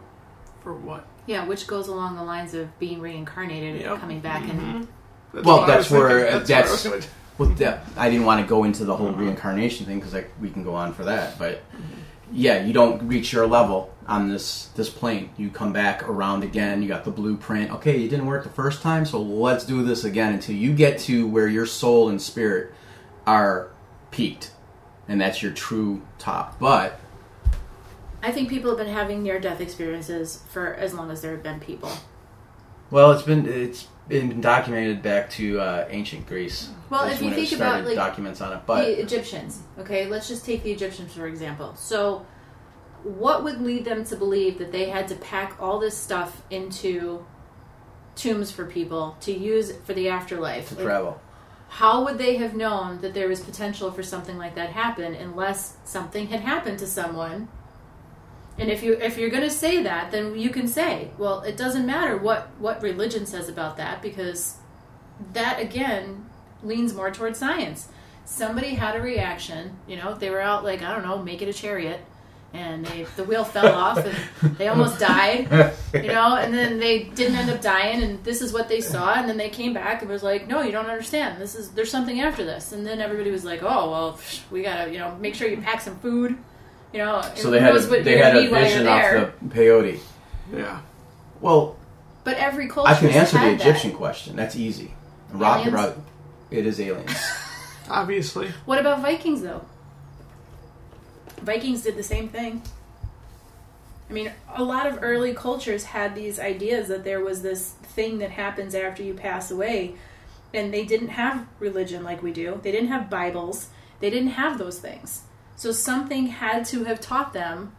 for 0.64 0.74
what? 0.74 1.06
Yeah, 1.28 1.46
which 1.46 1.68
goes 1.68 1.88
along 1.88 2.16
the 2.16 2.24
lines 2.24 2.54
of 2.54 2.78
being 2.80 3.00
reincarnated 3.02 3.82
Yep. 3.82 3.92
and 3.92 4.02
coming 4.02 4.20
back 4.20 4.44
and 4.50 4.60
Mhm. 4.60 4.88
That's 5.34 5.46
Well, 5.46 5.66
that's 5.66 5.90
where, 5.90 6.10
thinking. 6.10 6.36
uh, 6.36 6.40
that's, 6.40 6.50
what 6.86 6.94
I 6.94 6.96
that's- 6.98 7.10
Well, 7.38 7.50
that, 7.58 7.86
I 7.98 8.10
didn't 8.10 8.26
want 8.26 8.42
to 8.42 8.48
go 8.48 8.64
into 8.66 8.84
the 8.86 8.96
whole 8.98 9.10
Uh-huh. 9.10 9.22
reincarnation 9.22 9.86
thing 9.86 10.00
because 10.00 10.14
like 10.14 10.30
we 10.42 10.50
can 10.50 10.64
go 10.64 10.76
on 10.76 10.94
for 10.94 11.04
that. 11.06 11.40
But 11.40 11.62
yeah, 12.32 12.64
you 12.64 12.74
don't 12.74 13.02
reach 13.08 13.32
your 13.34 13.48
level 13.48 13.90
on 14.08 14.30
this 14.30 14.68
this 14.76 14.90
plane. 14.90 15.30
You 15.38 15.50
come 15.50 15.72
back 15.74 16.08
around 16.08 16.44
again. 16.44 16.82
You 16.84 16.88
got 16.90 17.04
the 17.06 17.12
blueprint. 17.12 17.72
Okay, 17.72 17.98
you 17.98 18.10
didn't 18.10 18.26
work 18.26 18.44
the 18.44 18.50
first 18.50 18.82
time, 18.82 19.06
so 19.06 19.22
let's 19.22 19.64
do 19.66 19.84
this 19.84 20.04
again 20.04 20.34
until 20.34 20.56
you 20.56 20.74
get 20.74 21.00
to 21.00 21.28
where 21.28 21.48
your 21.48 21.66
soul 21.66 22.10
and 22.10 22.22
spirit 22.22 22.74
are 23.26 23.68
peaked, 24.12 24.52
and 25.08 25.20
that's 25.22 25.42
your 25.42 25.52
true 25.54 26.02
top. 26.20 26.58
But 26.60 27.00
I 28.24 28.32
think 28.32 28.50
people 28.50 28.70
have 28.72 28.78
been 28.78 28.94
having 28.94 29.24
near-death 29.24 29.60
experiences 29.62 30.44
for 30.50 30.74
as 30.76 30.94
long 30.94 31.10
as 31.12 31.22
there 31.22 31.32
have 31.32 31.44
been 31.44 31.60
people. 31.60 31.92
well, 32.92 33.12
it's 33.12 33.24
been 33.24 33.46
it's 33.48 33.88
been 34.08 34.42
documented 34.42 35.02
back 35.02 35.30
to 35.32 35.60
uh, 35.60 35.88
ancient 35.90 36.28
Greece. 36.28 36.70
Well, 36.90 37.06
That's 37.06 37.16
if 37.16 37.22
you 37.24 37.32
think 37.34 37.54
about 37.54 37.86
like 37.86 37.96
documents 37.96 38.42
on 38.42 38.52
it, 38.54 38.62
but 38.66 38.84
the 38.86 39.02
Egyptians, 39.02 39.62
okay, 39.80 40.08
let's 40.08 40.28
just 40.28 40.46
take 40.46 40.64
the 40.64 40.72
Egyptians 40.72 41.14
for 41.14 41.26
example. 41.28 41.74
So, 41.76 42.26
what 43.04 43.44
would 43.44 43.62
lead 43.62 43.86
them 43.86 44.04
to 44.06 44.16
believe 44.16 44.58
that 44.60 44.72
they 44.72 44.90
had 44.90 45.08
to 45.08 45.16
pack 45.16 45.56
all 45.60 45.80
this 45.80 45.98
stuff 45.98 46.44
into 46.50 47.26
tombs 48.16 48.52
for 48.52 48.66
people 48.66 49.16
to 49.22 49.32
use 49.32 49.72
for 49.86 49.94
the 49.94 50.10
afterlife? 50.10 50.70
to 50.70 50.76
Like, 50.76 50.84
travel. 50.84 51.22
how 51.70 52.04
would 52.04 52.18
they 52.18 52.36
have 52.38 52.54
known 52.56 53.00
that 53.02 53.14
there 53.14 53.30
was 53.30 53.40
potential 53.40 53.92
for 53.92 54.04
something 54.04 54.38
like 54.38 54.56
that 54.56 54.72
happen 54.72 55.14
unless 55.16 55.78
something 55.86 56.28
had 56.28 56.42
happened 56.42 56.78
to 56.80 56.86
someone? 56.88 57.48
And 58.62 58.70
if 58.70 58.84
you 58.84 58.94
if 58.94 59.18
you're 59.18 59.32
going 59.32 59.42
to 59.42 59.50
say 59.50 59.82
that, 59.82 60.12
then 60.12 60.38
you 60.38 60.52
can 60.52 60.68
say, 60.68 61.10
well, 61.18 61.42
it 61.42 61.58
doesn't 61.58 61.84
matter 61.84 62.16
what 62.16 62.50
what 62.60 62.80
religion 62.84 63.26
says 63.26 63.50
about 63.50 63.76
that 63.78 64.04
because 64.04 64.58
that 65.34 65.60
again 65.60 66.30
leans 66.62 66.94
more 66.94 67.10
towards 67.10 67.40
science. 67.40 67.88
Somebody 68.24 68.76
had 68.76 68.96
a 68.96 69.02
reaction, 69.02 69.80
you 69.88 69.98
know, 69.98 70.14
they 70.14 70.30
were 70.30 70.40
out 70.40 70.64
like 70.64 70.84
I 70.84 70.94
don't 70.94 71.04
know, 71.04 71.24
make 71.24 71.42
it 71.42 71.50
a 71.50 71.54
chariot, 71.54 72.06
and 72.54 72.86
they 72.86 73.08
the 73.16 73.24
wheel 73.24 73.44
fell 73.44 73.74
off 73.74 73.98
and 73.98 74.56
they 74.58 74.68
almost 74.68 75.00
died 75.00 75.74
you 75.94 76.08
know 76.08 76.36
and 76.36 76.54
then 76.54 76.80
they 76.80 77.04
didn't 77.04 77.38
end 77.38 77.50
up 77.50 77.62
dying 77.62 78.04
and 78.04 78.24
this 78.24 78.44
is 78.44 78.54
what 78.54 78.68
they 78.68 78.80
saw 78.80 79.16
and 79.16 79.28
then 79.28 79.38
they 79.38 79.50
came 79.50 79.74
back 79.74 80.02
and 80.02 80.12
was 80.12 80.22
like 80.22 80.48
no 80.48 80.62
you 80.62 80.72
don't 80.72 80.86
understand. 80.86 81.42
This 81.42 81.56
is 81.56 81.72
there's 81.72 81.90
something 81.90 82.22
after 82.22 82.46
this. 82.46 82.74
And 82.74 82.86
then 82.86 83.02
everybody 83.02 83.32
was 83.32 83.44
like 83.44 83.64
oh 83.64 83.90
well 83.90 84.20
we 84.52 84.62
gotta 84.62 84.92
you 84.92 85.00
know 85.00 85.16
make 85.20 85.34
sure 85.34 85.48
you 85.48 85.58
pack 85.58 85.82
some 85.82 85.98
food 85.98 86.38
you 86.94 87.00
know 87.00 87.22
So 87.36 87.50
they 87.50 87.60
had 87.60 87.76
a, 87.76 87.80
they 87.80 88.18
had 88.18 88.36
a 88.38 88.42
need 88.42 88.52
while 88.52 88.60
you're 88.62 88.70
vision 88.70 88.86
there. 88.86 89.26
off 89.28 89.34
the 89.42 89.56
peyote. 89.56 90.00
Yeah. 90.54 90.82
Well, 91.40 91.78
but 92.24 92.38
every 92.38 92.68
culture 92.68 92.92
I 92.92 92.96
can 92.96 93.10
answer 93.10 93.34
the 93.34 93.40
had 93.40 93.60
that. 93.60 93.68
Egyptian 93.68 93.94
question. 93.94 94.36
That's 94.36 94.56
easy. 94.56 94.94
Rock 95.32 95.60
Aliens? 95.66 95.74
rock. 95.74 95.98
It 96.52 96.66
is 96.66 96.80
aliens. 96.82 97.18
Obviously. 97.90 98.50
what 98.66 98.80
about 98.80 99.02
vikings 99.02 99.42
though 99.42 99.66
vikings 101.42 101.82
did 101.84 101.98
the 101.98 102.04
same 102.04 102.30
thing 102.30 102.62
i 104.10 104.14
mean 104.14 104.32
a 104.56 104.64
lot 104.64 104.86
of 104.86 105.00
early 105.02 105.34
cultures 105.34 105.86
had 105.86 106.16
these 106.16 106.40
ideas 106.40 106.88
that 106.88 107.04
there 107.04 107.20
was 107.24 107.42
this 107.42 107.72
thing 107.72 108.20
that 108.20 108.32
happens 108.32 108.76
after 108.76 109.02
you 109.04 109.14
pass 109.14 109.52
away 109.52 109.96
and 110.54 110.74
they 110.74 110.86
didn't 110.86 111.10
have 111.10 111.46
religion 111.60 112.04
like 112.04 112.22
we 112.24 112.32
do 112.32 112.60
they 112.64 112.72
didn't 112.72 112.90
have 112.90 113.10
bibles 113.10 113.70
they 114.00 114.10
didn't 114.10 114.30
have 114.32 114.58
those 114.58 114.80
things 114.80 115.24
so 115.62 115.72
something 115.72 116.28
had 116.28 116.66
to 116.66 116.84
have 116.86 117.00
taught 117.00 117.34
them 117.34 117.74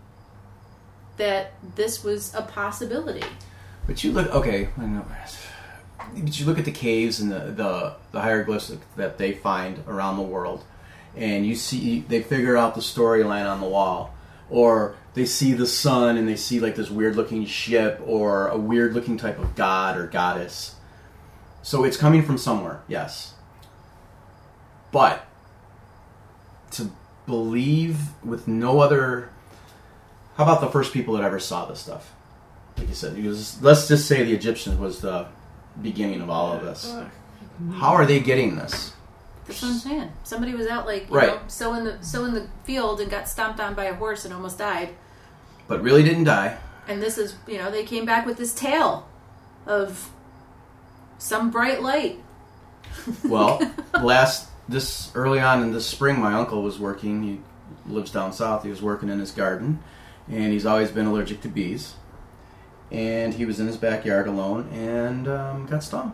that 1.17 1.53
this 1.77 2.03
was 2.03 2.35
a 2.35 2.43
possibility 2.43 3.25
but 3.87 4.05
you 4.05 4.13
look 4.13 4.33
okay. 4.35 4.69
But 6.15 6.39
you 6.39 6.47
look 6.47 6.59
at 6.59 6.65
the 6.65 6.73
caves 6.73 7.21
and 7.21 7.31
the, 7.31 7.39
the 7.39 7.95
the 8.13 8.21
hieroglyphs 8.21 8.73
that 8.97 9.19
they 9.19 9.33
find 9.33 9.83
around 9.87 10.17
the 10.17 10.23
world, 10.23 10.65
and 11.17 11.47
you 11.47 11.55
see 11.55 12.01
they 12.09 12.23
figure 12.23 12.57
out 12.57 12.75
the 12.75 12.81
storyline 12.81 13.51
on 13.51 13.61
the 13.61 13.67
wall, 13.67 14.15
or 14.51 14.97
they 15.15 15.25
see 15.25 15.53
the 15.53 15.67
sun 15.67 16.17
and 16.17 16.29
they 16.29 16.37
see 16.37 16.61
like 16.61 16.77
this 16.77 16.91
weird 16.91 17.17
looking 17.17 17.45
ship 17.45 18.01
or 18.05 18.49
a 18.49 18.57
weird 18.57 18.95
looking 18.95 19.17
type 19.17 19.39
of 19.39 19.55
god 19.55 19.97
or 19.97 20.07
goddess. 20.07 20.77
So 21.63 21.85
it's 21.85 21.97
coming 21.97 22.25
from 22.25 22.39
somewhere, 22.39 22.83
yes. 22.89 23.35
But 24.91 25.25
to 26.73 26.91
believe 27.27 27.99
with 28.25 28.49
no 28.49 28.81
other 28.81 29.31
how 30.37 30.45
about 30.45 30.61
the 30.61 30.69
first 30.69 30.93
people 30.95 31.15
that 31.15 31.23
ever 31.25 31.39
saw 31.39 31.67
this 31.67 31.79
stuff? 31.81 32.13
Like 32.79 32.89
you 32.89 32.95
said, 32.95 33.23
was, 33.23 33.63
let's 33.63 33.87
just 33.87 34.09
say 34.09 34.25
the 34.25 34.33
Egyptians 34.33 34.79
was 34.79 35.01
the 35.03 35.27
beginning 35.83 36.23
of 36.23 36.31
all 36.31 36.55
of 36.55 36.63
this. 36.65 36.87
Uh, 36.91 37.07
How 37.75 37.93
are 37.93 38.07
they 38.07 38.19
getting 38.21 38.57
this? 38.57 38.93
that's 39.47 39.61
what 39.61 39.73
i'm 39.73 39.77
saying 39.79 40.09
somebody 40.23 40.55
was 40.55 40.69
out 40.69 40.87
like 40.87 41.09
you 41.09 41.17
Right. 41.17 41.27
know 41.27 41.41
sowing 41.49 41.83
the 41.83 41.99
sowing 42.01 42.33
the 42.33 42.47
field 42.63 43.01
and 43.01 43.11
got 43.11 43.29
stomped 43.29 43.59
on 43.59 43.75
by 43.75 43.87
a 43.87 43.95
horse 43.95 44.25
and 44.25 44.33
almost 44.33 44.57
died 44.57 44.91
But 45.67 45.83
really 45.83 46.05
didn't 46.05 46.25
die. 46.25 46.59
And 46.89 47.03
this 47.03 47.19
is, 47.19 47.35
you 47.49 47.59
know, 47.59 47.71
they 47.71 47.85
came 47.85 48.05
back 48.07 48.25
with 48.25 48.37
this 48.39 48.55
tale 48.55 49.07
of 49.67 50.11
some 51.19 51.51
bright 51.51 51.83
light. 51.83 52.19
Well, 53.25 53.61
last 54.03 54.49
this 54.69 55.11
early 55.15 55.41
on 55.41 55.63
in 55.63 55.73
the 55.73 55.81
spring, 55.81 56.21
my 56.21 56.35
uncle 56.35 56.63
was 56.63 56.79
working. 56.79 57.23
He 57.23 57.41
lives 57.87 58.11
down 58.11 58.33
south. 58.33 58.63
He 58.63 58.71
was 58.71 58.83
working 58.83 59.09
in 59.09 59.19
his 59.19 59.33
garden, 59.33 59.83
and 60.29 60.53
he's 60.53 60.67
always 60.67 60.91
been 60.91 61.07
allergic 61.07 61.41
to 61.43 61.49
bees. 61.49 61.95
And 62.91 63.35
he 63.35 63.47
was 63.47 63.59
in 63.59 63.67
his 63.67 63.79
backyard 63.79 64.27
alone 64.27 64.69
and 64.71 65.27
um, 65.27 65.67
got 65.67 65.83
stung. 65.83 66.13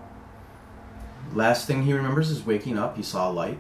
Last 1.35 1.67
thing 1.67 1.83
he 1.83 1.93
remembers 1.93 2.31
is 2.31 2.47
waking 2.47 2.79
up. 2.79 2.97
He 2.97 3.03
saw 3.03 3.31
a 3.31 3.33
light 3.33 3.59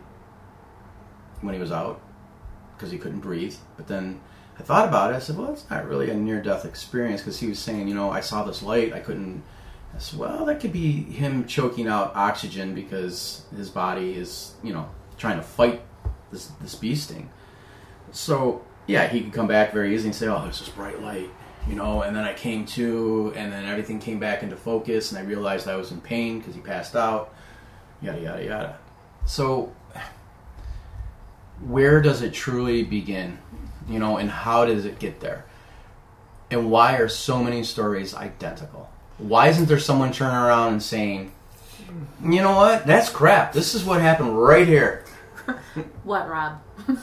when 1.40 1.54
he 1.54 1.60
was 1.60 1.72
out 1.72 2.00
because 2.76 2.90
he 2.90 2.98
couldn't 2.98 3.20
breathe. 3.20 3.56
But 3.76 3.88
then 3.88 4.20
I 4.58 4.62
thought 4.62 4.88
about 4.88 5.12
it. 5.12 5.16
I 5.16 5.18
said, 5.18 5.36
"Well, 5.36 5.52
it's 5.52 5.68
not 5.68 5.86
really 5.86 6.10
a 6.10 6.14
near-death 6.14 6.64
experience," 6.64 7.20
because 7.20 7.40
he 7.40 7.48
was 7.48 7.58
saying, 7.58 7.88
"You 7.88 7.94
know, 7.94 8.10
I 8.10 8.20
saw 8.20 8.44
this 8.44 8.62
light. 8.62 8.92
I 8.92 9.00
couldn't." 9.00 9.42
"Well, 10.16 10.44
that 10.46 10.60
could 10.60 10.72
be 10.72 11.02
him 11.02 11.46
choking 11.46 11.88
out 11.88 12.14
oxygen 12.14 12.74
because 12.74 13.44
his 13.56 13.70
body 13.70 14.14
is, 14.14 14.54
you 14.62 14.72
know, 14.72 14.88
trying 15.16 15.36
to 15.36 15.42
fight 15.42 15.82
this 16.30 16.52
this 16.60 16.74
bee 16.74 16.94
sting." 16.94 17.30
So 18.12 18.62
yeah, 18.86 19.08
he 19.08 19.20
could 19.20 19.32
come 19.32 19.46
back 19.46 19.72
very 19.72 19.94
easily 19.94 20.08
and 20.08 20.14
say, 20.14 20.28
"Oh, 20.28 20.42
there's 20.42 20.60
this 20.60 20.68
bright 20.68 21.02
light," 21.02 21.30
you 21.68 21.74
know. 21.74 22.02
And 22.02 22.16
then 22.16 22.24
I 22.24 22.32
came 22.32 22.64
to, 22.66 23.32
and 23.36 23.52
then 23.52 23.64
everything 23.66 23.98
came 23.98 24.18
back 24.18 24.42
into 24.42 24.56
focus, 24.56 25.12
and 25.12 25.18
I 25.18 25.22
realized 25.22 25.68
I 25.68 25.76
was 25.76 25.90
in 25.90 26.00
pain 26.00 26.38
because 26.38 26.54
he 26.54 26.60
passed 26.60 26.96
out. 26.96 27.34
Yada 28.00 28.20
yada 28.20 28.44
yada. 28.44 28.78
So 29.26 29.72
where 31.66 32.00
does 32.00 32.22
it 32.22 32.32
truly 32.32 32.82
begin? 32.82 33.38
You 33.88 33.98
know, 33.98 34.16
and 34.18 34.30
how 34.30 34.64
does 34.64 34.84
it 34.84 34.98
get 34.98 35.20
there? 35.20 35.44
And 36.50 36.70
why 36.70 36.96
are 36.96 37.08
so 37.08 37.42
many 37.42 37.64
stories 37.64 38.14
identical? 38.14 38.90
Why 39.18 39.48
isn't 39.48 39.66
there 39.66 39.78
someone 39.80 40.12
turning 40.12 40.36
around 40.36 40.72
and 40.74 40.82
saying, 40.82 41.32
you 42.22 42.40
know 42.42 42.54
what? 42.56 42.86
That's 42.86 43.10
crap. 43.10 43.52
This 43.52 43.74
is 43.74 43.84
what 43.84 44.00
happened 44.00 44.40
right 44.40 44.66
here. 44.66 45.04
What, 46.04 46.28
Rob? 46.28 46.60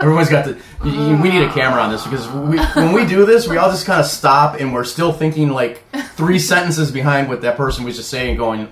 Everyone's 0.00 0.28
got 0.28 0.44
the. 0.44 0.54
y- 0.84 0.90
y- 0.90 1.20
We 1.22 1.30
need 1.30 1.42
a 1.42 1.52
camera 1.52 1.80
on 1.82 1.90
this 1.90 2.04
because 2.04 2.28
we, 2.28 2.58
when 2.58 2.92
we 2.92 3.06
do 3.06 3.24
this, 3.26 3.48
we 3.48 3.56
all 3.56 3.70
just 3.70 3.86
kind 3.86 4.00
of 4.00 4.06
stop 4.06 4.60
and 4.60 4.72
we're 4.74 4.84
still 4.84 5.12
thinking 5.12 5.50
like 5.50 5.82
three 6.16 6.38
sentences 6.38 6.90
behind 6.90 7.28
what 7.28 7.42
that 7.42 7.56
person 7.56 7.84
was 7.84 7.96
just 7.96 8.10
saying, 8.10 8.36
going, 8.36 8.68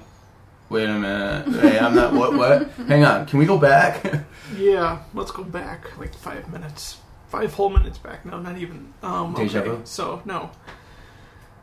"Wait 0.69 0.85
a 0.89 0.93
minute, 0.99 1.49
hey, 1.61 1.79
I'm 1.79 1.95
not 1.95 2.13
what 2.13 2.35
what? 2.35 2.71
Hang 2.89 3.05
on, 3.05 3.27
can 3.27 3.39
we 3.39 3.47
go 3.47 3.57
back?" 3.59 4.05
yeah, 4.57 4.99
let's 5.15 5.31
go 5.31 5.43
back 5.45 5.97
like 5.99 6.15
five 6.15 6.51
minutes. 6.53 6.99
five 7.29 7.53
whole 7.55 7.71
minutes 7.71 7.99
back. 7.99 8.25
No, 8.27 8.39
not 8.41 8.59
even. 8.59 8.93
Um, 9.03 9.35
Deja 9.35 9.61
okay, 9.61 9.69
vu? 9.69 9.81
So 9.85 10.23
no. 10.25 10.51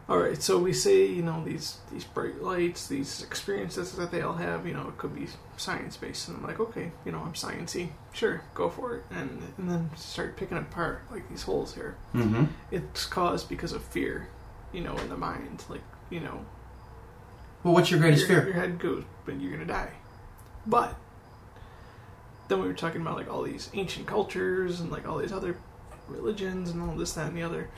All 0.10 0.18
right, 0.18 0.42
so 0.42 0.58
we 0.58 0.74
say 0.74 1.06
you 1.06 1.22
know 1.22 1.44
these 1.46 1.78
these 1.92 2.04
bright 2.04 2.42
lights, 2.42 2.88
these 2.88 3.22
experiences 3.22 3.92
that 3.92 4.10
they 4.10 4.22
all 4.22 4.34
have. 4.34 4.66
You 4.66 4.74
know, 4.74 4.88
it 4.88 4.98
could 4.98 5.14
be 5.14 5.28
science 5.56 5.98
based, 5.98 6.28
and 6.28 6.38
I'm 6.38 6.44
like, 6.44 6.60
okay, 6.60 6.92
you 7.06 7.12
know, 7.12 7.20
I'm 7.20 7.34
sciencey, 7.34 7.90
sure, 8.12 8.42
go 8.56 8.70
for 8.70 8.96
it, 8.96 9.04
and 9.12 9.44
and 9.60 9.70
then 9.70 9.92
start 9.96 10.36
picking 10.36 10.58
apart 10.58 11.04
like 11.12 11.30
these 11.30 11.44
holes 11.44 11.76
here. 11.76 11.96
Mm-hmm. 12.16 12.46
It's 12.72 13.06
caused 13.06 13.50
because 13.50 13.72
of 13.72 13.84
fear, 13.84 14.30
you 14.74 14.82
know, 14.82 14.98
in 14.98 15.10
the 15.10 15.18
mind, 15.18 15.64
like 15.70 15.84
you 16.10 16.22
know, 16.22 16.44
Well, 17.64 17.76
what's 17.76 17.92
your 17.92 18.00
greatest 18.00 18.28
your, 18.28 18.42
fear? 18.42 18.46
your 18.52 18.60
head 18.60 18.80
goes, 18.80 19.04
but 19.28 19.40
you're 19.40 19.52
gonna 19.52 19.66
die. 19.66 19.92
But 20.66 20.96
then 22.48 22.60
we 22.62 22.68
were 22.68 22.74
talking 22.74 23.02
about 23.02 23.16
like 23.16 23.32
all 23.32 23.44
these 23.44 23.70
ancient 23.76 24.08
cultures 24.08 24.80
and 24.80 24.92
like 24.92 25.08
all 25.08 25.20
these 25.20 25.32
other 25.32 25.56
religions 26.08 26.72
and 26.72 26.82
all 26.82 26.96
this, 26.96 27.14
that, 27.14 27.28
and 27.28 27.38
the 27.38 27.44
other. 27.44 27.70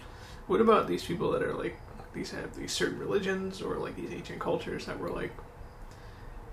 What 0.47 0.61
about 0.61 0.87
these 0.87 1.03
people 1.03 1.31
that 1.31 1.43
are 1.43 1.53
like 1.53 1.77
these 2.13 2.31
have 2.31 2.55
these 2.55 2.71
certain 2.71 2.99
religions 2.99 3.61
or 3.61 3.75
like 3.77 3.95
these 3.95 4.11
ancient 4.11 4.39
cultures 4.39 4.85
that 4.85 4.99
were 4.99 5.09
like 5.09 5.31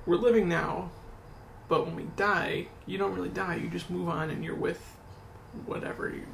we're 0.07 0.17
living 0.17 0.49
now, 0.49 0.91
but 1.69 1.85
when 1.85 1.95
we 1.95 2.05
die, 2.17 2.69
you 2.87 2.97
don't 2.97 3.15
really 3.15 3.29
die. 3.29 3.57
You 3.57 3.69
just 3.69 3.91
move 3.91 4.09
on 4.09 4.31
and 4.31 4.43
you're 4.45 4.55
with 4.55 4.81
whatever 5.67 6.09
you, 6.09 6.27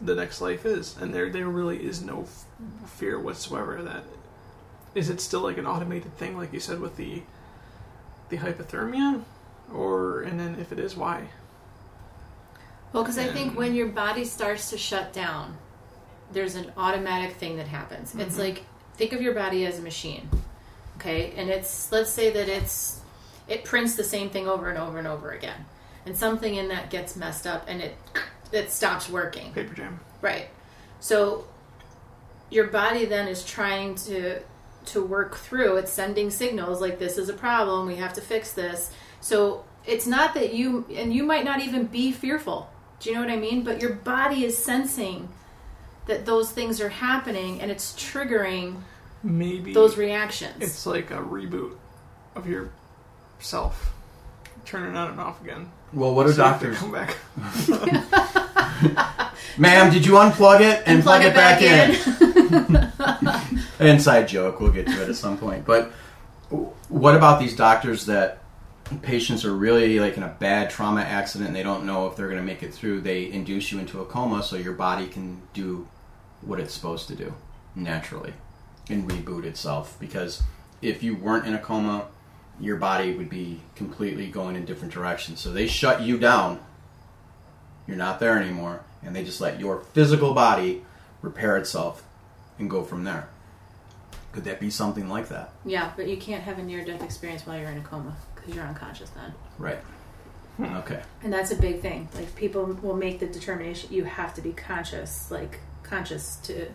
the 0.00 0.14
next 0.14 0.40
life 0.40 0.64
is, 0.64 0.96
and 0.96 1.12
there 1.12 1.30
there 1.30 1.48
really 1.48 1.84
is 1.84 2.02
no 2.02 2.22
f- 2.22 2.44
fear 2.90 3.18
whatsoever 3.18 3.82
that 3.82 4.04
is 4.94 5.10
it 5.10 5.20
still 5.20 5.40
like 5.40 5.58
an 5.58 5.66
automated 5.66 6.16
thing, 6.16 6.36
like 6.36 6.52
you 6.52 6.60
said 6.60 6.80
with 6.80 6.96
the 6.96 7.22
the 8.28 8.38
hypothermia, 8.38 9.22
or 9.72 10.22
and 10.22 10.38
then 10.38 10.56
if 10.58 10.72
it 10.72 10.78
is, 10.78 10.96
why? 10.96 11.28
Well, 12.92 13.02
because 13.02 13.18
I 13.18 13.26
think 13.26 13.58
when 13.58 13.74
your 13.74 13.88
body 13.88 14.24
starts 14.24 14.70
to 14.70 14.78
shut 14.78 15.12
down, 15.12 15.58
there's 16.32 16.54
an 16.54 16.72
automatic 16.76 17.36
thing 17.36 17.56
that 17.56 17.68
happens. 17.68 18.14
It's 18.14 18.36
Mhm. 18.36 18.38
like 18.38 18.64
think 18.96 19.12
of 19.12 19.20
your 19.22 19.34
body 19.34 19.66
as 19.66 19.78
a 19.78 19.82
machine, 19.82 20.28
okay? 20.98 21.32
And 21.36 21.50
it's 21.50 21.90
let's 21.92 22.10
say 22.10 22.30
that 22.30 22.48
it's 22.48 23.00
it 23.46 23.64
prints 23.64 23.94
the 23.94 24.04
same 24.04 24.30
thing 24.30 24.48
over 24.48 24.68
and 24.70 24.78
over 24.78 24.98
and 24.98 25.06
over 25.06 25.30
again, 25.30 25.66
and 26.06 26.16
something 26.16 26.54
in 26.54 26.68
that 26.68 26.90
gets 26.90 27.14
messed 27.16 27.46
up 27.46 27.64
and 27.68 27.80
it 27.80 27.96
it 28.52 28.70
stops 28.70 29.08
working. 29.08 29.52
Paper 29.52 29.74
jam. 29.74 30.00
Right. 30.20 30.48
So 31.00 31.44
your 32.50 32.68
body 32.68 33.04
then 33.04 33.28
is 33.28 33.44
trying 33.44 33.94
to 33.96 34.40
to 34.86 35.02
work 35.02 35.34
through. 35.36 35.76
It's 35.78 35.92
sending 35.92 36.30
signals 36.30 36.80
like 36.80 36.98
this 36.98 37.16
is 37.18 37.28
a 37.28 37.32
problem. 37.34 37.86
We 37.86 37.96
have 37.96 38.12
to 38.14 38.20
fix 38.20 38.52
this. 38.52 38.90
So 39.20 39.64
it's 39.86 40.06
not 40.06 40.34
that 40.34 40.52
you 40.54 40.86
and 40.94 41.12
you 41.12 41.24
might 41.24 41.44
not 41.44 41.60
even 41.60 41.86
be 41.86 42.12
fearful. 42.12 42.68
Do 43.00 43.10
you 43.10 43.16
know 43.16 43.22
what 43.22 43.30
I 43.30 43.36
mean? 43.36 43.62
But 43.64 43.80
your 43.82 43.92
body 43.94 44.44
is 44.44 44.56
sensing 44.56 45.28
that 46.06 46.26
those 46.26 46.50
things 46.50 46.80
are 46.80 46.88
happening 46.88 47.60
and 47.60 47.70
it's 47.70 47.92
triggering 47.94 48.82
Maybe 49.22 49.72
those 49.72 49.96
reactions. 49.96 50.56
it's 50.60 50.86
like 50.86 51.10
a 51.10 51.16
reboot 51.18 51.76
of 52.36 52.46
your 52.46 52.70
self, 53.38 53.92
turning 54.64 54.96
on 54.96 55.10
and 55.12 55.20
off 55.20 55.40
again. 55.42 55.70
Well, 55.92 56.14
what 56.14 56.26
do 56.26 56.32
See 56.32 56.42
if 56.42 56.60
they 56.60 56.70
doctors? 56.70 56.78
come 56.78 56.92
back? 56.92 57.16
Ma'am, 59.58 59.92
did 59.92 60.04
you 60.04 60.14
unplug 60.14 60.60
it 60.60 60.82
and, 60.86 61.02
plug, 61.02 61.22
plug 61.22 61.32
it 61.32 61.34
back, 61.34 61.62
in? 61.62 61.94
Inside 63.88 64.26
joke. 64.28 64.60
We'll 64.60 64.72
get 64.72 64.86
to 64.88 65.02
it 65.02 65.08
at 65.08 65.16
some 65.16 65.38
point. 65.38 65.64
But 65.64 65.92
what 66.88 67.14
about 67.14 67.38
these 67.40 67.54
doctors 67.54 68.06
that 68.06 68.38
patients 69.02 69.44
are 69.44 69.54
really 69.54 69.98
like 70.00 70.16
in 70.16 70.22
a 70.22 70.28
bad 70.28 70.70
trauma 70.70 71.02
accident 71.02 71.48
and 71.48 71.56
they 71.56 71.62
don't 71.62 71.84
know 71.86 72.06
if 72.08 72.16
they're 72.16 72.28
going 72.28 72.40
to 72.40 72.44
make 72.44 72.62
it 72.62 72.74
through? 72.74 73.00
They 73.02 73.30
induce 73.30 73.70
you 73.72 73.78
into 73.78 74.00
a 74.00 74.04
coma 74.04 74.42
so 74.42 74.56
your 74.56 74.74
body 74.74 75.06
can 75.06 75.40
do 75.52 75.86
what 76.46 76.60
it's 76.60 76.74
supposed 76.74 77.08
to 77.08 77.14
do 77.14 77.34
naturally 77.74 78.34
and 78.88 79.08
reboot 79.10 79.44
itself. 79.44 79.96
Because 79.98 80.42
if 80.82 81.02
you 81.02 81.16
weren't 81.16 81.46
in 81.46 81.54
a 81.54 81.58
coma, 81.58 82.06
your 82.60 82.76
body 82.76 83.14
would 83.14 83.28
be 83.28 83.60
completely 83.74 84.28
going 84.28 84.56
in 84.56 84.64
different 84.64 84.92
directions. 84.92 85.40
So 85.40 85.52
they 85.52 85.66
shut 85.66 86.02
you 86.02 86.18
down. 86.18 86.60
You're 87.86 87.96
not 87.96 88.20
there 88.20 88.38
anymore, 88.38 88.84
and 89.02 89.14
they 89.14 89.24
just 89.24 89.40
let 89.40 89.60
your 89.60 89.80
physical 89.92 90.32
body 90.32 90.84
repair 91.20 91.56
itself 91.56 92.02
and 92.58 92.70
go 92.70 92.82
from 92.84 93.04
there. 93.04 93.28
Could 94.32 94.44
that 94.44 94.58
be 94.58 94.70
something 94.70 95.08
like 95.08 95.28
that? 95.28 95.52
yeah, 95.64 95.92
but 95.96 96.08
you 96.08 96.16
can't 96.16 96.42
have 96.42 96.58
a 96.58 96.62
near 96.62 96.84
death 96.84 97.02
experience 97.02 97.46
while 97.46 97.58
you're 97.58 97.70
in 97.70 97.78
a 97.78 97.82
coma 97.82 98.16
because 98.34 98.54
you're 98.54 98.64
unconscious 98.64 99.10
then. 99.10 99.32
Right. 99.58 99.78
Hmm. 100.56 100.76
Okay. 100.76 101.02
And 101.22 101.32
that's 101.32 101.50
a 101.50 101.56
big 101.56 101.80
thing. 101.80 102.08
Like 102.14 102.34
people 102.36 102.64
will 102.82 102.96
make 102.96 103.20
the 103.20 103.26
determination 103.26 103.92
you 103.92 104.04
have 104.04 104.34
to 104.34 104.40
be 104.40 104.52
conscious, 104.52 105.30
like 105.30 105.60
conscious 105.84 106.36
to 106.44 106.66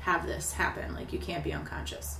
have 0.00 0.26
this 0.26 0.52
happen. 0.54 0.94
Like 0.94 1.12
you 1.12 1.18
can't 1.18 1.44
be 1.44 1.52
unconscious. 1.52 2.18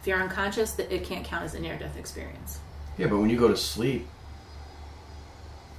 If 0.00 0.06
you're 0.06 0.20
unconscious, 0.22 0.72
that 0.72 0.92
it 0.94 1.04
can't 1.04 1.24
count 1.24 1.44
as 1.44 1.54
a 1.54 1.60
near 1.60 1.76
death 1.76 1.96
experience. 1.98 2.60
Yeah, 2.96 3.08
but 3.08 3.18
when 3.18 3.28
you 3.30 3.36
go 3.38 3.48
to 3.48 3.56
sleep, 3.56 4.06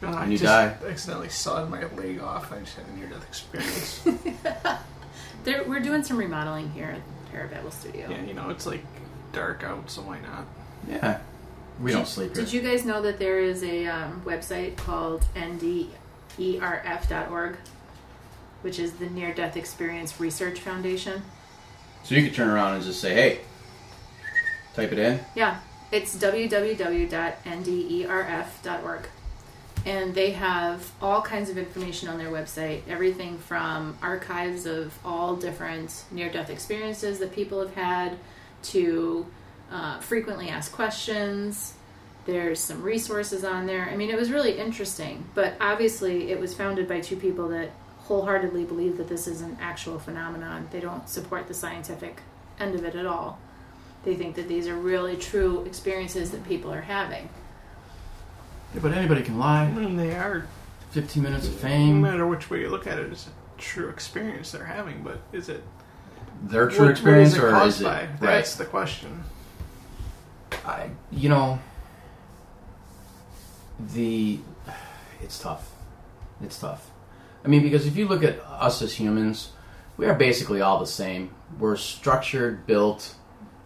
And 0.02 0.14
I 0.16 0.24
And 0.24 0.32
you 0.32 0.38
just 0.38 0.50
die. 0.50 0.76
accidentally 0.90 1.30
sawed 1.30 1.70
my 1.70 1.86
leg 1.96 2.20
off. 2.20 2.52
I 2.52 2.60
just 2.60 2.76
had 2.76 2.86
a 2.88 2.92
near 2.98 3.08
death 3.08 3.24
experience. 3.28 4.06
There, 5.46 5.64
we're 5.64 5.80
doing 5.80 6.04
some 6.04 6.18
remodeling 6.18 6.70
here 6.72 6.90
at 6.98 7.02
Parababble 7.34 7.72
Studio. 7.72 8.10
yeah, 8.10 8.22
you 8.24 8.34
know, 8.34 8.50
it's 8.50 8.66
like 8.66 8.84
dark 9.32 9.64
out, 9.64 9.90
so 9.90 10.02
why 10.02 10.20
not? 10.20 10.46
yeah, 10.88 11.22
we 11.82 11.92
don't 11.94 12.06
sleep 12.08 12.36
here. 12.36 12.44
Did 12.44 12.52
you 12.54 12.60
guys 12.62 12.84
know 12.84 13.02
that 13.02 13.20
there 13.20 13.40
is 13.40 13.64
a 13.64 13.86
um, 13.88 14.22
website 14.26 14.76
called 14.76 15.24
nderf.org, 16.38 17.58
which 18.62 18.80
is 18.80 18.94
the 18.94 19.10
Near 19.10 19.34
Death 19.34 19.58
Experience 19.58 20.20
Research 20.20 20.60
Foundation? 20.60 21.22
So 22.04 22.16
you 22.16 22.24
could 22.24 22.34
turn 22.34 22.50
around 22.50 22.76
and 22.76 22.84
just 22.84 23.02
say, 23.02 23.14
"Hey, 23.14 23.42
type 24.74 24.92
it 24.92 25.00
in." 25.00 25.20
Yeah, 25.36 25.60
it's 25.92 26.16
www.nderf.org. 26.16 27.10
And 29.86 30.14
they 30.14 30.32
have 30.32 30.92
all 31.02 31.22
kinds 31.22 31.50
of 31.50 31.58
information 31.58 32.10
on 32.10 32.18
their 32.18 32.30
website 32.30 32.82
everything 32.88 33.38
from 33.38 33.98
archives 34.02 34.66
of 34.66 34.98
all 35.06 35.38
different 35.38 36.04
near 36.12 36.30
death 36.30 36.50
experiences 36.50 37.20
that 37.20 37.34
people 37.34 37.62
have 37.62 37.74
had 37.76 38.18
to 38.64 39.26
uh, 39.72 40.00
frequently 40.00 40.50
asked 40.50 40.74
questions. 40.74 41.76
There's 42.26 42.60
some 42.60 42.84
resources 42.84 43.46
on 43.46 43.66
there. 43.66 43.90
I 43.90 43.96
mean, 43.96 44.10
it 44.10 44.18
was 44.18 44.32
really 44.32 44.60
interesting, 44.60 45.24
but 45.34 45.54
obviously, 45.62 46.30
it 46.32 46.40
was 46.40 46.54
founded 46.54 46.88
by 46.88 47.00
two 47.00 47.16
people 47.16 47.50
that 47.50 47.72
wholeheartedly 48.20 48.66
believe 48.66 48.98
that 48.98 49.08
this 49.08 49.28
is 49.28 49.42
an 49.42 49.56
actual 49.62 50.00
phenomenon. 50.00 50.68
They 50.72 50.80
don't 50.80 51.08
support 51.08 51.48
the 51.48 51.54
scientific 51.54 52.22
end 52.60 52.74
of 52.74 52.84
it 52.84 52.96
at 52.96 53.06
all. 53.06 53.38
They 54.04 54.16
think 54.16 54.36
that 54.36 54.48
these 54.48 54.68
are 54.68 54.76
really 54.76 55.16
true 55.16 55.62
experiences 55.66 56.32
that 56.32 56.44
people 56.48 56.74
are 56.74 56.82
having. 56.82 57.30
Yeah, 58.74 58.80
but 58.82 58.94
anybody 58.94 59.22
can 59.22 59.38
lie. 59.38 59.66
And 59.66 60.00
they 60.00 60.16
are, 60.16 60.48
Fifteen 60.90 61.22
minutes 61.22 61.48
of 61.48 61.54
fame. 61.54 62.02
no 62.02 62.10
matter 62.10 62.26
which 62.26 62.50
way 62.50 62.62
you 62.62 62.70
look 62.70 62.88
at 62.88 62.98
it, 62.98 63.12
it's 63.12 63.28
a 63.28 63.62
true 63.62 63.90
experience 63.90 64.52
they're 64.52 64.66
having, 64.66 65.04
but 65.04 65.20
is 65.32 65.48
it 65.48 65.64
Their 66.42 66.68
true 66.68 66.80
what- 66.80 66.86
what 66.86 66.92
experience, 66.94 67.34
is 67.34 67.38
it 67.38 67.44
or 67.44 67.64
is 67.68 67.82
it 67.82 67.84
by? 67.84 67.92
right? 68.00 68.20
That's 68.20 68.56
the 68.56 68.66
question. 68.66 69.24
I, 70.66 70.90
you 71.12 71.30
know, 71.30 71.60
the 73.94 74.40
it's 75.22 75.38
tough. 75.38 75.70
It's 76.42 76.58
tough. 76.58 76.90
I 77.44 77.48
mean, 77.48 77.64
because 77.64 77.86
if 77.86 77.96
you 77.96 78.08
look 78.08 78.24
at 78.24 78.40
us 78.42 78.82
as 78.82 78.94
humans, 78.96 79.52
we 79.98 80.06
are 80.06 80.14
basically 80.14 80.62
all 80.62 80.80
the 80.80 80.86
same. 80.86 81.32
We're 81.58 81.76
structured, 81.78 82.66
built, 82.68 83.16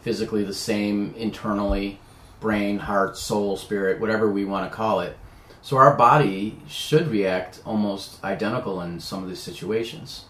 physically 0.01 0.43
the 0.43 0.53
same 0.53 1.13
internally, 1.17 1.99
brain, 2.39 2.79
heart, 2.79 3.17
soul, 3.17 3.57
spirit, 3.57 3.99
whatever 3.99 4.29
we 4.31 4.45
want 4.45 4.69
to 4.69 4.75
call 4.75 4.99
it. 4.99 5.17
So 5.61 5.77
our 5.77 5.95
body 5.95 6.59
should 6.67 7.07
react 7.07 7.61
almost 7.65 8.21
identical 8.23 8.81
in 8.81 8.99
some 8.99 9.23
of 9.23 9.29
these 9.29 9.39
situations. 9.39 10.25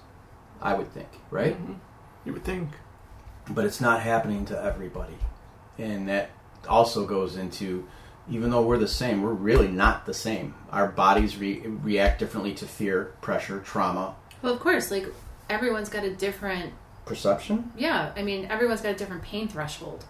I 0.62 0.76
would 0.76 0.94
think, 0.94 1.10
right? 1.32 1.60
Mhm. 1.62 1.78
You 2.26 2.34
would 2.34 2.44
think. 2.44 2.70
but 3.50 3.66
it's 3.66 3.82
not 3.82 4.00
happening 4.00 4.46
to 4.46 4.58
everybody. 4.64 5.18
And 5.78 6.08
that 6.08 6.30
also 6.70 7.06
goes 7.06 7.36
into 7.36 7.86
even 8.30 8.50
though 8.52 8.62
we're 8.62 8.78
the 8.78 8.88
same, 8.88 9.22
we're 9.22 9.34
really 9.34 9.68
not 9.68 10.06
the 10.06 10.14
same. 10.14 10.54
Our 10.72 10.88
bodies 10.88 11.38
re- 11.38 11.60
react 11.60 12.20
differently 12.20 12.54
to 12.56 12.66
fear, 12.66 13.14
pressure, 13.22 13.60
trauma, 13.60 14.16
Well, 14.42 14.54
of 14.54 14.60
course, 14.60 14.92
like 14.92 15.06
everyone's 15.50 15.90
got 15.90 16.04
a 16.04 16.14
different, 16.14 16.74
perception. 17.06 17.72
yeah, 17.78 18.12
I 18.16 18.22
mean, 18.24 18.46
everyone's 18.50 18.82
got 18.82 18.94
a 18.94 18.98
different 18.98 19.24
pain 19.24 19.48
threshold. 19.48 20.06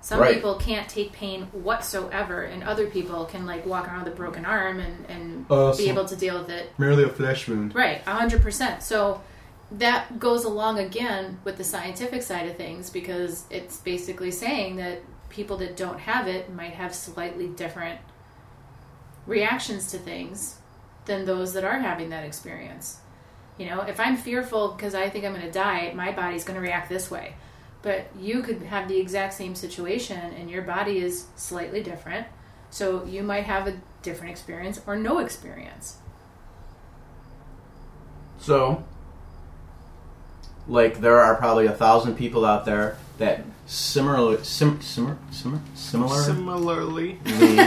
Some 0.00 0.18
Right. 0.18 0.34
people 0.34 0.56
can't 0.56 0.88
take 0.88 1.12
pain 1.12 1.42
whatsoever, 1.52 2.42
and 2.42 2.64
other 2.64 2.86
people 2.88 3.24
can 3.24 3.46
like 3.46 3.64
walk 3.64 3.86
around 3.86 4.04
with 4.04 4.12
a 4.14 4.16
broken 4.16 4.44
arm 4.44 4.80
and, 4.80 5.06
and 5.08 5.46
Uh, 5.48 5.70
be 5.76 5.84
so- 5.84 5.90
able 5.92 6.04
to 6.06 6.16
deal 6.16 6.38
with 6.40 6.48
it 6.50 6.72
Merely 6.78 7.04
a 7.04 7.08
flesh 7.08 7.46
wound. 7.46 7.74
Right, 7.74 8.02
a 8.06 8.10
hundred 8.10 8.42
percent. 8.42 8.82
So 8.82 9.20
that 9.70 10.18
goes 10.18 10.44
along 10.44 10.78
again 10.80 11.38
with 11.44 11.56
the 11.56 11.64
scientific 11.64 12.22
side 12.22 12.48
of 12.48 12.56
things 12.56 12.90
because 12.90 13.44
it's 13.48 13.76
basically 13.78 14.30
saying 14.32 14.76
that 14.76 15.02
people 15.32 15.56
that 15.56 15.76
don't 15.76 16.00
have 16.00 16.28
it 16.28 16.52
might 16.52 16.74
have 16.74 16.94
slightly 16.94 17.48
different 17.48 17.98
reactions 19.26 19.90
to 19.90 19.98
things 19.98 20.58
than 21.06 21.24
those 21.24 21.52
that 21.54 21.64
are 21.64 21.80
having 21.80 22.10
that 22.10 22.24
experience. 22.24 22.98
You 23.58 23.66
know, 23.66 23.80
if 23.82 23.98
I'm 23.98 24.16
fearful 24.16 24.72
because 24.72 24.94
I 24.94 25.08
think 25.08 25.24
I'm 25.24 25.32
going 25.32 25.44
to 25.44 25.52
die, 25.52 25.92
my 25.94 26.12
body's 26.12 26.44
going 26.44 26.56
to 26.56 26.62
react 26.62 26.88
this 26.88 27.10
way. 27.10 27.34
But 27.82 28.06
you 28.18 28.42
could 28.42 28.62
have 28.62 28.88
the 28.88 28.98
exact 28.98 29.34
same 29.34 29.54
situation 29.54 30.18
and 30.34 30.50
your 30.50 30.62
body 30.62 30.98
is 30.98 31.26
slightly 31.36 31.82
different. 31.82 32.26
So 32.70 33.04
you 33.04 33.22
might 33.22 33.44
have 33.44 33.66
a 33.66 33.80
different 34.02 34.30
experience 34.32 34.80
or 34.86 34.96
no 34.96 35.18
experience. 35.18 35.98
So, 38.38 38.84
like, 40.66 41.00
there 41.00 41.20
are 41.20 41.36
probably 41.36 41.66
a 41.66 41.72
thousand 41.72 42.16
people 42.16 42.44
out 42.44 42.64
there 42.64 42.96
that 43.18 43.44
similarly, 43.72 44.44
sim, 44.44 44.80
simmer, 44.82 45.16
simmer, 45.30 45.60
similar, 45.74 46.22
Similarly, 46.22 47.18
similarly, 47.24 47.62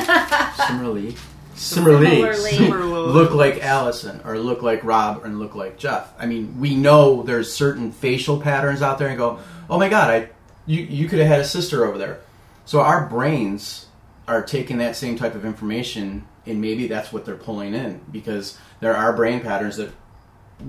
similarly, 0.56 1.16
Similarly. 1.56 2.52
Similarly. 2.52 3.12
look 3.12 3.32
like 3.32 3.64
Allison 3.64 4.22
or 4.24 4.38
look 4.38 4.62
like 4.62 4.84
Rob 4.84 5.26
and 5.26 5.40
look 5.40 5.56
like 5.56 5.80
Jeff. 5.80 6.14
I 6.20 6.28
mean, 6.28 6.60
we 6.60 6.76
know 6.76 7.24
there's 7.24 7.52
certain 7.52 7.92
facial 7.92 8.40
patterns 8.40 8.84
out 8.84 9.00
there 9.00 9.08
and 9.08 9.18
go, 9.18 9.40
oh 9.68 9.80
my 9.80 9.90
god, 9.90 10.12
I, 10.12 10.30
you, 10.68 10.84
you 10.84 11.08
could 11.08 11.18
have 11.18 11.28
had 11.28 11.40
a 11.40 11.46
sister 11.46 11.86
over 11.86 11.98
there. 11.98 12.20
So 12.66 12.82
our 12.82 13.08
brains 13.08 13.88
are 14.28 14.44
taking 14.44 14.78
that 14.78 14.96
same 14.96 15.16
type 15.16 15.34
of 15.34 15.44
information 15.44 16.28
and 16.46 16.62
maybe 16.62 16.88
that's 16.88 17.12
what 17.12 17.26
they're 17.26 17.36
pulling 17.36 17.74
in 17.74 18.02
because 18.12 18.60
there 18.80 18.96
are 18.96 19.12
brain 19.14 19.40
patterns 19.40 19.78
that, 19.78 19.90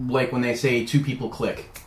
like 0.08 0.32
when 0.32 0.40
they 0.40 0.56
say 0.56 0.86
two 0.86 1.00
people 1.00 1.28
click, 1.28 1.78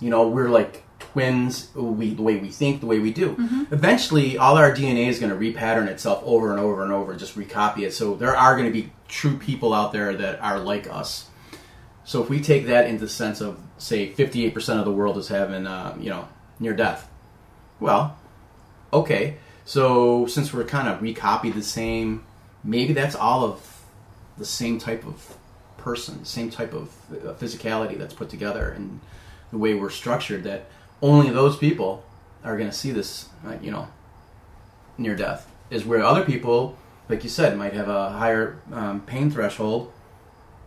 you 0.00 0.08
know, 0.08 0.26
we're 0.26 0.48
like 0.48 0.84
twins. 1.12 1.74
We 1.74 2.14
the 2.14 2.22
way 2.22 2.36
we 2.36 2.50
think, 2.50 2.80
the 2.80 2.86
way 2.86 2.98
we 2.98 3.12
do. 3.12 3.36
Eventually, 3.70 4.38
all 4.38 4.56
our 4.56 4.72
DNA 4.72 5.08
is 5.08 5.18
going 5.18 5.32
to 5.32 5.38
repattern 5.38 5.86
itself 5.86 6.22
over 6.24 6.50
and 6.50 6.60
over 6.60 6.82
and 6.82 6.92
over, 6.92 7.14
just 7.14 7.36
recopy 7.36 7.80
it. 7.80 7.92
So 7.92 8.14
there 8.14 8.36
are 8.36 8.56
going 8.56 8.66
to 8.66 8.72
be 8.72 8.92
true 9.08 9.36
people 9.36 9.72
out 9.72 9.92
there 9.92 10.14
that 10.14 10.40
are 10.40 10.58
like 10.58 10.88
us. 10.88 11.28
So 12.04 12.22
if 12.22 12.28
we 12.28 12.40
take 12.40 12.66
that 12.66 12.86
into 12.86 13.00
the 13.00 13.08
sense 13.08 13.40
of, 13.40 13.58
say, 13.78 14.12
58% 14.12 14.78
of 14.78 14.84
the 14.84 14.92
world 14.92 15.16
is 15.16 15.28
having, 15.28 15.66
uh, 15.66 15.96
you 15.98 16.10
know, 16.10 16.28
near 16.60 16.74
death. 16.74 17.08
Well, 17.80 18.18
okay. 18.92 19.38
So 19.64 20.26
since 20.26 20.52
we're 20.52 20.64
kind 20.64 20.88
of 20.88 21.00
recopied 21.00 21.54
the 21.54 21.62
same, 21.62 22.24
maybe 22.62 22.92
that's 22.92 23.14
all 23.14 23.44
of 23.44 23.84
the 24.36 24.44
same 24.44 24.78
type 24.78 25.06
of 25.06 25.36
person, 25.78 26.24
same 26.24 26.50
type 26.50 26.74
of 26.74 26.88
uh, 27.10 27.34
physicality 27.34 27.96
that's 27.96 28.14
put 28.14 28.28
together, 28.28 28.70
and 28.70 29.00
the 29.50 29.58
way 29.58 29.74
we're 29.74 29.90
structured. 29.90 30.44
That 30.44 30.66
only 31.02 31.30
those 31.30 31.56
people 31.56 32.04
are 32.42 32.56
going 32.56 32.68
to 32.68 32.76
see 32.76 32.90
this, 32.90 33.28
uh, 33.46 33.56
you 33.60 33.70
know, 33.70 33.88
near 34.98 35.16
death. 35.16 35.50
Is 35.70 35.84
where 35.84 36.02
other 36.02 36.24
people, 36.24 36.76
like 37.08 37.24
you 37.24 37.30
said, 37.30 37.56
might 37.56 37.72
have 37.72 37.88
a 37.88 38.10
higher 38.10 38.58
um, 38.72 39.00
pain 39.00 39.30
threshold. 39.30 39.92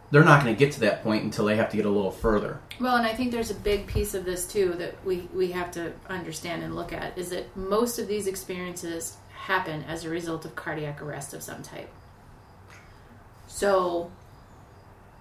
They're 0.10 0.24
not 0.24 0.42
going 0.42 0.56
to 0.56 0.60
get 0.60 0.74
to 0.74 0.80
that 0.82 1.04
point 1.04 1.24
until 1.24 1.46
they 1.46 1.58
have 1.58 1.70
to 1.72 1.78
get 1.78 1.86
a 1.86 1.90
little 1.90 2.12
further. 2.12 2.60
Well, 2.80 2.96
and 2.96 3.06
I 3.06 3.14
think 3.14 3.32
there's 3.32 3.52
a 3.52 3.56
big 3.56 3.88
piece 3.88 4.14
of 4.14 4.26
this 4.26 4.48
too 4.48 4.74
that 4.74 5.04
we, 5.06 5.28
we 5.34 5.52
have 5.52 5.70
to 5.72 5.94
understand 6.10 6.64
and 6.64 6.76
look 6.76 6.94
at 6.94 7.18
is 7.18 7.30
that 7.30 7.56
most 7.56 8.00
of 8.00 8.08
these 8.08 8.26
experiences 8.26 9.18
happen 9.34 9.84
as 9.84 10.04
a 10.04 10.10
result 10.10 10.46
of 10.46 10.56
cardiac 10.56 11.02
arrest 11.02 11.34
of 11.34 11.44
some 11.44 11.62
type. 11.62 11.90
So, 13.48 14.12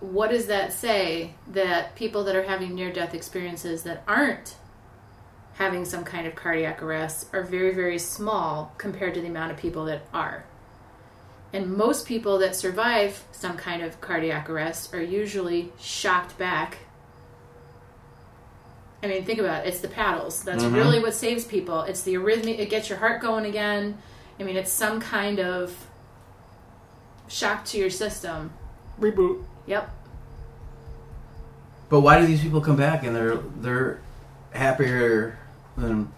what 0.00 0.30
does 0.30 0.46
that 0.46 0.72
say 0.72 1.34
that 1.48 1.94
people 1.94 2.24
that 2.24 2.36
are 2.36 2.42
having 2.42 2.74
near 2.74 2.92
death 2.92 3.14
experiences 3.14 3.82
that 3.84 4.02
aren't 4.07 4.57
having 5.57 5.84
some 5.84 6.04
kind 6.04 6.26
of 6.26 6.34
cardiac 6.34 6.82
arrest 6.82 7.28
are 7.32 7.42
very, 7.42 7.74
very 7.74 7.98
small 7.98 8.72
compared 8.78 9.14
to 9.14 9.20
the 9.20 9.28
amount 9.28 9.50
of 9.52 9.57
people 9.59 9.84
that 9.86 10.02
are? 10.12 10.44
And 11.52 11.74
most 11.76 12.07
people 12.07 12.38
that 12.38 12.54
survive 12.54 13.24
some 13.32 13.57
kind 13.57 13.82
of 13.82 14.00
cardiac 14.00 14.50
arrest 14.50 14.92
are 14.94 15.02
usually 15.02 15.72
shocked 15.78 16.36
back 16.38 16.78
I 19.02 19.09
mean, 19.09 19.24
think 19.24 19.38
about 19.38 19.64
it. 19.64 19.68
It's 19.68 19.80
the 19.80 19.88
paddles. 19.88 20.42
That's 20.42 20.64
Mhm. 20.64 20.74
really 20.74 20.98
what 20.98 21.14
saves 21.14 21.44
people. 21.44 21.82
It's 21.82 22.02
the 22.02 22.14
arrhythmia. 22.14 22.59
It 22.59 22.70
gets 22.70 22.88
your 22.88 22.98
heart 22.98 23.20
going 23.20 23.44
again. 23.44 23.98
I 24.40 24.42
mean, 24.42 24.57
it's 24.57 24.72
some 24.72 25.00
kind 25.00 25.38
of 25.38 25.86
shock 27.28 27.64
to 27.66 27.78
your 27.78 27.90
system. 27.90 28.50
reboot. 28.98 29.44
Yep. 29.66 29.90
But 31.90 32.00
why 32.00 32.18
do 32.18 32.26
these 32.26 32.40
people 32.40 32.62
come 32.62 32.76
back 32.76 33.04
and 33.04 33.14
they're 33.14 33.36
they're 33.61 34.00
happier 34.52 35.38
than 35.77 36.12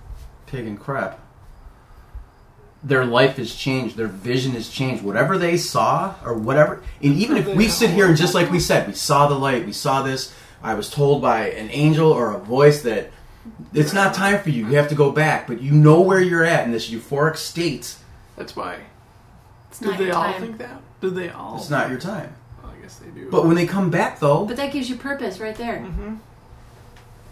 pig 0.47 0.67
and 0.67 0.79
crap? 0.79 1.21
Their 2.83 3.05
life 3.05 3.37
has 3.39 3.55
changed. 3.55 3.97
Their 3.97 4.07
vision 4.07 4.53
has 4.53 4.69
changed. 4.69 5.03
Whatever 5.03 5.37
they 5.37 5.57
saw, 5.57 6.15
or 6.25 6.35
whatever, 6.35 6.81
and 7.03 7.15
even 7.17 7.37
if 7.37 7.49
we 7.49 7.69
sit 7.69 7.91
here 7.91 8.07
and 8.07 8.17
just 8.17 8.35
like 8.35 8.51
we 8.53 8.61
said, 8.61 8.87
we 8.87 8.93
saw 8.95 9.27
the 9.27 9.35
light, 9.35 9.67
we 9.67 9.73
saw 9.73 10.03
this. 10.03 10.33
I 10.63 10.75
was 10.75 10.89
told 10.89 11.21
by 11.21 11.49
an 11.51 11.71
angel 11.71 12.11
or 12.11 12.33
a 12.35 12.39
voice 12.39 12.83
that 12.83 13.11
it's 13.75 13.93
not 13.93 14.15
time 14.15 14.41
for 14.41 14.51
you. 14.51 14.67
You 14.69 14.77
have 14.77 14.89
to 14.89 14.95
go 14.95 15.11
back, 15.11 15.47
but 15.49 15.61
you 15.61 15.73
know 15.73 16.01
where 16.01 16.21
you're 16.21 16.45
at 16.45 16.65
in 16.67 16.71
this 16.73 16.89
euphoric 16.91 17.37
state. 17.37 17.97
That's 18.37 18.55
why. 18.55 18.79
It's 19.71 19.81
Did 19.81 19.89
not 19.89 19.99
they 19.99 20.07
your 20.07 20.15
all 20.17 20.23
time. 20.25 20.41
think 20.41 20.59
that? 20.59 20.81
Do 21.01 21.11
they 21.11 21.31
all? 21.31 21.57
It's 21.57 21.71
not 21.71 21.91
your 21.91 21.99
time. 21.99 22.35
Well, 22.63 22.73
I 22.77 22.81
guess 22.81 22.97
they 22.97 23.09
do. 23.11 23.29
But 23.31 23.45
when 23.47 23.57
they 23.57 23.67
come 23.67 23.91
back, 23.91 24.21
though, 24.21 24.45
But 24.45 24.57
that 24.57 24.73
gives 24.73 24.89
you 24.89 24.97
purpose 24.97 25.41
right 25.41 25.55
there. 25.57 25.81
hmm 25.81 26.17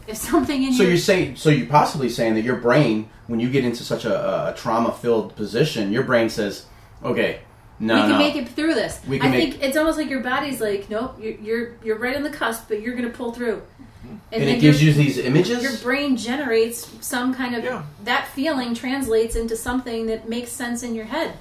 If 0.06 0.16
something 0.16 0.62
in 0.62 0.72
So 0.72 0.82
your 0.82 0.92
you're 0.92 0.98
saying, 0.98 1.36
so 1.36 1.50
you're 1.50 1.66
possibly 1.66 2.08
saying 2.08 2.34
that 2.34 2.42
your 2.44 2.56
brain, 2.56 3.08
when 3.26 3.40
you 3.40 3.50
get 3.50 3.64
into 3.64 3.82
such 3.82 4.04
a, 4.04 4.48
a 4.50 4.54
trauma-filled 4.56 5.34
position, 5.36 5.92
your 5.92 6.04
brain 6.04 6.28
says, 6.28 6.66
"Okay, 7.02 7.40
no, 7.80 7.94
we 7.94 8.00
can 8.02 8.10
no, 8.10 8.18
make 8.18 8.36
it 8.36 8.48
through 8.48 8.74
this. 8.74 9.00
We 9.06 9.20
I 9.20 9.28
make- 9.28 9.52
think 9.52 9.62
it's 9.62 9.76
almost 9.76 9.98
like 9.98 10.08
your 10.08 10.22
body's 10.22 10.60
like, 10.60 10.88
nope, 10.88 11.16
you're 11.20 11.32
you're, 11.34 11.74
you're 11.84 11.98
right 11.98 12.16
on 12.16 12.22
the 12.22 12.30
cusp, 12.30 12.68
but 12.68 12.80
you're 12.80 12.94
going 12.94 13.10
to 13.10 13.16
pull 13.16 13.32
through. 13.32 13.62
Mm-hmm. 14.06 14.16
and 14.32 14.42
then 14.42 14.48
it 14.56 14.60
gives 14.60 14.80
your, 14.82 14.92
you 14.94 15.02
these 15.02 15.18
images. 15.18 15.62
your 15.62 15.76
brain 15.78 16.16
generates 16.16 16.88
some 17.04 17.34
kind 17.34 17.56
of 17.56 17.64
Yeah. 17.64 17.82
that 18.04 18.28
feeling 18.28 18.72
translates 18.72 19.34
into 19.34 19.56
something 19.56 20.06
that 20.06 20.28
makes 20.28 20.52
sense 20.52 20.84
in 20.84 20.94
your 20.94 21.06
head. 21.06 21.36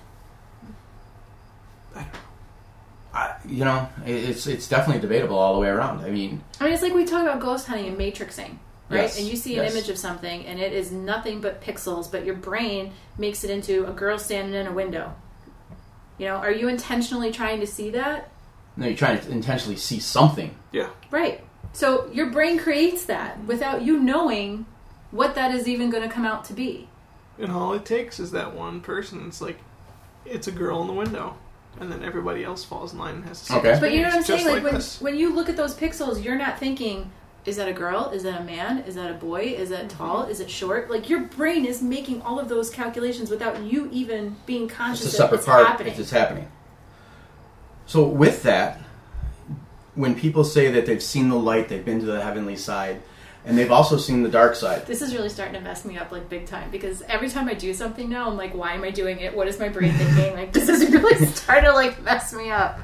I, 3.15 3.37
you 3.47 3.63
know, 3.63 3.87
it's 4.05 4.45
it's 4.45 4.67
definitely 4.67 5.01
debatable 5.01 5.37
all 5.37 5.53
the 5.53 5.59
way 5.61 5.69
around. 5.69 6.01
I 6.03 6.11
mean, 6.11 6.43
I 6.59 6.65
mean, 6.65 6.73
it's 6.73 6.83
like 6.83 6.93
we 6.93 7.05
talk 7.05 7.21
about 7.21 7.39
ghost 7.39 7.65
hunting 7.65 7.87
and 7.87 7.97
matrixing, 7.97 8.57
right? 8.89 9.03
Yes, 9.03 9.17
And 9.17 9.25
you 9.27 9.37
see 9.37 9.57
an 9.57 9.63
yes. 9.63 9.73
image 9.73 9.89
of 9.89 9.97
something, 9.97 10.45
and 10.45 10.59
it 10.59 10.73
is 10.73 10.91
nothing 10.91 11.39
but 11.39 11.61
pixels, 11.61 12.11
but 12.11 12.25
your 12.25 12.35
brain 12.35 12.91
makes 13.17 13.43
it 13.45 13.49
into 13.49 13.87
a 13.87 13.93
girl 13.93 14.19
standing 14.19 14.53
in 14.53 14.67
a 14.67 14.73
window. 14.73 15.15
You 16.17 16.25
know, 16.27 16.35
are 16.35 16.51
you 16.51 16.67
intentionally 16.67 17.31
trying 17.31 17.61
to 17.61 17.67
see 17.67 17.89
that? 17.91 18.31
no, 18.77 18.87
you're 18.87 18.97
trying 18.97 19.19
to 19.21 19.31
intentionally 19.31 19.77
see 19.77 19.99
something. 19.99 20.53
Yeah. 20.73 20.89
Right. 21.09 21.41
So 21.71 22.09
your 22.11 22.29
brain 22.31 22.57
creates 22.59 23.05
that 23.05 23.43
without 23.45 23.81
you 23.83 23.99
knowing 23.99 24.65
what 25.11 25.35
that 25.35 25.55
is 25.55 25.67
even 25.67 25.89
going 25.89 26.03
to 26.03 26.13
come 26.13 26.25
out 26.25 26.43
to 26.45 26.53
be. 26.53 26.89
And 27.39 27.51
all 27.51 27.73
it 27.73 27.85
takes 27.85 28.19
is 28.19 28.31
that 28.31 28.53
one 28.53 28.81
person. 28.81 29.25
It's 29.27 29.39
like, 29.41 29.59
it's 30.25 30.47
a 30.47 30.51
girl 30.51 30.81
in 30.81 30.87
the 30.87 30.93
window. 30.93 31.37
And 31.79 31.91
then 31.91 32.03
everybody 32.03 32.43
else 32.43 32.63
falls 32.63 32.93
in 32.93 32.99
line 32.99 33.15
and 33.15 33.25
has 33.25 33.39
to 33.41 33.45
see 33.47 33.55
Okay. 33.57 33.77
But 33.79 33.91
you 33.91 34.01
know 34.01 34.07
what 34.09 34.15
I'm 34.17 34.23
saying? 34.23 34.47
Like, 34.47 34.63
when 34.63 34.81
when 34.99 35.15
you 35.19 35.33
look 35.33 35.49
at 35.49 35.57
those 35.57 35.75
pixels, 35.75 36.23
you're 36.23 36.37
not 36.37 36.57
thinking, 36.57 37.11
is 37.43 37.57
that 37.57 37.67
a 37.67 37.73
girl? 37.73 38.09
Is 38.11 38.23
that 38.23 38.39
a 38.41 38.43
man? 38.43 38.79
Is 38.87 38.95
that 38.95 39.11
a 39.11 39.13
boy? 39.15 39.41
Is 39.41 39.69
that 39.69 39.87
Mm-hmm. 39.89 39.97
tall? 39.97 40.23
Is 40.23 40.39
it 40.39 40.49
short? 40.49 40.89
Like 40.89 41.09
your 41.09 41.21
brain 41.21 41.65
is 41.65 41.81
making 41.81 42.21
all 42.21 42.39
of 42.39 42.47
those 42.49 42.69
calculations 42.69 43.29
without 43.29 43.61
you 43.61 43.89
even 43.91 44.37
being 44.45 44.67
conscious 44.67 45.05
It's 45.07 45.15
a 45.15 45.17
conscious 45.17 45.19
of 45.19 45.19
separate 45.19 45.35
what's 45.37 45.45
part. 45.45 45.67
happening. 45.67 45.87
It's 45.89 45.97
just 45.97 46.11
happening. 46.11 46.47
So 47.85 48.05
with 48.07 48.43
that, 48.43 48.79
when 49.95 50.15
people 50.15 50.43
say 50.43 50.71
that 50.71 50.85
they've 50.85 51.03
seen 51.03 51.29
the 51.29 51.35
light, 51.37 51.69
they've 51.69 51.85
been 51.85 51.99
to 51.99 52.05
the 52.05 52.21
heavenly 52.21 52.55
side, 52.55 53.01
and 53.45 53.57
they've 53.57 53.71
also 53.71 53.97
seen 53.97 54.23
the 54.23 54.29
dark 54.29 54.55
side. 54.55 54.85
This 54.87 55.01
is 55.01 55.13
really 55.13 55.29
starting 55.29 55.53
to 55.53 55.61
mess 55.61 55.85
me 55.85 55.97
up 55.97 56.11
like 56.11 56.27
big 56.29 56.47
time 56.47 56.71
because 56.71 57.03
every 57.03 57.29
time 57.29 57.47
I 57.47 57.53
do 57.53 57.73
something 57.73 58.09
now, 58.09 58.27
I'm 58.29 58.37
like, 58.37 58.55
why 58.55 58.73
am 58.73 58.83
I 58.83 58.89
doing 58.89 59.19
it? 59.19 59.35
What 59.35 59.47
is 59.47 59.59
my 59.59 59.69
brain 59.69 59.93
thinking? 59.93 60.33
Like, 60.33 60.51
this 60.53 60.67
is 60.67 60.89
really 60.91 61.25
starting 61.35 61.65
to 61.65 61.73
like 61.73 62.01
mess 62.01 62.33
me 62.33 62.49
up. 62.49 62.79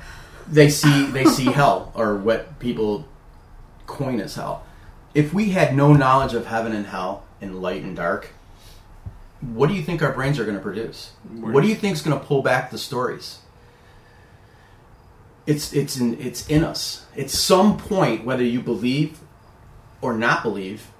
they 0.47 0.69
see 0.69 1.07
they 1.07 1.25
see 1.25 1.45
hell 1.45 1.91
or 1.95 2.15
what 2.15 2.59
people 2.59 3.07
coin 3.87 4.21
as 4.21 4.35
hell. 4.35 4.63
If 5.13 5.33
we 5.33 5.49
had 5.49 5.75
no 5.75 5.93
knowledge 5.93 6.33
of 6.33 6.45
heaven 6.45 6.73
and 6.73 6.85
hell 6.85 7.25
and 7.41 7.61
light 7.61 7.81
and 7.81 7.95
dark, 7.95 8.29
what 9.41 9.67
do 9.67 9.73
you 9.73 9.81
think 9.81 10.03
our 10.03 10.13
brains 10.13 10.37
are 10.39 10.45
going 10.45 10.55
to 10.55 10.61
produce? 10.61 11.11
What 11.33 11.61
do 11.61 11.67
you 11.67 11.75
think 11.75 11.93
is 11.93 12.01
going 12.01 12.17
to 12.17 12.23
pull 12.23 12.43
back 12.43 12.69
the 12.69 12.77
stories? 12.77 13.39
It's 15.47 15.73
it's 15.73 15.97
in 15.97 16.19
it's 16.21 16.47
in 16.47 16.63
us. 16.63 17.05
At 17.17 17.31
some 17.31 17.79
point, 17.79 18.23
whether 18.23 18.43
you 18.43 18.61
believe 18.61 19.19
or 20.01 20.13
not 20.13 20.43
believe, 20.43 20.91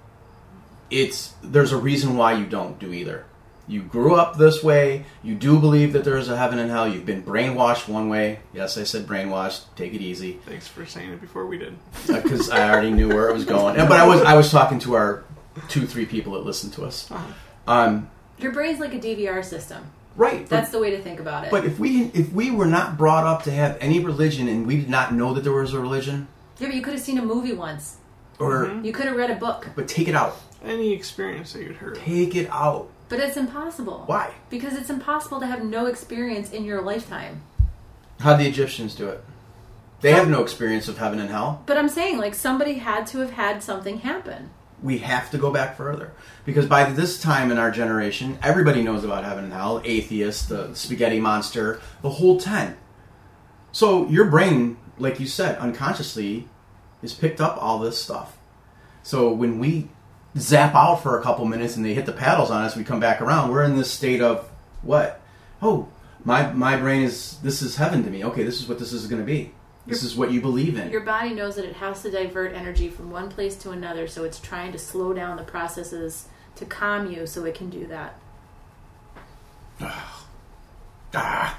it's 0.90 1.34
there's 1.42 1.72
a 1.72 1.76
reason 1.76 2.16
why 2.16 2.32
you 2.34 2.46
don't 2.46 2.78
do 2.78 2.92
either. 2.92 3.24
You 3.68 3.82
grew 3.82 4.16
up 4.16 4.36
this 4.36 4.62
way. 4.62 5.04
You 5.22 5.34
do 5.36 5.58
believe 5.58 5.92
that 5.92 6.04
there 6.04 6.18
is 6.18 6.28
a 6.28 6.36
heaven 6.36 6.58
and 6.58 6.70
hell. 6.70 6.86
You've 6.86 7.06
been 7.06 7.22
brainwashed 7.22 7.88
one 7.88 8.08
way. 8.08 8.40
Yes, 8.52 8.76
I 8.76 8.82
said 8.82 9.06
brainwashed. 9.06 9.62
Take 9.76 9.94
it 9.94 10.00
easy 10.00 10.40
Thanks 10.44 10.66
for 10.68 10.84
saying 10.84 11.10
it 11.10 11.20
before 11.20 11.46
we 11.46 11.58
did. 11.58 11.76
because 12.06 12.50
I 12.50 12.68
already 12.70 12.90
knew 12.90 13.08
where 13.08 13.28
it 13.30 13.32
was 13.34 13.44
going. 13.44 13.76
But 13.76 13.92
I 13.92 14.06
was 14.06 14.20
I 14.22 14.34
was 14.34 14.50
talking 14.50 14.78
to 14.80 14.94
our 14.94 15.24
two 15.68 15.86
three 15.86 16.06
people 16.06 16.32
that 16.34 16.44
listen 16.44 16.70
to 16.72 16.84
us. 16.84 17.10
Uh-huh. 17.10 17.32
Um, 17.66 18.10
Your 18.38 18.52
brain's 18.52 18.80
like 18.80 18.92
a 18.94 18.98
DVR 18.98 19.44
system. 19.44 19.84
right. 20.16 20.46
That's 20.48 20.70
the 20.70 20.80
way 20.80 20.90
to 20.90 21.00
think 21.00 21.20
about 21.20 21.44
it. 21.44 21.50
But 21.50 21.64
if 21.64 21.78
we 21.78 22.06
if 22.14 22.32
we 22.32 22.50
were 22.50 22.66
not 22.66 22.98
brought 22.98 23.24
up 23.24 23.44
to 23.44 23.52
have 23.52 23.78
any 23.80 24.00
religion 24.00 24.48
and 24.48 24.66
we 24.66 24.76
did 24.76 24.90
not 24.90 25.14
know 25.14 25.32
that 25.34 25.42
there 25.44 25.52
was 25.52 25.72
a 25.72 25.80
religion, 25.80 26.26
yeah, 26.58 26.66
but 26.66 26.74
you 26.74 26.82
could 26.82 26.94
have 26.94 27.02
seen 27.02 27.16
a 27.18 27.24
movie 27.24 27.52
once. 27.54 27.96
Or 28.42 28.66
Mhm. 28.66 28.84
You 28.84 28.92
could 28.92 29.06
have 29.06 29.16
read 29.16 29.30
a 29.30 29.34
book, 29.36 29.68
but 29.76 29.88
take 29.88 30.08
it 30.08 30.14
out. 30.14 30.36
Any 30.64 30.92
experience 30.92 31.52
that 31.52 31.62
you'd 31.62 31.76
heard. 31.76 31.96
Take 31.96 32.34
it 32.36 32.48
out. 32.50 32.88
but 33.08 33.20
it's 33.20 33.36
impossible. 33.36 34.04
Why? 34.06 34.30
Because 34.48 34.72
it's 34.74 34.88
impossible 34.88 35.38
to 35.40 35.46
have 35.46 35.62
no 35.62 35.84
experience 35.84 36.50
in 36.50 36.64
your 36.64 36.80
lifetime. 36.80 37.42
How 38.20 38.34
the 38.36 38.46
Egyptians 38.46 38.94
do 38.94 39.08
it? 39.08 39.22
They 40.00 40.12
have 40.12 40.30
no 40.30 40.40
experience 40.42 40.88
of 40.88 40.96
heaven 40.96 41.18
and 41.18 41.28
hell. 41.28 41.60
But 41.66 41.76
I'm 41.76 41.90
saying, 41.90 42.16
like, 42.16 42.34
somebody 42.34 42.74
had 42.74 43.06
to 43.08 43.18
have 43.18 43.32
had 43.32 43.62
something 43.62 43.98
happen. 43.98 44.48
We 44.82 44.98
have 44.98 45.30
to 45.30 45.36
go 45.36 45.50
back 45.52 45.76
further 45.76 46.12
because 46.46 46.64
by 46.64 46.84
this 46.90 47.20
time 47.20 47.50
in 47.50 47.58
our 47.58 47.70
generation, 47.70 48.38
everybody 48.42 48.82
knows 48.82 49.04
about 49.04 49.24
heaven 49.24 49.44
and 49.44 49.52
hell. 49.52 49.82
Atheist, 49.84 50.48
the 50.48 50.70
spaghetti 50.74 51.20
monster, 51.20 51.80
the 52.00 52.10
whole 52.10 52.40
ten. 52.40 52.76
So 53.72 54.08
your 54.08 54.24
brain, 54.24 54.78
like 54.98 55.20
you 55.20 55.26
said, 55.26 55.58
unconsciously, 55.58 56.48
has 57.02 57.12
picked 57.12 57.40
up 57.40 57.60
all 57.60 57.78
this 57.78 58.02
stuff. 58.02 58.38
So 59.02 59.32
when 59.32 59.58
we 59.58 59.88
zap 60.38 60.74
out 60.74 61.02
for 61.02 61.18
a 61.18 61.22
couple 61.22 61.44
minutes 61.44 61.76
and 61.76 61.84
they 61.84 61.94
hit 61.94 62.06
the 62.06 62.12
paddles 62.12 62.50
on 62.50 62.64
us, 62.64 62.76
we 62.76 62.84
come 62.84 63.00
back 63.00 63.20
around. 63.20 63.50
We're 63.50 63.64
in 63.64 63.76
this 63.76 63.90
state 63.90 64.22
of 64.22 64.48
what? 64.82 65.20
Oh, 65.60 65.88
my 66.24 66.52
my 66.52 66.76
brain 66.76 67.02
is 67.02 67.38
this 67.42 67.60
is 67.62 67.76
heaven 67.76 68.04
to 68.04 68.10
me. 68.10 68.24
Okay, 68.24 68.44
this 68.44 68.60
is 68.60 68.68
what 68.68 68.78
this 68.78 68.92
is 68.92 69.06
going 69.06 69.20
to 69.20 69.26
be. 69.26 69.52
This 69.86 70.04
is 70.04 70.14
what 70.16 70.30
you 70.30 70.40
believe 70.40 70.78
in. 70.78 70.90
Your 70.92 71.00
body 71.00 71.34
knows 71.34 71.56
that 71.56 71.64
it 71.64 71.74
has 71.76 72.02
to 72.02 72.10
divert 72.10 72.54
energy 72.54 72.88
from 72.88 73.10
one 73.10 73.28
place 73.28 73.56
to 73.56 73.72
another, 73.72 74.06
so 74.06 74.22
it's 74.22 74.38
trying 74.38 74.70
to 74.70 74.78
slow 74.78 75.12
down 75.12 75.36
the 75.36 75.42
processes 75.42 76.28
to 76.54 76.64
calm 76.64 77.10
you 77.10 77.26
so 77.26 77.44
it 77.44 77.56
can 77.56 77.68
do 77.68 77.86
that. 77.88 78.14
Ah. 81.14 81.58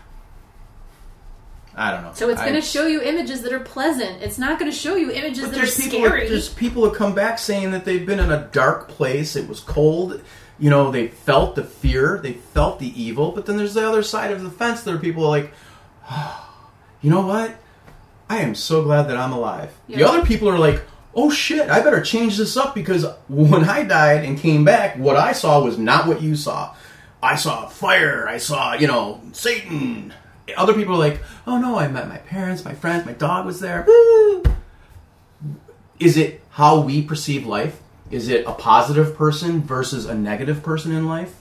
I 1.75 1.91
don't 1.91 2.03
know. 2.03 2.11
So 2.13 2.29
it's 2.29 2.41
going 2.41 2.53
to 2.53 2.61
show 2.61 2.85
you 2.85 3.01
images 3.01 3.41
that 3.41 3.51
are 3.51 3.59
pleasant. 3.59 4.21
It's 4.21 4.37
not 4.37 4.59
going 4.59 4.69
to 4.69 4.77
show 4.77 4.95
you 4.95 5.11
images 5.11 5.49
that 5.49 5.59
are 5.59 5.65
scary. 5.65 6.29
There's 6.29 6.49
people 6.49 6.87
who 6.87 6.95
come 6.95 7.15
back 7.15 7.39
saying 7.39 7.71
that 7.71 7.83
they've 7.83 8.05
been 8.05 8.19
in 8.19 8.31
a 8.31 8.47
dark 8.51 8.89
place. 8.89 9.35
It 9.35 9.47
was 9.47 9.59
cold. 9.59 10.21
You 10.59 10.69
know, 10.69 10.91
they 10.91 11.07
felt 11.07 11.55
the 11.55 11.63
fear. 11.63 12.19
They 12.21 12.33
felt 12.33 12.79
the 12.79 13.01
evil. 13.01 13.31
But 13.31 13.47
then 13.47 13.57
there's 13.57 13.73
the 13.73 13.87
other 13.87 14.03
side 14.03 14.31
of 14.31 14.43
the 14.43 14.51
fence. 14.51 14.83
There 14.83 14.95
are 14.95 14.99
people 14.99 15.27
like, 15.27 15.51
you 17.01 17.09
know 17.09 17.25
what? 17.25 17.55
I 18.29 18.39
am 18.39 18.55
so 18.55 18.83
glad 18.83 19.03
that 19.03 19.17
I'm 19.17 19.33
alive. 19.33 19.73
The 19.87 20.03
other 20.03 20.25
people 20.25 20.49
are 20.49 20.59
like, 20.59 20.83
oh 21.15 21.29
shit, 21.29 21.69
I 21.69 21.81
better 21.81 22.01
change 22.01 22.37
this 22.37 22.55
up 22.55 22.75
because 22.75 23.05
when 23.27 23.65
I 23.65 23.83
died 23.83 24.25
and 24.25 24.37
came 24.37 24.63
back, 24.63 24.97
what 24.97 25.15
I 25.15 25.33
saw 25.33 25.63
was 25.63 25.77
not 25.77 26.07
what 26.07 26.21
you 26.21 26.35
saw. 26.35 26.75
I 27.21 27.35
saw 27.35 27.67
fire. 27.67 28.27
I 28.27 28.37
saw, 28.37 28.73
you 28.73 28.87
know, 28.87 29.21
Satan. 29.31 30.13
Other 30.57 30.73
people 30.73 30.95
are 30.95 30.99
like, 30.99 31.21
oh 31.47 31.57
no, 31.57 31.77
I 31.77 31.87
met 31.87 32.09
my 32.09 32.17
parents, 32.17 32.65
my 32.65 32.73
friends, 32.73 33.05
my 33.05 33.13
dog 33.13 33.45
was 33.45 33.59
there. 33.59 33.85
Woo! 33.87 34.43
Is 35.99 36.17
it 36.17 36.41
how 36.51 36.81
we 36.81 37.01
perceive 37.01 37.45
life? 37.45 37.79
Is 38.11 38.27
it 38.27 38.45
a 38.45 38.51
positive 38.51 39.15
person 39.15 39.61
versus 39.61 40.05
a 40.05 40.13
negative 40.13 40.61
person 40.61 40.91
in 40.91 41.07
life? 41.07 41.35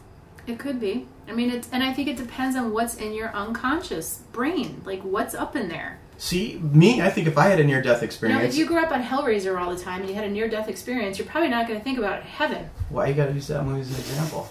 It 0.47 0.59
could 0.59 0.81
be. 0.81 1.07
I 1.29 1.33
mean, 1.33 1.51
it's, 1.51 1.69
and 1.71 1.83
I 1.83 1.93
think 1.93 2.09
it 2.09 2.17
depends 2.17 2.57
on 2.57 2.73
what's 2.73 2.97
in 2.97 3.13
your 3.13 3.29
unconscious 3.35 4.21
brain. 4.33 4.83
Like, 4.85 5.03
what's 5.03 5.35
up 5.35 5.57
in 5.57 5.69
there? 5.69 5.99
See, 6.19 6.59
me, 6.59 7.03
I 7.03 7.11
think 7.11 7.27
if 7.27 7.37
I 7.37 7.49
had 7.49 7.59
a 7.59 7.65
near 7.65 7.83
death 7.83 7.97
You 7.97 8.03
know, 8.03 8.05
experience, 8.07 8.55
if 8.55 8.59
you 8.59 8.67
grew 8.67 8.79
up 8.83 8.93
on 8.93 9.03
Hellraiser 9.03 9.61
all 9.61 9.75
the 9.75 9.81
time 9.81 10.01
and 10.01 10.09
you 10.09 10.15
had 10.15 10.25
a 10.25 10.31
near 10.31 10.49
death 10.49 10.69
experience, 10.69 11.19
you're 11.19 11.27
probably 11.27 11.49
not 11.49 11.67
going 11.67 11.79
to 11.79 11.85
think 11.85 11.99
about 11.99 12.23
heaven. 12.23 12.71
why 12.91 13.09
you 13.09 13.15
gotta 13.15 13.33
use 13.33 13.49
that 13.49 13.65
movie 13.65 13.81
as 13.81 13.91
an 13.91 13.97
example? 13.97 14.49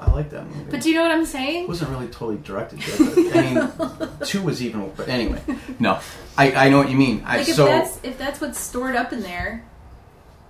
I 0.00 0.10
like 0.12 0.30
that 0.30 0.46
movie. 0.46 0.70
But 0.70 0.80
do 0.80 0.88
you 0.88 0.94
know 0.96 1.02
what 1.02 1.10
I'm 1.12 1.26
saying? 1.26 1.48
it 1.48 1.52
saying? 1.52 1.68
wasn't 1.68 1.90
really 1.90 2.08
totally 2.08 2.38
directed 2.38 2.80
good, 2.80 2.98
but 3.14 3.36
I 3.36 3.98
mean, 4.08 4.08
two 4.24 4.42
was 4.42 4.62
even. 4.62 4.90
But 4.96 5.08
anyway, 5.08 5.42
no, 5.78 6.00
I, 6.38 6.52
I 6.52 6.68
know 6.70 6.78
what 6.78 6.90
you 6.90 6.96
mean. 6.96 7.22
I, 7.26 7.38
Like, 7.38 7.48
if 7.48 7.54
so 7.54 7.66
that's 7.66 8.00
if 8.02 8.16
that's 8.18 8.40
what's 8.40 8.58
stored 8.58 8.96
up 8.96 9.12
in 9.12 9.20
there, 9.20 9.64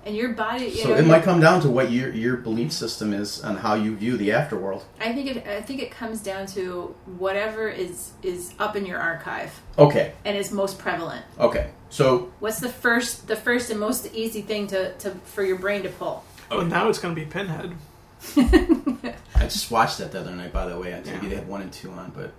and 0.06 0.16
your 0.16 0.30
body, 0.30 0.66
you 0.66 0.76
so 0.82 0.88
know, 0.90 0.94
it 0.94 1.06
might 1.06 1.24
come 1.24 1.40
down 1.40 1.60
to 1.62 1.68
what 1.68 1.90
your 1.90 2.12
your 2.12 2.36
belief 2.36 2.72
system 2.72 3.12
is 3.12 3.42
on 3.42 3.56
how 3.56 3.74
you 3.74 3.96
view 3.96 4.16
the 4.16 4.28
afterworld. 4.30 4.82
I 5.00 5.12
think 5.12 5.36
it. 5.36 5.46
I 5.46 5.60
think 5.60 5.82
it 5.82 5.90
comes 5.90 6.22
down 6.22 6.46
to 6.48 6.94
whatever 7.18 7.68
is 7.68 8.12
is 8.22 8.54
up 8.58 8.76
in 8.76 8.86
your 8.86 8.98
archive 8.98 9.60
Okay, 9.78 10.12
and 10.24 10.36
is 10.36 10.52
most 10.52 10.78
prevalent. 10.78 11.24
okay, 11.38 11.70
so 11.90 12.30
What's 12.38 12.60
the 12.60 12.68
first, 12.68 13.26
the 13.26 13.36
first 13.36 13.70
and 13.70 13.80
most 13.80 14.14
easy 14.14 14.42
thing 14.42 14.66
to, 14.68 14.94
to 14.98 15.10
for 15.24 15.42
your 15.42 15.58
brain 15.58 15.82
to 15.82 15.88
pull? 15.88 16.24
Oh, 16.50 16.62
now 16.62 16.88
it's 16.88 16.98
going 16.98 17.14
to 17.14 17.20
be 17.20 17.26
Pinhead. 17.26 17.74
I 18.36 19.44
just 19.44 19.70
watched 19.70 19.98
that 19.98 20.12
the 20.12 20.20
other 20.20 20.34
night, 20.34 20.52
by 20.52 20.66
the 20.66 20.78
way, 20.78 20.92
on 20.92 21.02
TV. 21.02 21.22
Yeah. 21.22 21.28
They 21.28 21.34
had 21.36 21.48
one 21.48 21.62
and 21.62 21.72
two 21.72 21.90
on, 21.90 22.12
but 22.14 22.32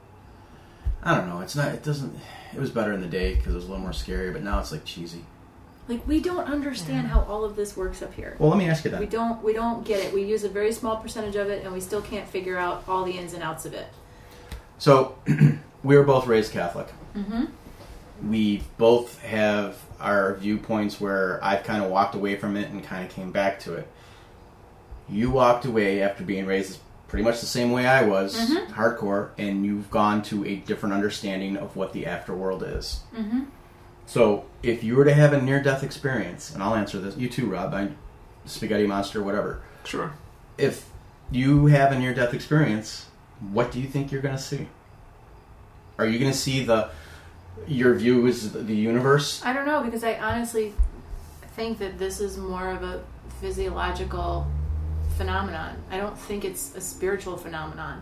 I 1.03 1.15
don't 1.15 1.27
know. 1.27 1.41
It's 1.41 1.55
not. 1.55 1.73
It 1.73 1.83
doesn't. 1.83 2.17
It 2.53 2.59
was 2.59 2.69
better 2.69 2.93
in 2.93 3.01
the 3.01 3.07
day 3.07 3.35
because 3.35 3.53
it 3.53 3.55
was 3.55 3.65
a 3.65 3.67
little 3.67 3.81
more 3.81 3.93
scary, 3.93 4.31
but 4.31 4.43
now 4.43 4.59
it's 4.59 4.71
like 4.71 4.85
cheesy. 4.85 5.25
Like 5.87 6.07
we 6.07 6.19
don't 6.19 6.45
understand 6.45 7.07
how 7.07 7.21
all 7.21 7.43
of 7.43 7.55
this 7.55 7.75
works 7.75 8.01
up 8.01 8.13
here. 8.13 8.35
Well, 8.37 8.49
let 8.49 8.59
me 8.59 8.69
ask 8.69 8.85
you 8.85 8.91
that. 8.91 8.99
We 8.99 9.07
don't 9.07 9.43
we 9.43 9.53
don't 9.53 9.83
get 9.83 10.03
it. 10.03 10.13
We 10.13 10.23
use 10.23 10.43
a 10.43 10.49
very 10.49 10.71
small 10.71 10.97
percentage 10.97 11.35
of 11.35 11.49
it, 11.49 11.63
and 11.63 11.73
we 11.73 11.81
still 11.81 12.01
can't 12.01 12.27
figure 12.27 12.57
out 12.57 12.83
all 12.87 13.03
the 13.03 13.17
ins 13.17 13.33
and 13.33 13.41
outs 13.41 13.65
of 13.65 13.73
it. 13.73 13.87
So, 14.77 15.17
we 15.83 15.97
were 15.97 16.03
both 16.03 16.27
raised 16.27 16.51
Catholic. 16.51 16.87
Mm-hmm. 17.15 17.45
We 18.29 18.63
both 18.77 19.19
have 19.23 19.77
our 19.99 20.35
viewpoints 20.35 21.01
where 21.01 21.43
I've 21.43 21.63
kind 21.63 21.83
of 21.83 21.89
walked 21.89 22.15
away 22.15 22.35
from 22.35 22.55
it 22.55 22.69
and 22.69 22.83
kind 22.83 23.03
of 23.03 23.11
came 23.11 23.31
back 23.31 23.59
to 23.61 23.73
it. 23.73 23.87
You 25.11 25.29
walked 25.29 25.65
away 25.65 26.01
after 26.01 26.23
being 26.23 26.45
raised 26.45 26.79
pretty 27.07 27.23
much 27.25 27.41
the 27.41 27.45
same 27.45 27.71
way 27.71 27.85
I 27.85 28.03
was, 28.03 28.35
Mhm. 28.39 28.67
hardcore, 28.69 29.29
and 29.37 29.65
you've 29.65 29.91
gone 29.91 30.21
to 30.23 30.45
a 30.45 30.55
different 30.55 30.95
understanding 30.95 31.57
of 31.57 31.75
what 31.75 31.91
the 31.91 32.03
afterworld 32.03 32.63
is. 32.77 33.01
Mm-hmm. 33.15 33.41
So, 34.05 34.45
if 34.63 34.83
you 34.83 34.95
were 34.95 35.03
to 35.05 35.13
have 35.13 35.33
a 35.33 35.41
near-death 35.41 35.83
experience, 35.83 36.53
and 36.53 36.63
I'll 36.63 36.75
answer 36.75 36.99
this, 36.99 37.17
you 37.17 37.27
too, 37.27 37.47
Rob, 37.47 37.73
I, 37.73 37.89
spaghetti 38.45 38.87
monster, 38.87 39.21
whatever. 39.21 39.59
Sure. 39.83 40.13
If 40.57 40.89
you 41.29 41.65
have 41.67 41.91
a 41.91 41.99
near-death 41.99 42.33
experience, 42.33 43.07
what 43.51 43.71
do 43.71 43.79
you 43.81 43.87
think 43.87 44.11
you're 44.11 44.21
going 44.21 44.35
to 44.35 44.41
see? 44.41 44.67
Are 45.99 46.05
you 46.05 46.17
going 46.17 46.31
to 46.31 46.37
see 46.37 46.63
the 46.63 46.89
your 47.67 47.93
view 47.93 48.25
is 48.25 48.53
the 48.53 48.75
universe? 48.75 49.41
I 49.45 49.53
don't 49.53 49.65
know 49.65 49.83
because 49.83 50.03
I 50.03 50.15
honestly 50.15 50.73
think 51.55 51.77
that 51.79 51.99
this 51.99 52.19
is 52.21 52.37
more 52.37 52.69
of 52.69 52.83
a 52.83 53.01
physiological 53.39 54.47
phenomenon. 55.17 55.81
I 55.89 55.97
don't 55.97 56.17
think 56.17 56.45
it's 56.45 56.75
a 56.75 56.81
spiritual 56.81 57.37
phenomenon. 57.37 58.01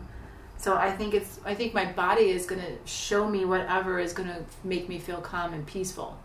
So 0.58 0.76
I 0.76 0.92
think 0.92 1.14
it's 1.14 1.40
I 1.46 1.56
think 1.56 1.74
my 1.74 1.92
body 1.92 2.30
is 2.30 2.46
going 2.46 2.62
to 2.62 2.74
show 2.86 3.30
me 3.30 3.46
whatever 3.46 4.00
is 4.00 4.14
going 4.14 4.30
to 4.30 4.44
make 4.64 4.90
me 4.90 5.00
feel 5.00 5.22
calm 5.22 5.54
and 5.54 5.66
peaceful. 5.66 6.18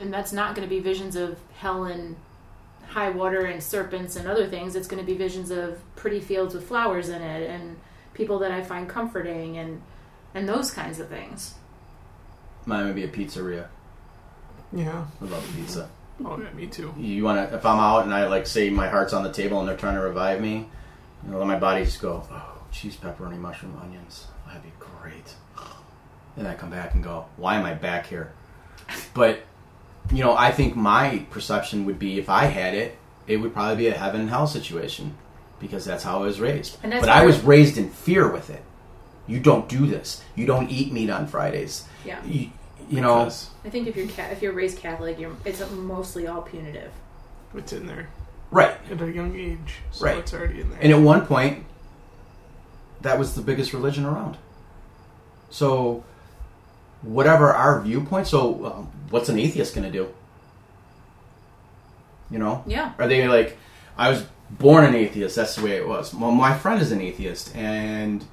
And 0.00 0.12
that's 0.12 0.32
not 0.32 0.56
going 0.56 0.68
to 0.68 0.74
be 0.74 0.80
visions 0.80 1.14
of 1.14 1.38
hell 1.56 1.84
and 1.84 2.16
high 2.88 3.10
water 3.10 3.44
and 3.44 3.62
serpents 3.62 4.16
and 4.16 4.26
other 4.26 4.48
things. 4.48 4.74
It's 4.74 4.88
going 4.88 5.00
to 5.00 5.06
be 5.06 5.16
visions 5.16 5.50
of 5.50 5.80
pretty 5.94 6.20
fields 6.20 6.54
with 6.54 6.66
flowers 6.66 7.08
in 7.08 7.22
it 7.22 7.48
and 7.48 7.76
people 8.14 8.40
that 8.40 8.50
I 8.50 8.62
find 8.62 8.88
comforting 8.88 9.58
and 9.58 9.80
and 10.34 10.48
those 10.48 10.72
kinds 10.72 10.98
of 10.98 11.08
things. 11.08 11.54
Mine 12.66 12.86
would 12.86 12.96
be 12.96 13.04
a 13.04 13.08
pizzeria. 13.08 13.68
Yeah. 14.72 15.04
I 15.20 15.24
love 15.24 15.48
pizza. 15.54 15.88
Oh, 16.24 16.38
yeah, 16.38 16.50
me 16.52 16.66
too. 16.66 16.94
You 16.98 17.24
want 17.24 17.48
to? 17.50 17.56
If 17.56 17.64
I'm 17.64 17.80
out 17.80 18.04
and 18.04 18.14
I 18.14 18.26
like 18.26 18.46
say 18.46 18.70
my 18.70 18.88
heart's 18.88 19.12
on 19.12 19.22
the 19.22 19.32
table 19.32 19.58
and 19.60 19.68
they're 19.68 19.76
trying 19.76 19.94
to 19.94 20.00
revive 20.00 20.40
me, 20.40 20.68
you 21.24 21.30
know, 21.30 21.38
let 21.38 21.46
my 21.46 21.58
body 21.58 21.84
just 21.84 22.00
go. 22.00 22.26
Oh, 22.30 22.62
cheese, 22.70 22.96
pepperoni, 22.96 23.38
mushroom, 23.38 23.76
onions. 23.82 24.28
That'd 24.46 24.62
be 24.62 24.72
great. 24.78 25.34
Then 26.36 26.46
I 26.46 26.54
come 26.54 26.70
back 26.70 26.94
and 26.94 27.02
go, 27.02 27.26
why 27.36 27.56
am 27.56 27.64
I 27.64 27.74
back 27.74 28.06
here? 28.06 28.32
But 29.14 29.44
you 30.12 30.22
know, 30.22 30.36
I 30.36 30.52
think 30.52 30.76
my 30.76 31.26
perception 31.30 31.86
would 31.86 31.98
be 31.98 32.18
if 32.18 32.28
I 32.28 32.44
had 32.44 32.74
it, 32.74 32.98
it 33.26 33.38
would 33.38 33.54
probably 33.54 33.76
be 33.76 33.88
a 33.88 33.96
heaven 33.96 34.20
and 34.20 34.30
hell 34.30 34.46
situation 34.46 35.16
because 35.58 35.84
that's 35.84 36.04
how 36.04 36.22
I 36.22 36.26
was 36.26 36.40
raised. 36.40 36.76
And 36.82 36.92
that's 36.92 37.00
But 37.00 37.10
I 37.10 37.24
was 37.24 37.40
raised 37.40 37.78
in 37.78 37.88
fear 37.88 38.30
with 38.30 38.50
it. 38.50 38.62
You 39.26 39.40
don't 39.40 39.68
do 39.68 39.86
this. 39.86 40.22
You 40.34 40.44
don't 40.46 40.70
eat 40.70 40.92
meat 40.92 41.08
on 41.08 41.26
Fridays. 41.26 41.86
Yeah. 42.04 42.22
You, 42.24 42.50
you 42.88 43.00
know, 43.00 43.20
Because 43.20 43.50
I 43.64 43.70
think 43.70 43.86
if 43.88 43.96
you're 43.96 44.06
ca- 44.08 44.30
if 44.32 44.42
you're 44.42 44.52
raised 44.52 44.78
Catholic, 44.78 45.18
you're 45.18 45.34
it's 45.44 45.62
mostly 45.72 46.26
all 46.26 46.42
punitive. 46.42 46.90
it's 47.54 47.72
in 47.72 47.86
there 47.86 48.08
right? 48.50 48.76
at 48.90 49.00
a 49.00 49.10
young 49.10 49.34
age, 49.38 49.76
so 49.92 50.04
Right. 50.04 50.18
it's 50.18 50.32
already 50.34 50.60
in 50.60 50.70
there. 50.70 50.78
And 50.80 50.92
at 50.92 51.00
one 51.00 51.26
point, 51.26 51.64
that 53.00 53.18
was 53.18 53.34
the 53.34 53.42
biggest 53.42 53.72
religion 53.72 54.04
around. 54.04 54.36
So, 55.50 56.04
whatever 57.02 57.52
our 57.52 57.80
viewpoint, 57.80 58.26
so 58.26 58.64
um, 58.66 58.90
what's 59.10 59.28
an 59.28 59.38
atheist 59.38 59.74
going 59.74 59.90
to 59.90 59.92
do? 59.92 60.08
You 62.30 62.38
know? 62.38 62.64
Yeah. 62.66 62.92
Are 62.98 63.06
they 63.06 63.28
like, 63.28 63.56
I 63.96 64.10
was 64.10 64.24
born 64.50 64.84
an 64.84 64.94
atheist, 64.94 65.36
that's 65.36 65.56
the 65.56 65.62
way 65.64 65.72
it 65.76 65.86
was. 65.86 66.14
Well, 66.14 66.30
my 66.32 66.56
friend 66.56 66.80
is 66.80 66.90
an 66.92 67.00
atheist, 67.00 67.54
and 67.54 68.24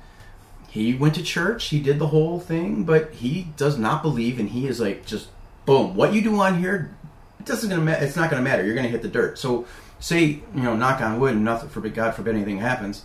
he 0.72 0.94
went 0.94 1.16
to 1.16 1.22
church, 1.22 1.66
he 1.66 1.82
did 1.82 2.00
the 2.00 2.08
whole 2.08 2.40
thing, 2.40 2.86
but 2.86 3.12
he 3.16 3.48
does 3.58 3.78
not 3.78 4.02
believe, 4.02 4.40
and 4.40 4.50
he 4.50 4.68
is 4.68 4.80
like, 4.80 5.06
just 5.06 5.28
boom, 5.66 5.96
what 5.96 6.14
you 6.14 6.22
do 6.22 6.40
on 6.40 6.60
here, 6.60 6.96
it 7.42 7.46
doesn't 7.46 7.70
gonna 7.70 7.82
ma- 7.82 7.92
it's 7.92 8.16
not 8.16 8.32
going 8.32 8.42
to 8.42 8.50
matter. 8.50 8.64
You're 8.64 8.74
going 8.74 8.86
to 8.86 8.90
hit 8.90 9.02
the 9.02 9.10
dirt. 9.10 9.38
So, 9.38 9.66
say, 10.00 10.24
you 10.24 10.44
know, 10.54 10.78
knock 10.78 11.02
on 11.02 11.20
wood, 11.20 11.36
and 11.36 11.44
nothing 11.44 11.68
forbid, 11.68 11.94
God 11.94 12.12
forbid 12.16 12.36
anything 12.36 12.60
happens. 12.60 13.04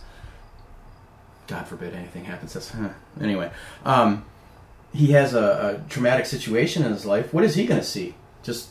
God 1.47 1.67
forbid 1.67 1.93
anything 1.93 2.23
happens. 2.23 2.53
That's 2.53 2.69
huh. 2.69 2.87
anyway. 3.19 3.51
Um, 3.83 4.23
he 4.93 5.11
has 5.11 5.33
a, 5.33 5.81
a 5.83 5.89
traumatic 5.89 6.25
situation 6.25 6.85
in 6.85 6.93
his 6.93 7.05
life. 7.05 7.33
What 7.33 7.43
is 7.43 7.55
he 7.55 7.65
going 7.65 7.81
to 7.81 7.85
see? 7.85 8.15
Just 8.43 8.69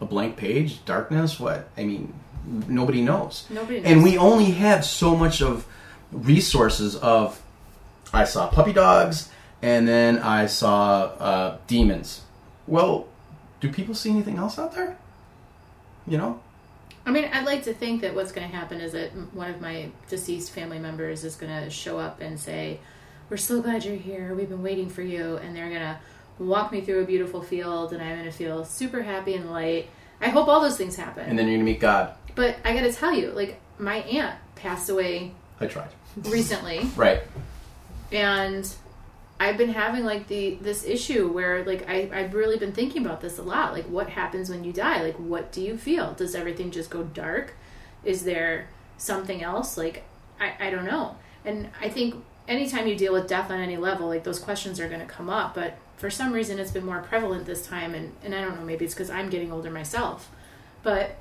a 0.00 0.04
blank 0.04 0.36
page, 0.36 0.84
darkness. 0.84 1.38
What 1.38 1.68
I 1.76 1.84
mean, 1.84 2.12
nobody 2.44 3.02
knows. 3.02 3.46
Nobody 3.50 3.78
knows. 3.78 3.86
And 3.86 4.02
we 4.02 4.18
only 4.18 4.50
have 4.50 4.84
so 4.84 5.14
much 5.14 5.40
of 5.40 5.64
resources 6.10 6.96
of. 6.96 7.40
I 8.16 8.24
saw 8.24 8.48
puppy 8.48 8.72
dogs, 8.72 9.28
and 9.62 9.86
then 9.86 10.18
I 10.18 10.46
saw 10.46 11.02
uh, 11.18 11.58
demons. 11.66 12.22
Well, 12.66 13.06
do 13.60 13.70
people 13.70 13.94
see 13.94 14.10
anything 14.10 14.36
else 14.38 14.58
out 14.58 14.74
there? 14.74 14.96
You 16.06 16.18
know, 16.18 16.40
I 17.04 17.10
mean, 17.10 17.24
I'd 17.32 17.44
like 17.44 17.64
to 17.64 17.74
think 17.74 18.00
that 18.00 18.14
what's 18.14 18.32
going 18.32 18.48
to 18.50 18.56
happen 18.56 18.80
is 18.80 18.92
that 18.92 19.10
one 19.34 19.50
of 19.50 19.60
my 19.60 19.90
deceased 20.08 20.52
family 20.52 20.78
members 20.78 21.24
is 21.24 21.36
going 21.36 21.52
to 21.64 21.68
show 21.68 21.98
up 21.98 22.20
and 22.20 22.38
say, 22.40 22.80
"We're 23.28 23.36
so 23.36 23.60
glad 23.60 23.84
you're 23.84 23.96
here. 23.96 24.34
We've 24.34 24.48
been 24.48 24.62
waiting 24.62 24.88
for 24.88 25.02
you," 25.02 25.36
and 25.36 25.54
they're 25.54 25.68
going 25.68 25.80
to 25.80 25.98
walk 26.38 26.72
me 26.72 26.80
through 26.80 27.02
a 27.02 27.06
beautiful 27.06 27.42
field, 27.42 27.92
and 27.92 28.02
I'm 28.02 28.14
going 28.18 28.24
to 28.24 28.30
feel 28.36 28.64
super 28.64 29.02
happy 29.02 29.34
and 29.34 29.50
light. 29.50 29.88
I 30.20 30.28
hope 30.30 30.48
all 30.48 30.60
those 30.60 30.76
things 30.78 30.96
happen. 30.96 31.28
and 31.28 31.38
then 31.38 31.46
you're 31.48 31.56
gonna 31.56 31.64
meet 31.64 31.80
God. 31.80 32.14
but 32.34 32.56
I 32.64 32.72
got 32.72 32.82
to 32.82 32.92
tell 32.92 33.12
you, 33.12 33.32
like 33.32 33.60
my 33.78 33.96
aunt 33.96 34.38
passed 34.54 34.88
away 34.88 35.32
I 35.60 35.66
tried. 35.66 35.90
recently, 36.22 36.88
Right. 36.96 37.22
And 38.12 38.68
I've 39.38 39.58
been 39.58 39.70
having 39.70 40.04
like 40.04 40.28
the 40.28 40.56
this 40.60 40.84
issue 40.84 41.28
where 41.28 41.64
like 41.64 41.88
I 41.88 42.10
I've 42.12 42.34
really 42.34 42.58
been 42.58 42.72
thinking 42.72 43.04
about 43.04 43.20
this 43.20 43.38
a 43.38 43.42
lot. 43.42 43.72
Like, 43.72 43.84
what 43.86 44.08
happens 44.08 44.48
when 44.48 44.64
you 44.64 44.72
die? 44.72 45.02
Like, 45.02 45.16
what 45.16 45.52
do 45.52 45.60
you 45.60 45.76
feel? 45.76 46.14
Does 46.14 46.34
everything 46.34 46.70
just 46.70 46.90
go 46.90 47.02
dark? 47.02 47.54
Is 48.04 48.24
there 48.24 48.68
something 48.96 49.42
else? 49.42 49.76
Like, 49.76 50.04
I 50.40 50.54
I 50.58 50.70
don't 50.70 50.86
know. 50.86 51.16
And 51.44 51.68
I 51.80 51.88
think 51.88 52.24
anytime 52.48 52.86
you 52.86 52.96
deal 52.96 53.12
with 53.12 53.28
death 53.28 53.50
on 53.50 53.60
any 53.60 53.76
level, 53.76 54.08
like 54.08 54.24
those 54.24 54.38
questions 54.38 54.80
are 54.80 54.88
going 54.88 55.00
to 55.00 55.06
come 55.06 55.28
up. 55.28 55.54
But 55.54 55.76
for 55.96 56.10
some 56.10 56.32
reason, 56.32 56.58
it's 56.58 56.70
been 56.70 56.84
more 56.84 57.02
prevalent 57.02 57.46
this 57.46 57.66
time, 57.66 57.94
and 57.94 58.12
and 58.24 58.34
I 58.34 58.40
don't 58.40 58.56
know. 58.56 58.64
Maybe 58.64 58.84
it's 58.84 58.94
because 58.94 59.10
I'm 59.10 59.28
getting 59.28 59.52
older 59.52 59.70
myself, 59.70 60.30
but 60.82 61.16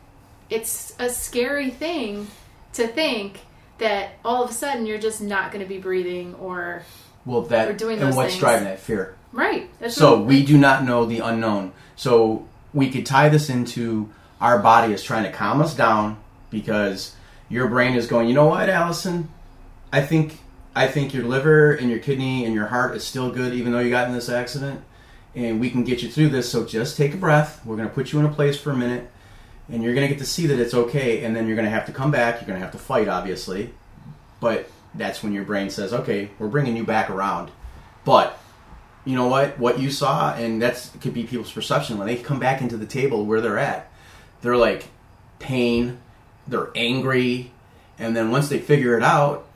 it's 0.50 0.94
a 1.00 1.10
scary 1.10 1.70
thing 1.70 2.28
to 2.74 2.88
think 2.88 3.42
that 3.78 4.12
all 4.24 4.44
of 4.44 4.50
a 4.50 4.54
sudden 4.54 4.86
you're 4.86 4.98
just 5.00 5.22
not 5.22 5.52
going 5.52 5.64
to 5.64 5.68
be 5.70 5.78
breathing 5.80 6.34
or 6.36 6.84
Well, 7.26 7.42
that 7.44 7.68
We're 7.68 7.74
doing 7.76 8.00
and 8.00 8.16
what's 8.16 8.32
things. 8.34 8.40
driving 8.40 8.66
that 8.66 8.80
fear? 8.80 9.16
right. 9.32 9.70
That's 9.80 9.96
So 9.96 10.22
we 10.22 10.46
do 10.46 10.58
not 10.58 10.84
know 10.86 11.06
the 11.06 11.20
unknown. 11.20 11.74
So 11.96 12.48
we 12.74 12.90
could 12.90 13.06
tie 13.06 13.30
this 13.30 13.50
into 13.50 14.10
our 14.40 14.60
body 14.60 14.94
is 14.94 15.04
trying 15.04 15.24
to 15.24 15.32
calm 15.32 15.62
us 15.62 15.76
down 15.76 16.18
because 16.50 17.16
your 17.50 17.68
brain 17.68 17.96
is 17.96 18.08
going, 18.08 18.28
you 18.28 18.34
know 18.34 18.48
what, 18.48 18.70
Allison? 18.70 19.30
I 19.92 20.02
think 20.02 20.40
I 20.76 20.88
think 20.88 21.14
your 21.14 21.24
liver 21.24 21.72
and 21.74 21.90
your 21.90 22.00
kidney 22.00 22.44
and 22.46 22.54
your 22.54 22.68
heart 22.68 22.96
is 22.96 23.04
still 23.06 23.32
good 23.32 23.54
even 23.54 23.72
though 23.72 23.80
you 23.80 23.90
got 23.90 24.08
in 24.08 24.14
this 24.14 24.30
accident. 24.30 24.82
And 25.36 25.60
we 25.60 25.70
can 25.70 25.84
get 25.84 26.02
you 26.02 26.10
through 26.10 26.30
this, 26.30 26.50
so 26.50 26.64
just 26.66 26.96
take 26.96 27.14
a 27.14 27.18
breath. 27.18 27.60
We're 27.66 27.76
gonna 27.76 27.90
put 27.90 28.14
you 28.14 28.20
in 28.20 28.26
a 28.26 28.32
place 28.32 28.58
for 28.58 28.72
a 28.72 28.76
minute 28.78 29.10
and 29.72 29.84
you're 29.84 29.96
gonna 29.96 30.08
get 30.08 30.20
to 30.20 30.26
see 30.26 30.48
that 30.48 30.60
it's 30.60 30.74
okay, 30.74 31.24
and 31.24 31.36
then 31.36 31.48
you're 31.48 31.56
gonna 31.56 31.70
have 31.70 31.86
to 31.88 31.92
come 31.92 32.12
back, 32.12 32.40
you're 32.42 32.48
gonna 32.48 32.60
have 32.60 32.72
to 32.74 32.78
fight 32.78 33.08
obviously. 33.08 33.74
But 34.40 34.70
that's 34.94 35.24
when 35.24 35.34
your 35.34 35.44
brain 35.44 35.70
says, 35.70 35.94
Okay, 35.94 36.30
we're 36.40 36.48
bringing 36.48 36.76
you 36.78 36.84
back 36.84 37.10
around. 37.10 37.52
But 38.04 38.38
you 39.06 39.16
know 39.16 39.28
what 39.28 39.58
what 39.60 39.80
you 39.80 39.92
saw 39.92 40.34
and 40.34 40.60
that's 40.62 40.90
could 41.02 41.14
be 41.14 41.24
people's 41.24 41.52
perception 41.52 41.98
when 41.98 42.08
they 42.08 42.16
come 42.16 42.40
back 42.40 42.62
into 42.62 42.76
the 42.76 42.88
table 42.88 43.24
where 43.24 43.40
they're 43.40 43.60
at 43.60 43.92
they're 44.42 44.58
like 44.58 44.88
pain 45.38 46.00
they're 46.48 46.72
angry 46.76 47.52
and 48.00 48.16
then 48.16 48.32
once 48.32 48.50
they 48.50 48.58
figure 48.58 48.98
it 48.98 49.04
out 49.04 49.48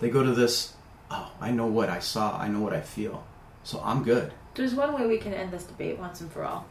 they 0.00 0.08
go 0.08 0.22
to 0.22 0.32
this 0.32 0.72
oh 1.10 1.30
i 1.42 1.50
know 1.50 1.66
what 1.66 1.90
i 1.90 1.98
saw 1.98 2.38
i 2.38 2.48
know 2.48 2.60
what 2.60 2.72
i 2.72 2.80
feel 2.80 3.22
so 3.64 3.82
i'm 3.84 4.02
good 4.02 4.32
There's 4.54 4.74
one 4.74 4.94
way 4.94 5.06
we 5.06 5.18
can 5.18 5.34
end 5.34 5.52
this 5.52 5.64
debate 5.64 5.98
once 5.98 6.22
and 6.22 6.32
for 6.32 6.42
all. 6.42 6.64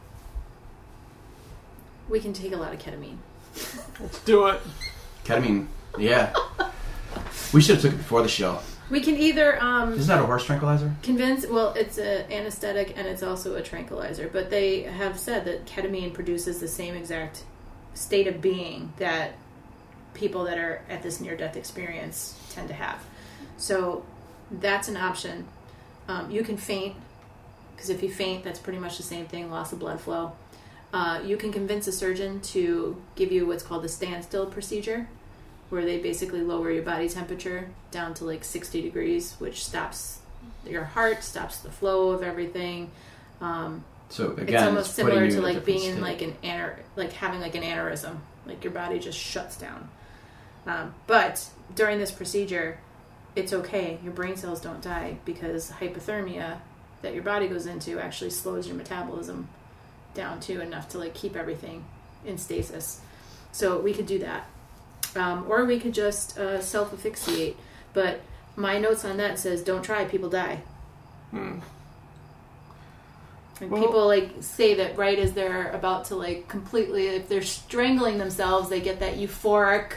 We 2.08 2.20
can 2.20 2.32
take 2.32 2.52
a 2.52 2.56
lot 2.56 2.72
of 2.72 2.78
ketamine. 2.78 3.18
Let's 4.00 4.22
do 4.24 4.46
it. 4.46 4.60
ketamine 5.24 5.66
yeah 5.98 6.32
we 7.52 7.60
should 7.60 7.76
have 7.76 7.82
took 7.82 7.92
it 7.92 7.96
before 7.96 8.22
the 8.22 8.28
show 8.28 8.60
We 8.90 9.00
can 9.00 9.16
either 9.16 9.60
um, 9.62 9.92
isn't 9.92 10.06
that 10.06 10.22
a 10.22 10.26
horse 10.26 10.44
tranquilizer 10.44 10.94
convince. 11.02 11.46
Well, 11.46 11.72
it's 11.74 11.98
an 11.98 12.30
anesthetic 12.32 12.96
and 12.96 13.06
it's 13.06 13.22
also 13.22 13.56
a 13.56 13.62
tranquilizer. 13.62 14.28
But 14.32 14.48
they 14.50 14.82
have 14.82 15.18
said 15.18 15.44
that 15.44 15.66
ketamine 15.66 16.14
produces 16.14 16.58
the 16.60 16.68
same 16.68 16.94
exact 16.94 17.44
state 17.94 18.26
of 18.26 18.40
being 18.40 18.92
that 18.96 19.32
people 20.14 20.44
that 20.44 20.58
are 20.58 20.82
at 20.88 21.02
this 21.02 21.20
near-death 21.20 21.56
experience 21.56 22.38
tend 22.50 22.68
to 22.68 22.74
have. 22.74 23.04
So 23.56 24.04
that's 24.50 24.88
an 24.88 24.96
option. 24.96 25.46
Um, 26.08 26.30
you 26.30 26.42
can 26.42 26.56
faint 26.56 26.96
because 27.74 27.90
if 27.90 28.02
you 28.02 28.10
faint, 28.10 28.42
that's 28.42 28.58
pretty 28.58 28.78
much 28.78 28.96
the 28.96 29.02
same 29.02 29.26
thing: 29.26 29.50
loss 29.50 29.72
of 29.72 29.78
blood 29.78 30.00
flow. 30.00 30.32
Uh, 30.92 31.20
you 31.24 31.36
can 31.36 31.52
convince 31.52 31.86
a 31.86 31.92
surgeon 31.92 32.40
to 32.40 33.00
give 33.14 33.30
you 33.30 33.46
what's 33.46 33.62
called 33.62 33.82
the 33.82 33.88
standstill 33.88 34.46
procedure, 34.46 35.08
where 35.68 35.84
they 35.84 35.98
basically 35.98 36.40
lower 36.40 36.70
your 36.70 36.82
body 36.82 37.08
temperature 37.08 37.68
down 37.90 38.14
to 38.14 38.24
like 38.24 38.42
60 38.42 38.80
degrees, 38.80 39.34
which 39.38 39.64
stops 39.64 40.20
your 40.66 40.84
heart, 40.84 41.22
stops 41.22 41.58
the 41.58 41.70
flow 41.70 42.10
of 42.10 42.22
everything. 42.22 42.90
Um, 43.40 43.84
so 44.08 44.32
again 44.32 44.48
it's 44.48 44.62
almost 44.62 44.96
putting 44.96 45.12
similar 45.12 45.30
to 45.30 45.42
like 45.42 45.64
being 45.66 45.84
in 45.84 46.00
like 46.00 46.22
an 46.22 46.34
anar- 46.42 46.78
like 46.96 47.12
having 47.12 47.40
like 47.40 47.54
an 47.54 47.62
aneurysm, 47.62 48.16
like 48.46 48.64
your 48.64 48.72
body 48.72 48.98
just 48.98 49.18
shuts 49.18 49.56
down. 49.58 49.90
Um, 50.66 50.94
but 51.06 51.46
during 51.74 51.98
this 51.98 52.10
procedure, 52.10 52.78
it's 53.36 53.52
okay. 53.52 53.98
Your 54.02 54.12
brain 54.14 54.36
cells 54.36 54.60
don't 54.60 54.80
die 54.82 55.18
because 55.26 55.70
hypothermia 55.70 56.60
that 57.02 57.14
your 57.14 57.22
body 57.22 57.46
goes 57.46 57.66
into 57.66 58.00
actually 58.00 58.30
slows 58.30 58.66
your 58.66 58.76
metabolism 58.76 59.48
down 60.18 60.40
to 60.40 60.60
enough 60.60 60.88
to 60.90 60.98
like 60.98 61.14
keep 61.14 61.36
everything 61.36 61.84
in 62.26 62.36
stasis. 62.36 63.00
So 63.52 63.78
we 63.78 63.94
could 63.94 64.06
do 64.06 64.18
that, 64.18 64.46
um, 65.16 65.46
or 65.48 65.64
we 65.64 65.78
could 65.80 65.94
just 65.94 66.36
uh, 66.38 66.60
self 66.60 66.92
asphyxiate. 66.92 67.56
But 67.94 68.20
my 68.56 68.78
notes 68.78 69.04
on 69.04 69.16
that 69.18 69.38
says 69.38 69.62
don't 69.62 69.82
try, 69.82 70.04
people 70.04 70.28
die. 70.28 70.60
Hmm. 71.30 71.60
And 73.60 73.70
Well- 73.70 73.82
people 73.82 74.06
like 74.06 74.30
say 74.40 74.74
that 74.74 74.96
right 74.98 75.18
as 75.18 75.32
they're 75.32 75.70
about 75.70 76.06
to 76.06 76.16
like 76.16 76.48
completely, 76.48 77.06
if 77.08 77.28
they're 77.28 77.42
strangling 77.42 78.18
themselves, 78.18 78.68
they 78.68 78.80
get 78.80 78.98
that 79.00 79.16
euphoric 79.16 79.92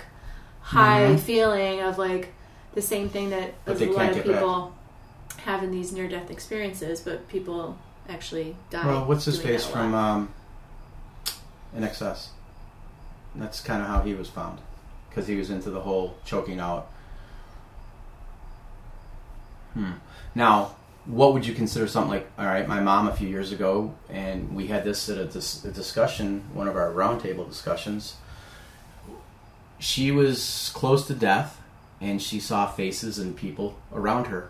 high 0.62 1.02
Mhm. 1.16 1.20
feeling 1.20 1.82
of 1.82 1.98
like 1.98 2.34
the 2.76 2.82
same 2.82 3.10
thing 3.10 3.32
that 3.32 3.54
a 3.68 3.72
lot 3.74 3.82
of 3.82 4.16
back. 4.16 4.24
people 4.24 4.74
have 5.46 5.64
in 5.64 5.72
these 5.72 5.92
near 5.92 6.08
death 6.08 6.30
experiences, 6.32 7.02
but 7.02 7.28
people 7.28 7.78
actually 8.12 8.56
die. 8.70 8.86
well 8.86 9.06
what's 9.06 9.26
his 9.26 9.42
face 9.42 9.66
from 9.66 9.94
um 9.94 10.34
INXS 11.76 12.28
that's 13.36 13.62
kind 13.62 13.82
of 13.82 13.88
how 13.88 14.02
he 14.02 14.14
was 14.14 14.30
found 14.30 14.60
because 15.10 15.28
he 15.28 15.36
was 15.36 15.50
into 15.50 15.70
the 15.72 15.82
whole 15.82 16.16
choking 16.26 16.60
out 16.60 16.88
Hmm. 19.74 19.92
Now, 20.36 20.76
what 21.06 21.34
would 21.34 21.46
you 21.46 21.54
consider 21.54 21.88
something 21.88 22.12
like? 22.12 22.30
All 22.38 22.46
right, 22.46 22.68
my 22.68 22.80
mom 22.82 23.08
a 23.08 23.16
few 23.16 23.28
years 23.28 23.52
ago, 23.54 23.94
and 24.10 24.54
we 24.56 24.68
had 24.68 24.84
this 24.84 25.08
at 25.10 25.18
a, 25.18 25.26
dis- 25.26 25.64
a 25.64 25.72
discussion, 25.72 26.44
one 26.54 26.68
of 26.68 26.76
our 26.76 26.92
roundtable 26.92 27.48
discussions. 27.48 28.16
She 29.80 30.12
was 30.12 30.72
close 30.76 31.08
to 31.08 31.14
death, 31.14 31.62
and 32.00 32.22
she 32.22 32.40
saw 32.40 32.68
faces 32.68 33.18
and 33.18 33.36
people 33.36 33.78
around 33.94 34.26
her, 34.28 34.50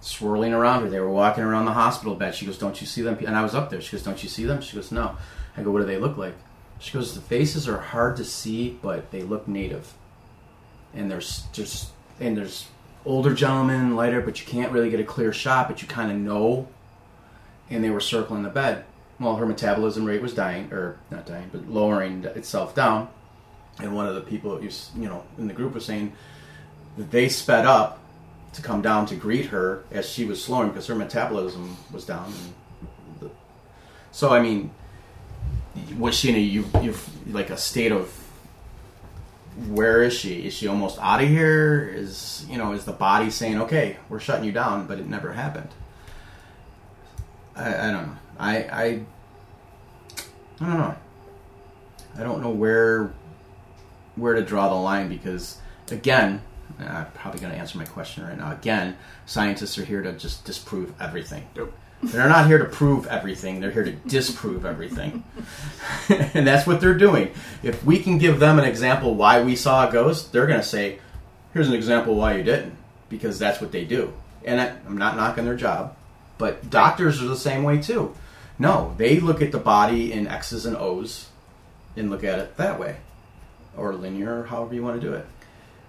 swirling 0.00 0.52
around 0.52 0.82
her. 0.82 0.90
They 0.90 1.00
were 1.00 1.10
walking 1.10 1.44
around 1.44 1.64
the 1.64 1.72
hospital 1.72 2.14
bed. 2.14 2.34
She 2.34 2.46
goes, 2.46 2.58
"Don't 2.58 2.80
you 2.80 2.86
see 2.86 3.02
them?" 3.02 3.18
And 3.26 3.36
I 3.36 3.42
was 3.42 3.54
up 3.54 3.70
there. 3.70 3.80
She 3.80 3.92
goes, 3.92 4.04
"Don't 4.04 4.22
you 4.22 4.28
see 4.28 4.44
them?" 4.44 4.60
She 4.60 4.76
goes, 4.76 4.92
"No." 4.92 5.16
I 5.56 5.62
go, 5.62 5.70
"What 5.70 5.80
do 5.80 5.86
they 5.86 5.98
look 5.98 6.16
like?" 6.16 6.34
She 6.78 6.92
goes, 6.92 7.14
"The 7.14 7.20
faces 7.20 7.68
are 7.68 7.78
hard 7.78 8.16
to 8.16 8.24
see, 8.24 8.78
but 8.82 9.10
they 9.10 9.22
look 9.22 9.48
native." 9.48 9.94
And 10.94 11.10
there's 11.10 11.44
just 11.52 11.90
and 12.20 12.36
there's 12.36 12.66
older 13.04 13.34
gentlemen, 13.34 13.96
lighter, 13.96 14.20
but 14.20 14.40
you 14.40 14.46
can't 14.46 14.72
really 14.72 14.90
get 14.90 15.00
a 15.00 15.04
clear 15.04 15.32
shot, 15.32 15.68
but 15.68 15.82
you 15.82 15.88
kind 15.88 16.10
of 16.10 16.18
know. 16.18 16.68
And 17.70 17.84
they 17.84 17.90
were 17.90 18.00
circling 18.00 18.42
the 18.42 18.50
bed. 18.50 18.84
Well, 19.20 19.36
her 19.36 19.46
metabolism 19.46 20.04
rate 20.04 20.22
was 20.22 20.32
dying, 20.32 20.72
or 20.72 20.98
not 21.10 21.26
dying, 21.26 21.50
but 21.52 21.68
lowering 21.68 22.24
itself 22.24 22.74
down. 22.74 23.08
And 23.80 23.94
one 23.94 24.06
of 24.06 24.14
the 24.14 24.20
people, 24.20 24.62
you 24.62 24.70
you 24.96 25.08
know, 25.08 25.24
in 25.38 25.48
the 25.48 25.54
group 25.54 25.74
was 25.74 25.84
saying 25.84 26.12
that 26.96 27.10
they 27.10 27.28
sped 27.28 27.66
up 27.66 27.98
to 28.52 28.62
come 28.62 28.82
down 28.82 29.06
to 29.06 29.14
greet 29.14 29.46
her 29.46 29.84
as 29.90 30.08
she 30.08 30.24
was 30.24 30.42
slowing 30.42 30.68
because 30.68 30.86
her 30.86 30.94
metabolism 30.94 31.76
was 31.92 32.04
down. 32.04 32.32
The, 33.20 33.30
so, 34.10 34.30
I 34.30 34.40
mean, 34.40 34.70
was 35.98 36.14
she 36.14 36.30
in 36.30 36.34
a 36.34 36.38
you, 36.38 36.64
you 36.82 36.94
like 37.26 37.50
a 37.50 37.56
state 37.56 37.92
of 37.92 38.12
where 39.68 40.02
is 40.02 40.14
she? 40.14 40.46
Is 40.46 40.54
she 40.54 40.68
almost 40.68 40.98
out 41.00 41.22
of 41.22 41.28
here? 41.28 41.88
Is 41.92 42.46
you 42.48 42.58
know, 42.58 42.72
is 42.72 42.84
the 42.84 42.92
body 42.92 43.30
saying, 43.30 43.60
"Okay, 43.62 43.96
we're 44.08 44.20
shutting 44.20 44.44
you 44.44 44.52
down," 44.52 44.86
but 44.86 44.98
it 44.98 45.06
never 45.06 45.32
happened. 45.32 45.70
I, 47.56 47.88
I 47.88 47.90
don't 47.90 48.06
know. 48.06 48.16
I, 48.38 48.56
I 48.56 48.84
I 50.60 50.66
don't 50.66 50.78
know. 50.78 50.96
I 52.16 52.22
don't 52.22 52.42
know 52.42 52.50
where 52.50 53.12
where 54.16 54.34
to 54.34 54.42
draw 54.42 54.68
the 54.68 54.74
line 54.74 55.08
because 55.08 55.58
again, 55.90 56.42
I'm 56.78 57.06
probably 57.12 57.40
going 57.40 57.52
to 57.52 57.58
answer 57.58 57.78
my 57.78 57.84
question 57.84 58.24
right 58.24 58.36
now. 58.36 58.52
Again, 58.52 58.96
scientists 59.26 59.78
are 59.78 59.84
here 59.84 60.02
to 60.02 60.12
just 60.12 60.44
disprove 60.44 60.92
everything. 61.00 61.46
Yep. 61.56 61.72
They're 62.02 62.28
not 62.28 62.46
here 62.46 62.58
to 62.58 62.64
prove 62.64 63.06
everything. 63.08 63.60
They're 63.60 63.72
here 63.72 63.84
to 63.84 63.92
disprove 63.92 64.64
everything. 64.64 65.24
and 66.08 66.46
that's 66.46 66.66
what 66.66 66.80
they're 66.80 66.94
doing. 66.94 67.32
If 67.62 67.84
we 67.84 67.98
can 67.98 68.18
give 68.18 68.38
them 68.38 68.58
an 68.58 68.64
example 68.64 69.14
why 69.14 69.42
we 69.42 69.56
saw 69.56 69.88
a 69.88 69.92
ghost, 69.92 70.32
they're 70.32 70.46
going 70.46 70.60
to 70.60 70.66
say, 70.66 71.00
here's 71.52 71.68
an 71.68 71.74
example 71.74 72.14
why 72.14 72.36
you 72.36 72.44
didn't. 72.44 72.76
Because 73.08 73.38
that's 73.38 73.60
what 73.60 73.72
they 73.72 73.84
do. 73.84 74.12
And 74.44 74.60
I, 74.60 74.76
I'm 74.86 74.96
not 74.96 75.16
knocking 75.16 75.44
their 75.44 75.56
job. 75.56 75.96
But 76.36 76.70
doctors 76.70 77.20
are 77.20 77.26
the 77.26 77.36
same 77.36 77.64
way 77.64 77.82
too. 77.82 78.14
No, 78.60 78.94
they 78.96 79.18
look 79.18 79.42
at 79.42 79.50
the 79.50 79.58
body 79.58 80.12
in 80.12 80.28
X's 80.28 80.66
and 80.66 80.76
O's 80.76 81.28
and 81.96 82.10
look 82.10 82.22
at 82.22 82.38
it 82.38 82.56
that 82.56 82.78
way. 82.78 82.98
Or 83.76 83.94
linear, 83.94 84.40
or 84.40 84.44
however 84.44 84.74
you 84.74 84.82
want 84.82 85.00
to 85.00 85.06
do 85.06 85.14
it. 85.14 85.26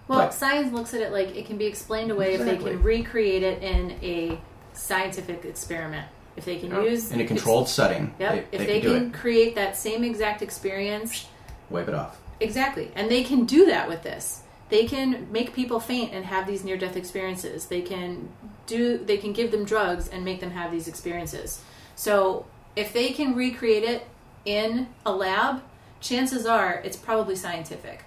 Well, 0.10 0.20
But- 0.20 0.34
science 0.34 0.74
looks 0.74 0.93
at 0.95 1.01
it 1.01 1.12
like 1.14 1.38
it 1.38 1.45
can 1.45 1.57
be 1.57 1.68
explained 1.68 2.10
away 2.12 2.34
if 2.34 2.41
they 2.43 2.57
can 2.57 2.82
recreate 2.82 3.43
it 3.43 3.62
in 3.62 3.91
a 4.01 4.39
scientific 4.74 5.45
experiment. 5.45 6.07
If 6.36 6.45
they 6.45 6.57
can 6.57 6.72
Yep. 6.72 6.84
use 6.84 7.12
In 7.12 7.22
a 7.22 7.26
controlled 7.28 7.70
setting, 7.70 8.14
Yep. 8.20 8.32
they, 8.32 8.39
if 8.39 8.49
they, 8.51 8.66
they, 8.66 8.82
can 8.82 8.89
do 8.89 8.97
can 8.99 9.07
it. 9.10 9.14
create 9.14 9.55
that 9.55 9.78
same 9.78 10.03
exact 10.03 10.41
experience, 10.41 11.28
Wipe 11.70 11.88
it 11.88 11.93
off. 11.93 12.18
exactly, 12.39 12.91
and 12.95 13.10
they 13.12 13.24
can 13.24 13.45
do 13.45 13.66
that 13.68 13.88
with 13.88 14.01
this. 14.01 14.41
They 14.70 14.86
can 14.88 15.28
make 15.32 15.53
people 15.53 15.80
faint 15.80 16.12
and 16.14 16.26
have 16.26 16.47
these 16.47 16.64
near-death 16.64 16.95
experiences. 16.95 17.66
They 17.66 17.82
can 17.82 18.30
do. 18.68 18.97
They 18.97 19.18
can 19.18 19.34
give 19.34 19.51
them 19.51 19.64
drugs 19.64 20.07
and 20.07 20.24
make 20.26 20.39
them 20.39 20.51
have 20.51 20.72
these 20.72 20.88
experiences. 20.88 21.60
So 21.95 22.45
if 22.76 22.93
they 22.93 23.10
can 23.10 23.36
recreate 23.36 23.84
it 23.84 24.07
in 24.45 24.88
a 25.05 25.12
lab, 25.12 25.62
chances 26.01 26.45
are 26.45 26.82
it's 26.84 26.97
probably 26.97 27.36
scientific. 27.36 28.05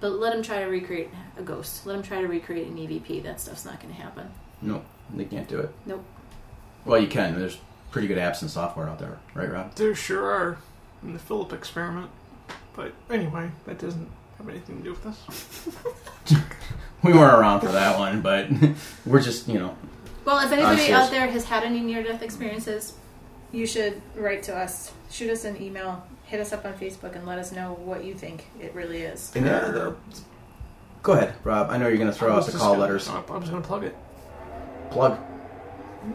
But 0.00 0.12
let 0.12 0.32
them 0.32 0.42
try 0.42 0.60
to 0.60 0.66
recreate 0.66 1.10
a 1.38 1.42
ghost. 1.42 1.86
Let 1.86 1.94
them 1.94 2.02
try 2.02 2.20
to 2.20 2.28
recreate 2.28 2.66
an 2.68 2.76
EVP. 2.76 3.22
That 3.22 3.40
stuff's 3.40 3.64
not 3.64 3.80
going 3.80 3.94
to 3.94 4.00
happen. 4.00 4.30
Nope, 4.60 4.84
they 5.14 5.24
can't 5.24 5.48
do 5.48 5.58
it. 5.60 5.70
Nope. 5.86 6.04
Well, 6.84 7.00
you 7.00 7.08
can. 7.08 7.38
There's 7.38 7.58
pretty 7.90 8.08
good 8.08 8.18
apps 8.18 8.42
and 8.42 8.50
software 8.50 8.88
out 8.88 8.98
there, 8.98 9.18
right, 9.34 9.50
Rob? 9.50 9.74
There 9.74 9.94
sure 9.94 10.24
are 10.30 10.58
in 11.02 11.12
the 11.14 11.18
Philip 11.18 11.52
experiment. 11.52 12.10
But 12.74 12.92
anyway, 13.10 13.50
that 13.64 13.78
doesn't 13.78 14.08
have 14.38 14.48
anything 14.48 14.78
to 14.78 14.82
do 14.84 14.90
with 14.90 15.02
this. 15.04 16.38
We 17.02 17.12
weren't 17.12 17.34
around 17.34 17.60
for 17.60 17.68
that 17.68 17.98
one, 17.98 18.20
but 18.20 18.48
we're 19.06 19.20
just, 19.20 19.46
you 19.46 19.58
know, 19.60 19.76
Well, 20.24 20.44
if 20.44 20.50
anybody 20.50 20.78
serious. 20.78 20.98
out 20.98 21.10
there 21.10 21.28
has 21.28 21.44
had 21.44 21.62
any 21.62 21.80
near 21.80 22.02
death 22.02 22.20
experiences, 22.22 22.94
you 23.56 23.66
should 23.66 24.00
write 24.14 24.42
to 24.44 24.56
us. 24.56 24.92
Shoot 25.10 25.30
us 25.30 25.44
an 25.44 25.60
email. 25.60 26.06
Hit 26.24 26.40
us 26.40 26.52
up 26.52 26.64
on 26.64 26.74
Facebook 26.74 27.14
and 27.16 27.24
let 27.26 27.38
us 27.38 27.52
know 27.52 27.74
what 27.84 28.04
you 28.04 28.14
think 28.14 28.46
it 28.60 28.74
really 28.74 29.02
is. 29.02 29.32
And, 29.34 29.48
uh, 29.48 29.70
the- 29.70 29.96
go 31.02 31.12
ahead, 31.12 31.34
Rob. 31.44 31.70
I 31.70 31.78
know 31.78 31.88
you're 31.88 31.96
going 31.98 32.10
to 32.10 32.16
throw 32.16 32.32
I 32.34 32.36
out 32.36 32.46
the 32.46 32.52
call 32.52 32.70
gonna- 32.72 32.80
letters. 32.80 33.08
I'm 33.08 33.22
just 33.40 33.50
going 33.50 33.62
to 33.62 33.66
plug 33.68 33.84
it. 33.84 33.96
Plug. 34.90 35.18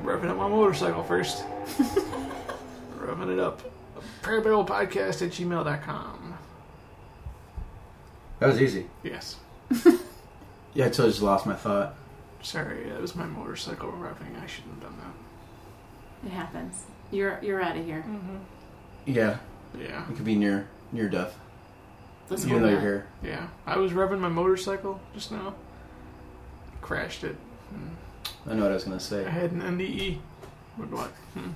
Revving 0.03 0.29
up 0.29 0.37
my 0.37 0.47
motorcycle 0.47 1.03
first. 1.03 1.43
Revving 2.99 3.33
it 3.33 3.39
up. 3.39 3.61
Parabellum 4.21 4.67
podcast 4.67 5.21
at 5.21 5.31
gmail.com. 5.31 6.37
That 8.39 8.47
was 8.47 8.61
easy. 8.61 8.87
Yes. 9.03 9.37
Yeah, 10.73 10.85
I 10.85 10.87
totally 10.87 11.09
just 11.09 11.21
lost 11.21 11.45
my 11.45 11.53
thought. 11.53 11.95
Sorry, 12.41 12.87
that 12.89 13.01
was 13.01 13.13
my 13.13 13.25
motorcycle 13.25 13.91
revving. 13.91 14.41
I 14.41 14.47
shouldn't 14.47 14.75
have 14.75 14.83
done 14.83 14.97
that. 15.01 16.27
It 16.27 16.31
happens. 16.31 16.83
You're 17.11 17.39
you're 17.41 17.61
out 17.61 17.77
of 17.77 17.85
here. 17.85 18.03
Mm-hmm. 18.07 18.35
Yeah, 19.05 19.37
Yeah. 19.77 20.03
it 20.09 20.15
could 20.15 20.25
be 20.25 20.35
near 20.35 20.67
near 20.91 21.09
death, 21.09 21.37
Let's 22.29 22.43
even 22.45 22.57
hope 22.57 22.61
though 22.63 22.67
you're 22.69 22.75
not. 22.77 22.83
here. 22.83 23.07
Yeah. 23.23 23.47
I 23.65 23.77
was 23.77 23.91
revving 23.91 24.19
my 24.19 24.29
motorcycle 24.29 24.99
just 25.13 25.31
now. 25.31 25.53
Crashed 26.81 27.23
it. 27.23 27.35
Hmm. 27.69 28.49
I 28.49 28.53
know 28.55 28.63
what 28.63 28.71
I 28.71 28.75
was 28.75 28.83
going 28.83 28.97
to 28.97 29.03
say. 29.03 29.25
I 29.25 29.29
had 29.29 29.51
an 29.51 29.61
NDE. 29.61 30.17
What? 30.77 30.89
what? 30.91 31.11
Hmm. 31.33 31.51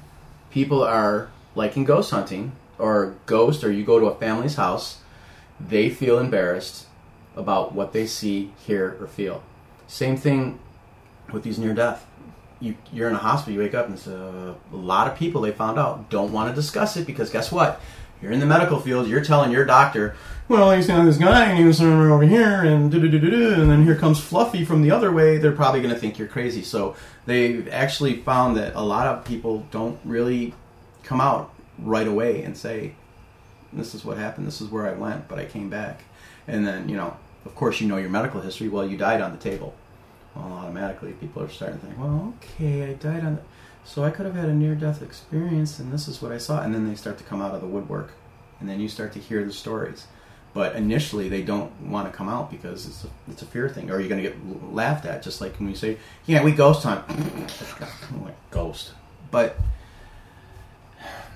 people 0.49 0.83
are 0.83 1.29
like 1.55 1.75
in 1.77 1.83
ghost 1.85 2.11
hunting 2.11 2.51
or 2.77 3.15
ghost 3.25 3.63
or 3.63 3.71
you 3.71 3.83
go 3.85 3.97
to 3.99 4.05
a 4.07 4.15
family's 4.15 4.55
house 4.55 4.99
they 5.59 5.89
feel 5.89 6.19
embarrassed 6.19 6.85
about 7.35 7.73
what 7.73 7.93
they 7.93 8.05
see 8.05 8.51
hear 8.67 8.97
or 8.99 9.07
feel 9.07 9.41
same 9.87 10.17
thing 10.17 10.59
with 11.31 11.43
these 11.43 11.57
near 11.57 11.73
death 11.73 12.05
you, 12.59 12.75
you're 12.93 13.09
in 13.09 13.15
a 13.15 13.19
hospital 13.19 13.53
you 13.53 13.59
wake 13.59 13.73
up 13.73 13.87
and 13.87 14.07
a, 14.07 14.55
a 14.71 14.75
lot 14.75 15.07
of 15.07 15.17
people 15.17 15.41
they 15.41 15.51
found 15.51 15.77
out 15.77 16.09
don't 16.09 16.31
want 16.31 16.49
to 16.49 16.55
discuss 16.55 16.97
it 16.97 17.05
because 17.05 17.29
guess 17.29 17.51
what 17.51 17.81
you're 18.21 18.31
in 18.31 18.39
the 18.39 18.45
medical 18.45 18.79
field 18.79 19.07
you're 19.07 19.23
telling 19.23 19.51
your 19.51 19.65
doctor 19.65 20.15
well 20.47 20.69
i 20.69 20.79
saw 20.79 21.03
this 21.03 21.17
guy 21.17 21.45
and 21.45 21.59
he 21.59 21.65
was 21.65 21.81
over 21.81 22.25
here 22.25 22.63
and 22.63 22.91
do 22.91 22.99
do 22.99 23.09
do 23.09 23.19
do 23.19 23.29
do 23.29 23.53
and 23.53 23.69
then 23.69 23.83
here 23.83 23.95
comes 23.95 24.19
fluffy 24.19 24.63
from 24.63 24.81
the 24.81 24.91
other 24.91 25.11
way 25.11 25.37
they're 25.37 25.51
probably 25.51 25.81
going 25.81 25.93
to 25.93 25.99
think 25.99 26.17
you're 26.17 26.27
crazy 26.27 26.61
so 26.61 26.95
they've 27.25 27.67
actually 27.69 28.21
found 28.21 28.55
that 28.55 28.73
a 28.75 28.81
lot 28.81 29.07
of 29.07 29.25
people 29.25 29.65
don't 29.71 29.99
really 30.05 30.53
come 31.03 31.21
out 31.21 31.53
right 31.79 32.07
away 32.07 32.41
and 32.43 32.57
say, 32.57 32.95
"This 33.73 33.95
is 33.95 34.05
what 34.05 34.17
happened. 34.17 34.47
This 34.47 34.61
is 34.61 34.69
where 34.69 34.87
I 34.87 34.93
went, 34.93 35.27
but 35.27 35.39
I 35.39 35.45
came 35.45 35.69
back." 35.69 36.03
And 36.47 36.65
then, 36.65 36.89
you 36.89 36.95
know, 36.95 37.17
of 37.45 37.55
course, 37.55 37.81
you 37.81 37.87
know 37.87 37.97
your 37.97 38.09
medical 38.09 38.41
history. 38.41 38.67
Well, 38.67 38.87
you 38.87 38.97
died 38.97 39.21
on 39.21 39.31
the 39.31 39.37
table. 39.37 39.73
Well, 40.35 40.51
automatically, 40.51 41.13
people 41.13 41.43
are 41.43 41.49
starting 41.49 41.79
to 41.79 41.85
think, 41.85 41.99
"Well, 41.99 42.33
okay, 42.37 42.89
I 42.89 42.93
died 42.93 43.23
on 43.23 43.35
the." 43.35 43.41
So 43.85 44.03
I 44.03 44.09
could 44.09 44.25
have 44.25 44.35
had 44.35 44.49
a 44.49 44.53
near-death 44.53 45.01
experience, 45.01 45.77
and 45.79 45.91
this 45.91 46.07
is 46.07 46.21
what 46.21 46.31
I 46.31 46.39
saw. 46.39 46.61
And 46.61 46.73
then 46.73 46.87
they 46.87 46.95
start 46.95 47.17
to 47.19 47.23
come 47.23 47.41
out 47.41 47.53
of 47.53 47.61
the 47.61 47.67
woodwork, 47.67 48.11
and 48.59 48.67
then 48.67 48.79
you 48.79 48.89
start 48.89 49.13
to 49.13 49.19
hear 49.19 49.43
the 49.43 49.53
stories. 49.53 50.07
But 50.53 50.75
initially, 50.75 51.29
they 51.29 51.43
don't 51.43 51.71
want 51.81 52.11
to 52.11 52.17
come 52.17 52.29
out 52.29 52.49
because 52.49 52.87
it's 52.87 53.03
a, 53.03 53.07
it's 53.29 53.41
a 53.41 53.45
fear 53.45 53.69
thing, 53.69 53.91
or 53.91 53.99
you're 53.99 54.09
going 54.09 54.23
to 54.23 54.29
get 54.29 54.73
laughed 54.73 55.05
at. 55.05 55.21
Just 55.21 55.39
like 55.39 55.57
when 55.59 55.67
we 55.67 55.75
say, 55.75 55.97
"Yeah, 56.25 56.43
we 56.43 56.51
ghost 56.51 56.83
hunt," 56.83 57.07
like 58.23 58.51
ghost. 58.51 58.93
But 59.31 59.57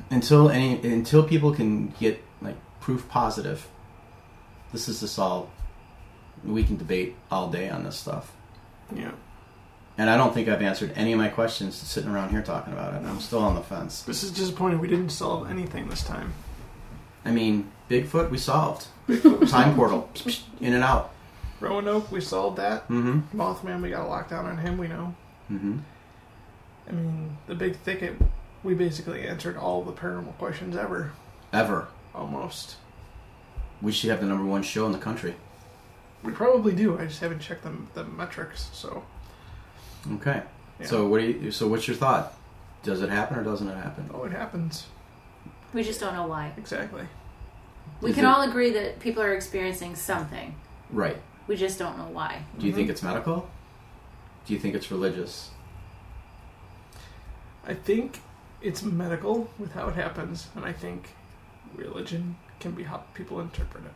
until 0.10 0.50
any 0.50 0.82
until 0.92 1.24
people 1.24 1.54
can 1.54 1.88
get 2.00 2.22
like 2.42 2.56
proof 2.80 3.08
positive 3.10 3.68
this 4.72 4.88
is 4.88 5.02
just 5.02 5.20
all 5.20 5.50
we 6.44 6.64
can 6.64 6.78
debate 6.78 7.16
all 7.30 7.50
day 7.50 7.70
on 7.70 7.84
this 7.84 7.98
stuff 7.98 8.32
Yeah. 8.96 9.12
and 9.98 10.10
i 10.10 10.18
don't 10.18 10.34
think 10.34 10.48
i've 10.48 10.62
answered 10.62 10.92
any 10.96 11.12
of 11.14 11.18
my 11.20 11.28
questions 11.30 11.76
sitting 11.76 12.10
around 12.10 12.30
here 12.32 12.42
talking 12.42 12.74
about 12.74 12.94
it 12.94 13.06
i'm 13.06 13.20
still 13.20 13.40
on 13.40 13.56
the 13.56 13.62
fence 13.62 14.02
This 14.04 14.24
is 14.24 14.32
disappointing. 14.32 14.80
We 14.80 14.88
didn't 14.88 15.10
solve 15.10 15.50
anything 15.50 15.88
this 15.90 16.04
time. 16.04 16.34
i 17.26 17.32
mean 17.32 17.72
bigfoot 17.90 18.30
we 18.30 18.38
solved 18.38 18.88
time 19.50 19.76
portal 19.76 20.10
in 20.62 20.74
and 20.74 20.84
out 20.84 21.12
Roanoke, 21.62 22.10
we 22.10 22.22
solved 22.22 22.58
that. 22.58 22.88
mm-hmm 22.88 23.38
Mothman, 23.38 23.82
we 23.82 23.90
got 23.90 24.06
a 24.06 24.10
lockdown 24.10 24.46
on 24.46 24.58
him. 24.60 24.78
We 24.78 24.88
know. 24.88 25.14
mm-hmm 25.52 25.80
I 26.88 26.92
mean, 26.94 27.38
the 27.48 27.54
big 27.56 27.76
thicket. 27.82 28.16
We 28.64 28.74
basically 28.74 29.28
answered 29.28 29.58
all 29.58 29.84
the 29.84 29.92
paranormal 29.92 30.38
questions 30.38 30.76
ever, 30.76 31.12
ever 31.54 31.88
almost. 32.16 32.78
we 33.82 33.92
should 33.92 34.10
have 34.10 34.22
the 34.22 34.26
number 34.26 34.46
one 34.46 34.64
show 34.64 34.86
in 34.86 34.92
the 34.94 34.98
country 34.98 35.36
We 36.24 36.32
probably 36.34 36.74
do. 36.76 36.98
I 37.00 37.06
just 37.06 37.20
haven't 37.22 37.40
checked 37.40 37.64
the, 37.64 37.74
the 37.94 38.04
metrics. 38.04 38.70
So, 38.74 39.04
okay 40.16 40.44
yeah. 40.80 40.86
so 40.86 41.08
what 41.08 41.20
do 41.20 41.28
you 41.28 41.52
so 41.52 41.68
what's 41.68 41.86
your 41.88 41.98
thought 41.98 42.34
does 42.84 43.02
it 43.02 43.10
happen 43.10 43.38
or 43.38 43.44
doesn't 43.44 43.68
it 43.68 43.76
happen 43.76 44.10
oh, 44.14 44.24
it 44.24 44.32
happens 44.32 44.86
We 45.74 45.84
just 45.84 46.00
don't 46.00 46.14
know 46.14 46.26
why. 46.28 46.54
exactly. 46.58 47.04
We 48.02 48.12
Is 48.12 48.16
can 48.16 48.24
it- 48.24 48.28
all 48.28 48.42
agree 48.44 48.72
that 48.72 49.00
people 49.02 49.22
are 49.22 49.34
experiencing 49.34 49.96
something. 49.96 50.56
right 50.90 51.18
We 51.48 51.56
just 51.58 51.78
don't 51.80 51.98
know 51.98 52.08
why. 52.12 52.44
do 52.58 52.66
you 52.66 52.72
Mhm. 52.72 52.76
think 52.78 52.90
it's 52.90 53.04
medical 53.04 53.50
do 54.46 54.54
you 54.54 54.60
think 54.60 54.74
it's 54.76 54.90
religious 54.90 55.50
I 57.68 57.74
think 57.74 58.22
it's 58.62 58.82
medical 58.82 59.50
with 59.60 59.74
how 59.74 59.90
it 59.90 59.96
happens, 59.96 60.48
and 60.56 60.66
I 60.66 60.74
think 60.74 61.10
religion 61.76 62.36
can 62.60 62.72
be 62.72 62.84
how 62.84 63.04
people 63.14 63.40
interpret 63.40 63.84
it. 63.86 63.92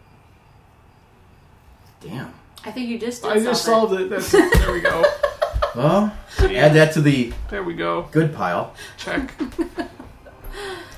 Damn 2.04 2.34
I 2.66 2.72
think 2.72 2.88
you 2.90 2.98
just 3.00 3.24
did 3.24 3.32
I 3.32 3.40
just 3.44 3.64
solve 3.66 3.90
solved 3.90 4.02
it. 4.04 4.10
That's 4.10 4.32
there 4.32 4.72
we 4.72 4.82
go. 4.82 5.04
well 5.76 6.16
See? 6.38 6.56
add 6.58 6.74
that 6.76 6.94
to 6.94 7.02
the 7.02 7.34
There 7.50 7.64
we 7.64 7.74
go. 7.74 8.08
good 8.12 8.34
pile 8.34 8.74
Check. 8.98 9.34
it. 9.40 9.50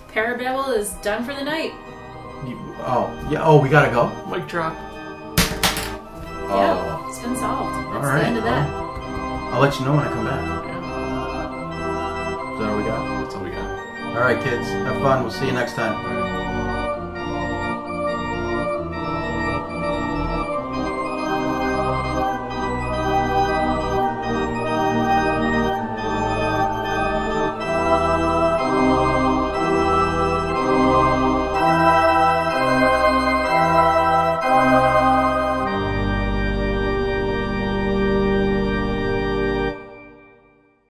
Parabellum 0.09 0.77
is 0.77 0.91
done 1.01 1.23
for 1.25 1.33
the 1.33 1.43
night. 1.43 1.71
You, 2.47 2.57
oh, 2.85 3.27
yeah. 3.31 3.43
Oh, 3.43 3.59
we 3.61 3.67
gotta 3.69 3.91
go. 3.91 4.07
Mic 4.29 4.47
drop. 4.47 4.75
Oh, 6.47 6.47
Yeah, 6.49 7.09
it's 7.09 7.19
been 7.19 7.35
solved. 7.35 7.75
That's 7.75 7.87
all 7.95 8.01
the 8.01 8.07
right. 8.07 8.23
end 8.23 8.37
of 8.37 8.43
that. 8.43 8.69
well, 8.71 9.53
I'll 9.55 9.61
let 9.61 9.77
you 9.79 9.85
know 9.85 9.95
when 9.95 10.05
I 10.05 10.09
come 10.11 10.25
back. 10.25 10.65
Yeah, 10.65 12.53
Is 12.53 12.59
that 12.59 12.69
all 12.69 12.77
we 12.77 12.83
got? 12.83 13.23
that's 13.23 13.35
all 13.35 13.43
we 13.43 13.49
got. 13.49 14.15
All 14.15 14.21
right, 14.21 14.41
kids. 14.43 14.67
Have 14.69 15.01
fun. 15.01 15.23
We'll 15.23 15.31
see 15.31 15.47
you 15.47 15.51
next 15.53 15.73
time. 15.73 15.95
All 15.95 16.03
right. 16.13 16.14